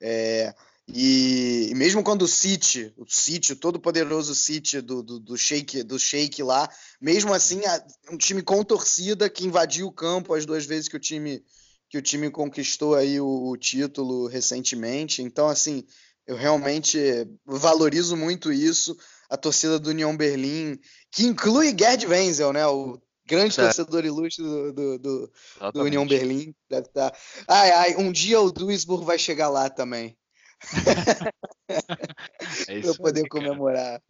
É, 0.00 0.54
e, 0.86 1.68
e, 1.70 1.74
mesmo 1.74 2.02
quando 2.02 2.22
o 2.22 2.28
City, 2.28 2.92
o 2.96 3.06
City, 3.08 3.52
o 3.52 3.56
todo 3.56 3.80
poderoso 3.80 4.34
City 4.34 4.80
do, 4.80 5.02
do, 5.02 5.18
do 5.18 5.36
Sheik, 5.36 5.82
do 5.82 5.98
Sheik 5.98 6.42
lá, 6.42 6.68
mesmo 7.00 7.32
assim, 7.32 7.60
um 8.10 8.18
time 8.18 8.42
com 8.42 8.62
torcida 8.62 9.30
que 9.30 9.46
invadiu 9.46 9.86
o 9.86 9.92
campo 9.92 10.34
as 10.34 10.44
duas 10.44 10.66
vezes 10.66 10.88
que 10.88 10.96
o 10.96 11.00
time 11.00 11.42
que 11.88 11.98
o 11.98 12.02
time 12.02 12.28
conquistou 12.28 12.96
aí 12.96 13.20
o, 13.20 13.50
o 13.50 13.56
título 13.56 14.26
recentemente. 14.26 15.22
Então, 15.22 15.48
assim, 15.48 15.84
eu 16.26 16.34
realmente 16.34 16.98
valorizo 17.46 18.16
muito 18.16 18.52
isso. 18.52 18.96
A 19.30 19.36
torcida 19.36 19.78
do 19.78 19.90
União 19.90 20.16
Berlim, 20.16 20.76
que 21.10 21.24
inclui 21.24 21.74
Gerd 21.78 22.06
Wenzel, 22.06 22.52
né? 22.52 22.66
O 22.66 22.98
grande 23.26 23.54
certo. 23.54 23.76
torcedor 23.76 24.04
ilustre 24.04 24.44
do, 24.44 24.72
do, 24.72 24.98
do, 24.98 25.32
do, 25.72 25.82
União 25.82 26.06
Berlim. 26.06 26.54
Deve 26.68 26.86
estar. 26.86 27.10
Tá. 27.10 27.18
Ai, 27.48 27.70
ai, 27.70 27.96
um 27.96 28.12
dia 28.12 28.40
o 28.40 28.52
Duisburg 28.52 29.04
vai 29.04 29.18
chegar 29.18 29.48
lá 29.48 29.68
também. 29.70 30.16
é 32.68 32.80
para 32.80 32.94
poder 32.94 33.28
comemorar. 33.28 34.00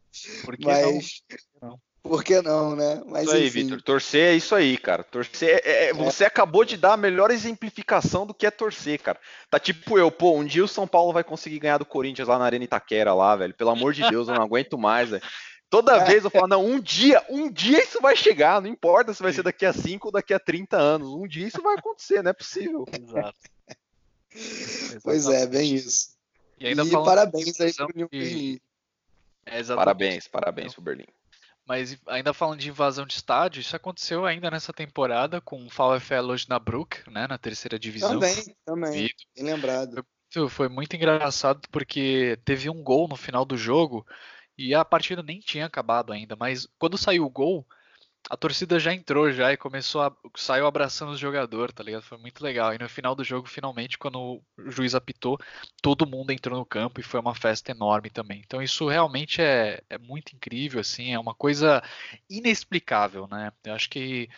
Por 0.44 0.56
que 0.56 0.66
Mas... 0.66 1.22
não? 1.60 1.78
Por 2.04 2.22
que 2.22 2.42
não, 2.42 2.76
né? 2.76 3.02
Mas 3.06 3.24
isso 3.24 3.34
aí, 3.34 3.48
Vitor. 3.48 3.80
Torcer 3.80 4.32
é 4.32 4.36
isso 4.36 4.54
aí, 4.54 4.76
cara. 4.76 5.02
Torcer 5.02 5.62
é, 5.64 5.70
é, 5.70 5.88
é, 5.88 5.94
Você 5.94 6.26
acabou 6.26 6.62
de 6.62 6.76
dar 6.76 6.92
a 6.92 6.98
melhor 6.98 7.30
exemplificação 7.30 8.26
do 8.26 8.34
que 8.34 8.46
é 8.46 8.50
torcer, 8.50 9.00
cara. 9.00 9.18
Tá 9.48 9.58
tipo 9.58 9.98
eu, 9.98 10.10
pô, 10.10 10.36
um 10.36 10.44
dia 10.44 10.62
o 10.62 10.68
São 10.68 10.86
Paulo 10.86 11.14
vai 11.14 11.24
conseguir 11.24 11.58
ganhar 11.58 11.78
do 11.78 11.86
Corinthians 11.86 12.28
lá 12.28 12.38
na 12.38 12.44
Arena 12.44 12.64
Itaquera, 12.64 13.14
lá, 13.14 13.34
velho. 13.34 13.54
Pelo 13.54 13.70
amor 13.70 13.94
de 13.94 14.06
Deus, 14.10 14.28
eu 14.28 14.34
não 14.34 14.42
aguento 14.42 14.76
mais, 14.76 15.08
velho. 15.08 15.22
Toda 15.74 15.96
é. 15.96 16.04
vez 16.04 16.22
eu 16.22 16.30
falo, 16.30 16.46
não, 16.46 16.64
um 16.64 16.78
dia, 16.78 17.20
um 17.28 17.50
dia 17.50 17.82
isso 17.82 18.00
vai 18.00 18.14
chegar, 18.14 18.62
não 18.62 18.68
importa 18.68 19.12
se 19.12 19.20
vai 19.20 19.32
ser 19.32 19.42
daqui 19.42 19.66
a 19.66 19.72
5 19.72 20.06
ou 20.06 20.12
daqui 20.12 20.32
a 20.32 20.38
30 20.38 20.76
anos, 20.76 21.08
um 21.08 21.26
dia 21.26 21.48
isso 21.48 21.60
vai 21.60 21.74
acontecer, 21.74 22.22
não 22.22 22.30
é 22.30 22.32
possível. 22.32 22.84
Exato. 22.96 23.36
Pois 25.02 25.26
é, 25.26 25.44
bem 25.48 25.74
isso. 25.74 26.10
E 26.60 26.68
ainda 26.68 26.84
e 26.84 26.90
parabéns 26.92 27.60
aí 27.60 27.74
pro 27.74 27.88
New 27.92 28.08
Berlim. 28.08 28.60
É, 29.44 29.64
parabéns, 29.64 30.28
parabéns 30.28 30.74
pro 30.74 30.82
Berlim. 30.82 31.06
Mas 31.66 31.98
ainda 32.06 32.32
falando 32.32 32.60
de 32.60 32.68
invasão 32.68 33.04
de 33.04 33.14
estádio, 33.14 33.60
isso 33.60 33.74
aconteceu 33.74 34.24
ainda 34.24 34.52
nessa 34.52 34.72
temporada 34.72 35.40
com 35.40 35.66
o 35.66 35.68
VfL 35.68 36.30
Osnabrück, 36.30 37.10
né, 37.10 37.26
na 37.26 37.36
terceira 37.36 37.80
divisão. 37.80 38.10
Também, 38.10 38.56
também, 38.64 39.10
bem 39.34 39.44
lembrado. 39.44 40.06
Foi, 40.30 40.48
foi 40.48 40.68
muito 40.68 40.94
engraçado 40.94 41.68
porque 41.72 42.38
teve 42.44 42.70
um 42.70 42.80
gol 42.80 43.08
no 43.08 43.16
final 43.16 43.44
do 43.44 43.56
jogo 43.56 44.06
e 44.56 44.74
a 44.74 44.84
partida 44.84 45.22
nem 45.22 45.40
tinha 45.40 45.66
acabado 45.66 46.12
ainda, 46.12 46.36
mas 46.36 46.66
quando 46.78 46.98
saiu 46.98 47.24
o 47.24 47.30
gol, 47.30 47.66
a 48.30 48.36
torcida 48.36 48.78
já 48.78 48.92
entrou 48.94 49.30
já 49.30 49.52
e 49.52 49.56
começou 49.56 50.02
a 50.02 50.16
saiu 50.36 50.66
abraçando 50.66 51.12
o 51.12 51.16
jogador, 51.16 51.72
tá 51.72 51.82
ligado? 51.82 52.02
Foi 52.02 52.16
muito 52.18 52.42
legal. 52.42 52.72
E 52.72 52.78
no 52.78 52.88
final 52.88 53.14
do 53.14 53.22
jogo, 53.22 53.46
finalmente, 53.46 53.98
quando 53.98 54.42
o 54.58 54.70
juiz 54.70 54.94
apitou, 54.94 55.38
todo 55.82 56.06
mundo 56.06 56.30
entrou 56.30 56.58
no 56.58 56.64
campo 56.64 57.00
e 57.00 57.02
foi 57.02 57.20
uma 57.20 57.34
festa 57.34 57.70
enorme 57.70 58.08
também. 58.10 58.40
Então 58.44 58.62
isso 58.62 58.88
realmente 58.88 59.42
é, 59.42 59.82
é 59.90 59.98
muito 59.98 60.34
incrível, 60.34 60.80
assim, 60.80 61.12
é 61.12 61.18
uma 61.18 61.34
coisa 61.34 61.82
inexplicável, 62.28 63.26
né? 63.28 63.52
Eu 63.64 63.74
acho 63.74 63.90
que 63.90 64.28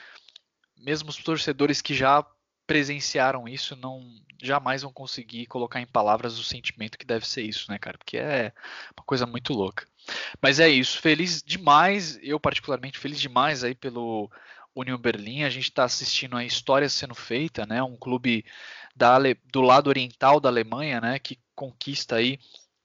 mesmo 0.77 1.09
os 1.09 1.17
torcedores 1.17 1.81
que 1.81 1.95
já 1.95 2.25
presenciaram 2.67 3.47
isso 3.49 3.77
não 3.77 4.03
jamais 4.43 4.83
vão 4.83 4.93
conseguir 4.93 5.47
colocar 5.47 5.81
em 5.81 5.87
palavras 5.87 6.39
o 6.39 6.45
sentimento 6.45 6.99
que 6.99 7.07
deve 7.07 7.27
ser 7.27 7.43
isso, 7.43 7.71
né, 7.71 7.79
cara? 7.79 7.97
Porque 7.97 8.19
é 8.19 8.53
uma 8.97 9.05
coisa 9.05 9.25
muito 9.27 9.53
louca. 9.53 9.87
Mas 10.41 10.61
é 10.61 10.69
isso, 10.69 11.01
feliz 11.01 11.43
demais, 11.43 12.19
eu 12.23 12.39
particularmente 12.39 12.99
feliz 12.99 13.21
demais 13.21 13.65
aí 13.65 13.75
pelo 13.75 14.31
Union 14.75 14.99
Berlim. 14.99 15.43
A 15.45 15.51
gente 15.51 15.71
está 15.71 15.85
assistindo 15.85 16.37
a 16.37 16.45
história 16.45 16.89
sendo 16.89 17.15
feita, 17.15 17.67
né? 17.67 17.83
Um 17.83 17.97
clube 17.97 18.45
da, 18.95 19.19
do 19.53 19.61
lado 19.61 19.89
oriental 19.89 20.39
da 20.39 20.49
Alemanha, 20.49 21.01
né? 21.01 21.19
Que 21.19 21.39
conquista 21.55 22.17
aí 22.17 22.39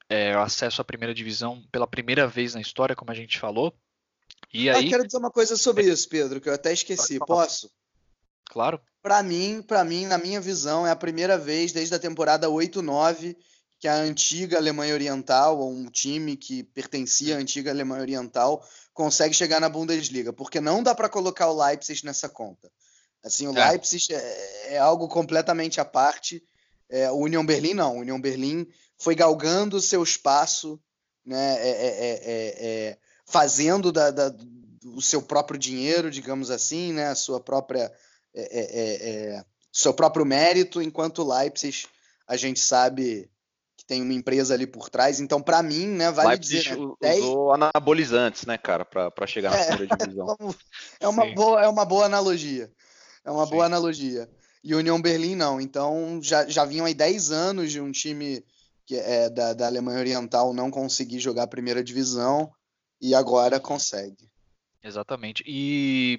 é, 0.08 0.32
acesso 0.34 0.80
à 0.80 0.84
primeira 0.84 1.14
divisão 1.14 1.62
pela 1.70 1.86
primeira 1.86 2.26
vez 2.26 2.54
na 2.54 2.60
história, 2.60 2.96
como 2.96 3.10
a 3.10 3.14
gente 3.14 3.38
falou. 3.38 3.74
E 4.52 4.68
ah, 4.68 4.76
aí... 4.76 4.88
quero 4.88 5.06
dizer 5.06 5.18
uma 5.18 5.30
coisa 5.30 5.56
sobre 5.56 5.84
isso, 5.84 6.08
Pedro, 6.08 6.40
que 6.40 6.48
eu 6.48 6.54
até 6.54 6.72
esqueci. 6.72 7.18
Posso? 7.18 7.70
Claro. 8.46 8.80
Para 9.02 9.22
mim, 9.22 9.62
para 9.62 9.82
mim, 9.82 10.06
na 10.06 10.18
minha 10.18 10.40
visão, 10.40 10.86
é 10.86 10.90
a 10.90 10.96
primeira 10.96 11.38
vez 11.38 11.72
desde 11.72 11.94
a 11.94 11.98
temporada 11.98 12.48
8-9 12.48 13.36
que 13.82 13.88
a 13.88 13.96
antiga 13.96 14.58
Alemanha 14.58 14.94
Oriental, 14.94 15.58
ou 15.58 15.68
um 15.68 15.90
time 15.90 16.36
que 16.36 16.62
pertencia 16.62 17.34
à 17.34 17.40
antiga 17.40 17.72
Alemanha 17.72 18.02
Oriental, 18.02 18.64
consegue 18.94 19.34
chegar 19.34 19.60
na 19.60 19.68
Bundesliga, 19.68 20.32
porque 20.32 20.60
não 20.60 20.84
dá 20.84 20.94
para 20.94 21.08
colocar 21.08 21.48
o 21.48 21.66
Leipzig 21.66 22.04
nessa 22.04 22.28
conta. 22.28 22.70
Assim, 23.24 23.48
o 23.48 23.58
é. 23.58 23.70
Leipzig 23.70 24.14
é, 24.14 24.74
é, 24.74 24.78
algo 24.78 25.08
completamente 25.08 25.80
à 25.80 25.84
parte. 25.84 26.40
É, 26.88 27.10
o 27.10 27.16
Union 27.16 27.44
Berlim 27.44 27.74
não. 27.74 27.96
O 27.96 28.00
Union 28.02 28.20
Berlim 28.20 28.68
foi 28.96 29.16
galgando 29.16 29.78
o 29.78 29.82
seu 29.82 30.00
espaço, 30.00 30.80
né, 31.26 31.56
é, 31.58 31.70
é, 31.70 32.20
é 32.30 32.98
fazendo 33.26 33.90
da, 33.90 34.12
da, 34.12 34.32
o 34.94 35.02
seu 35.02 35.20
próprio 35.20 35.58
dinheiro, 35.58 36.08
digamos 36.08 36.52
assim, 36.52 36.92
né, 36.92 37.08
a 37.08 37.16
sua 37.16 37.40
própria 37.40 37.92
seu 39.72 39.92
próprio 39.92 40.24
mérito, 40.24 40.80
enquanto 40.80 41.18
o 41.22 41.36
Leipzig 41.36 41.84
a 42.28 42.36
gente 42.36 42.60
sabe 42.60 43.28
tem 43.92 44.00
uma 44.00 44.14
empresa 44.14 44.54
ali 44.54 44.66
por 44.66 44.88
trás. 44.88 45.20
Então, 45.20 45.42
para 45.42 45.62
mim, 45.62 45.86
né, 45.86 46.10
vale 46.10 46.30
Leipzig 46.30 46.62
dizer, 46.62 46.78
né, 47.02 47.14
usou 47.16 47.52
anabolizantes, 47.52 48.46
né, 48.46 48.56
cara, 48.56 48.86
para 48.86 49.26
chegar 49.26 49.50
na 49.50 49.58
é, 49.58 49.66
primeira 49.66 49.96
divisão. 50.00 50.36
É 50.98 51.06
uma 51.06 51.26
boa, 51.34 51.62
é 51.62 51.68
uma 51.68 51.84
boa 51.84 52.06
analogia. 52.06 52.72
É 53.22 53.30
uma 53.30 53.44
Sim. 53.44 53.50
boa 53.50 53.66
analogia. 53.66 54.30
E 54.64 54.74
União 54.74 55.00
Berlim 55.00 55.34
não. 55.34 55.60
Então, 55.60 56.20
já, 56.22 56.48
já 56.48 56.64
vinham 56.64 56.86
aí 56.86 56.94
10 56.94 57.32
anos 57.32 57.70
de 57.70 57.82
um 57.82 57.92
time 57.92 58.42
que 58.86 58.96
é 58.96 59.28
da, 59.28 59.52
da 59.52 59.66
Alemanha 59.66 59.98
Oriental 59.98 60.54
não 60.54 60.70
conseguir 60.70 61.20
jogar 61.20 61.42
a 61.42 61.48
primeira 61.48 61.84
divisão 61.84 62.50
e 62.98 63.14
agora 63.14 63.60
consegue. 63.60 64.30
Exatamente. 64.82 65.44
E 65.46 66.18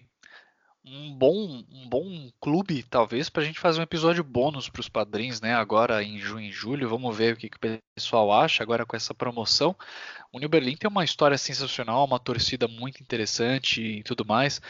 um 0.86 1.14
bom, 1.14 1.64
um 1.72 1.88
bom 1.88 2.30
clube, 2.42 2.84
talvez, 2.84 3.30
para 3.30 3.42
a 3.42 3.46
gente 3.46 3.60
fazer 3.60 3.80
um 3.80 3.84
episódio 3.84 4.24
bônus 4.24 4.68
para 4.68 4.82
os 4.82 4.90
padrinhos, 4.90 5.40
né? 5.40 5.54
Agora 5.54 6.04
em 6.04 6.20
junho 6.20 6.48
e 6.48 6.52
julho, 6.52 6.90
vamos 6.90 7.16
ver 7.16 7.34
o 7.34 7.38
que, 7.38 7.50
que, 7.50 7.58
o 7.58 7.80
pessoal 7.96 8.32
acha 8.34 8.64
agora 8.64 8.86
com 8.86 8.96
essa 8.96 9.14
promoção. 9.14 9.76
O 10.32 10.40
New 10.40 10.50
Berlin 10.50 10.76
tem 10.76 10.90
uma 10.90 11.06
história 11.06 11.38
sensacional, 11.38 12.06
uma 12.06 12.20
torcida 12.20 12.68
muito 12.68 13.02
interessante 13.02 13.82
e 13.82 14.04
tudo 14.04 14.26
mais. 14.26 14.62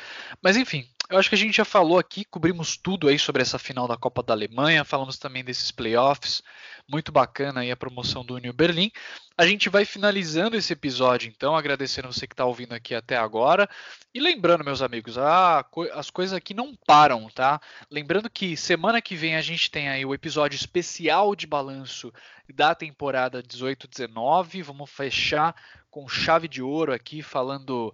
Mas 0.42 0.56
enfim, 0.56 0.88
eu 1.10 1.18
acho 1.18 1.30
que 1.30 1.36
a 1.36 1.38
gente 1.38 1.58
já 1.58 1.66
falou 1.66 2.00
aqui, 2.00 2.24
cobrimos 2.24 2.78
tudo 2.78 3.08
aí 3.08 3.20
sobre 3.20 3.42
essa 3.42 3.60
final 3.60 3.88
da 3.88 3.98
Copa 3.98 4.24
da 4.24 4.34
Alemanha, 4.34 4.86
falamos 4.86 5.18
também 5.18 5.44
desses 5.44 5.70
playoffs, 5.70 6.42
muito 6.88 7.12
bacana 7.12 7.62
aí 7.62 7.72
a 7.72 7.78
promoção 7.78 8.24
do 8.24 8.36
Union 8.36 8.54
Berlim. 8.54 8.92
A 9.38 9.46
gente 9.46 9.70
vai 9.70 9.84
finalizando 9.84 10.56
esse 10.56 10.72
episódio, 10.72 11.28
então, 11.28 11.56
agradecendo 11.56 12.12
você 12.12 12.26
que 12.26 12.34
está 12.34 12.46
ouvindo 12.46 12.74
aqui 12.74 12.96
até 12.96 13.18
agora. 13.18 13.70
E 14.14 14.20
lembrando, 14.20 14.64
meus 14.64 14.82
amigos, 14.82 15.18
ah, 15.18 15.66
as 15.94 16.10
coisas 16.10 16.34
aqui 16.34 16.54
não 16.54 16.76
param, 16.76 17.30
tá? 17.30 17.60
Lembrando 17.92 18.30
que 18.30 18.56
semana 18.56 19.02
que 19.02 19.16
vem 19.16 19.36
a 19.36 19.42
gente 19.42 19.70
tem 19.70 19.90
aí 19.90 20.06
o 20.06 20.14
episódio 20.14 20.56
especial 20.56 21.36
de 21.36 21.46
balanço 21.48 22.14
da 22.54 22.74
temporada 22.74 23.44
18-19. 23.44 24.64
Vamos 24.64 24.90
fechar 24.90 25.56
com 25.92 26.08
chave 26.08 26.48
de 26.48 26.62
ouro 26.62 26.94
aqui, 26.94 27.22
falando 27.22 27.94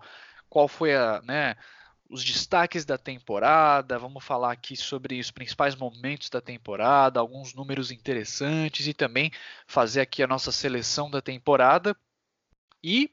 qual 0.50 0.68
foi 0.68 0.96
a, 0.96 1.22
né, 1.24 1.56
os 2.10 2.24
destaques 2.24 2.84
da 2.84 2.98
temporada, 2.98 4.00
vamos 4.00 4.24
falar 4.24 4.52
aqui 4.52 4.76
sobre 4.76 5.20
os 5.20 5.30
principais 5.30 5.76
momentos 5.76 6.30
da 6.30 6.42
temporada, 6.42 7.20
alguns 7.20 7.54
números 7.54 7.92
interessantes 7.92 8.88
e 8.88 8.94
também 8.94 9.32
fazer 9.68 10.02
aqui 10.02 10.24
a 10.24 10.28
nossa 10.28 10.52
seleção 10.52 11.10
da 11.10 11.22
temporada. 11.22 11.96
E 12.84 13.12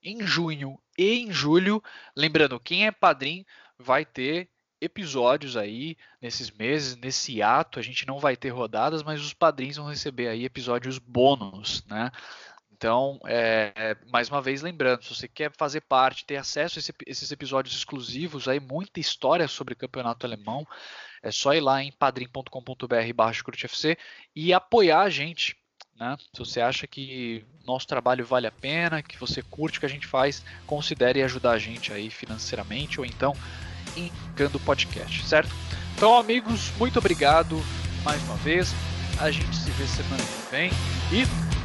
em 0.00 0.24
junho 0.24 0.78
e 0.96 1.18
em 1.18 1.32
julho, 1.32 1.82
lembrando, 2.14 2.60
quem 2.60 2.86
é 2.86 2.92
padrinho 2.92 3.44
vai 3.78 4.04
ter 4.04 4.48
episódios 4.80 5.56
aí 5.56 5.96
nesses 6.20 6.50
meses, 6.50 6.96
nesse 6.96 7.42
ato, 7.42 7.78
a 7.78 7.82
gente 7.82 8.06
não 8.06 8.18
vai 8.18 8.36
ter 8.36 8.50
rodadas, 8.50 9.02
mas 9.02 9.20
os 9.20 9.34
padrinhos 9.34 9.76
vão 9.76 9.88
receber 9.88 10.28
aí 10.28 10.44
episódios 10.44 10.98
bônus, 10.98 11.84
né? 11.86 12.10
Então, 12.76 13.18
é, 13.24 13.96
mais 14.12 14.28
uma 14.28 14.42
vez 14.42 14.60
lembrando, 14.60 15.02
se 15.02 15.14
você 15.14 15.26
quer 15.26 15.50
fazer 15.56 15.80
parte, 15.80 16.26
ter 16.26 16.36
acesso 16.36 16.78
a 16.78 16.80
esse, 16.80 16.92
esses 17.06 17.32
episódios 17.32 17.74
exclusivos, 17.74 18.46
aí 18.46 18.60
muita 18.60 19.00
história 19.00 19.48
sobre 19.48 19.74
campeonato 19.74 20.26
alemão, 20.26 20.68
é 21.22 21.30
só 21.30 21.54
ir 21.54 21.62
lá 21.62 21.82
em 21.82 21.90
padrim.com.br/crutfc 21.90 23.96
e 24.34 24.52
apoiar 24.52 25.00
a 25.00 25.08
gente. 25.08 25.56
Né? 25.98 26.18
Se 26.34 26.38
você 26.38 26.60
acha 26.60 26.86
que 26.86 27.46
nosso 27.64 27.86
trabalho 27.86 28.26
vale 28.26 28.46
a 28.46 28.52
pena, 28.52 29.02
que 29.02 29.18
você 29.18 29.40
curte 29.42 29.78
o 29.78 29.80
que 29.80 29.86
a 29.86 29.90
gente 29.90 30.06
faz, 30.06 30.44
considere 30.66 31.22
ajudar 31.22 31.52
a 31.52 31.58
gente 31.58 31.94
aí 31.94 32.10
financeiramente 32.10 33.00
ou 33.00 33.06
então 33.06 33.32
indicando 33.96 34.58
o 34.58 34.60
podcast, 34.60 35.24
certo? 35.24 35.48
Então, 35.96 36.14
amigos, 36.14 36.70
muito 36.76 36.98
obrigado 36.98 37.58
mais 38.04 38.22
uma 38.24 38.36
vez. 38.36 38.74
A 39.18 39.30
gente 39.30 39.56
se 39.56 39.70
vê 39.70 39.86
semana 39.86 40.22
que 40.22 40.50
vem 40.50 40.70
e 41.10 41.55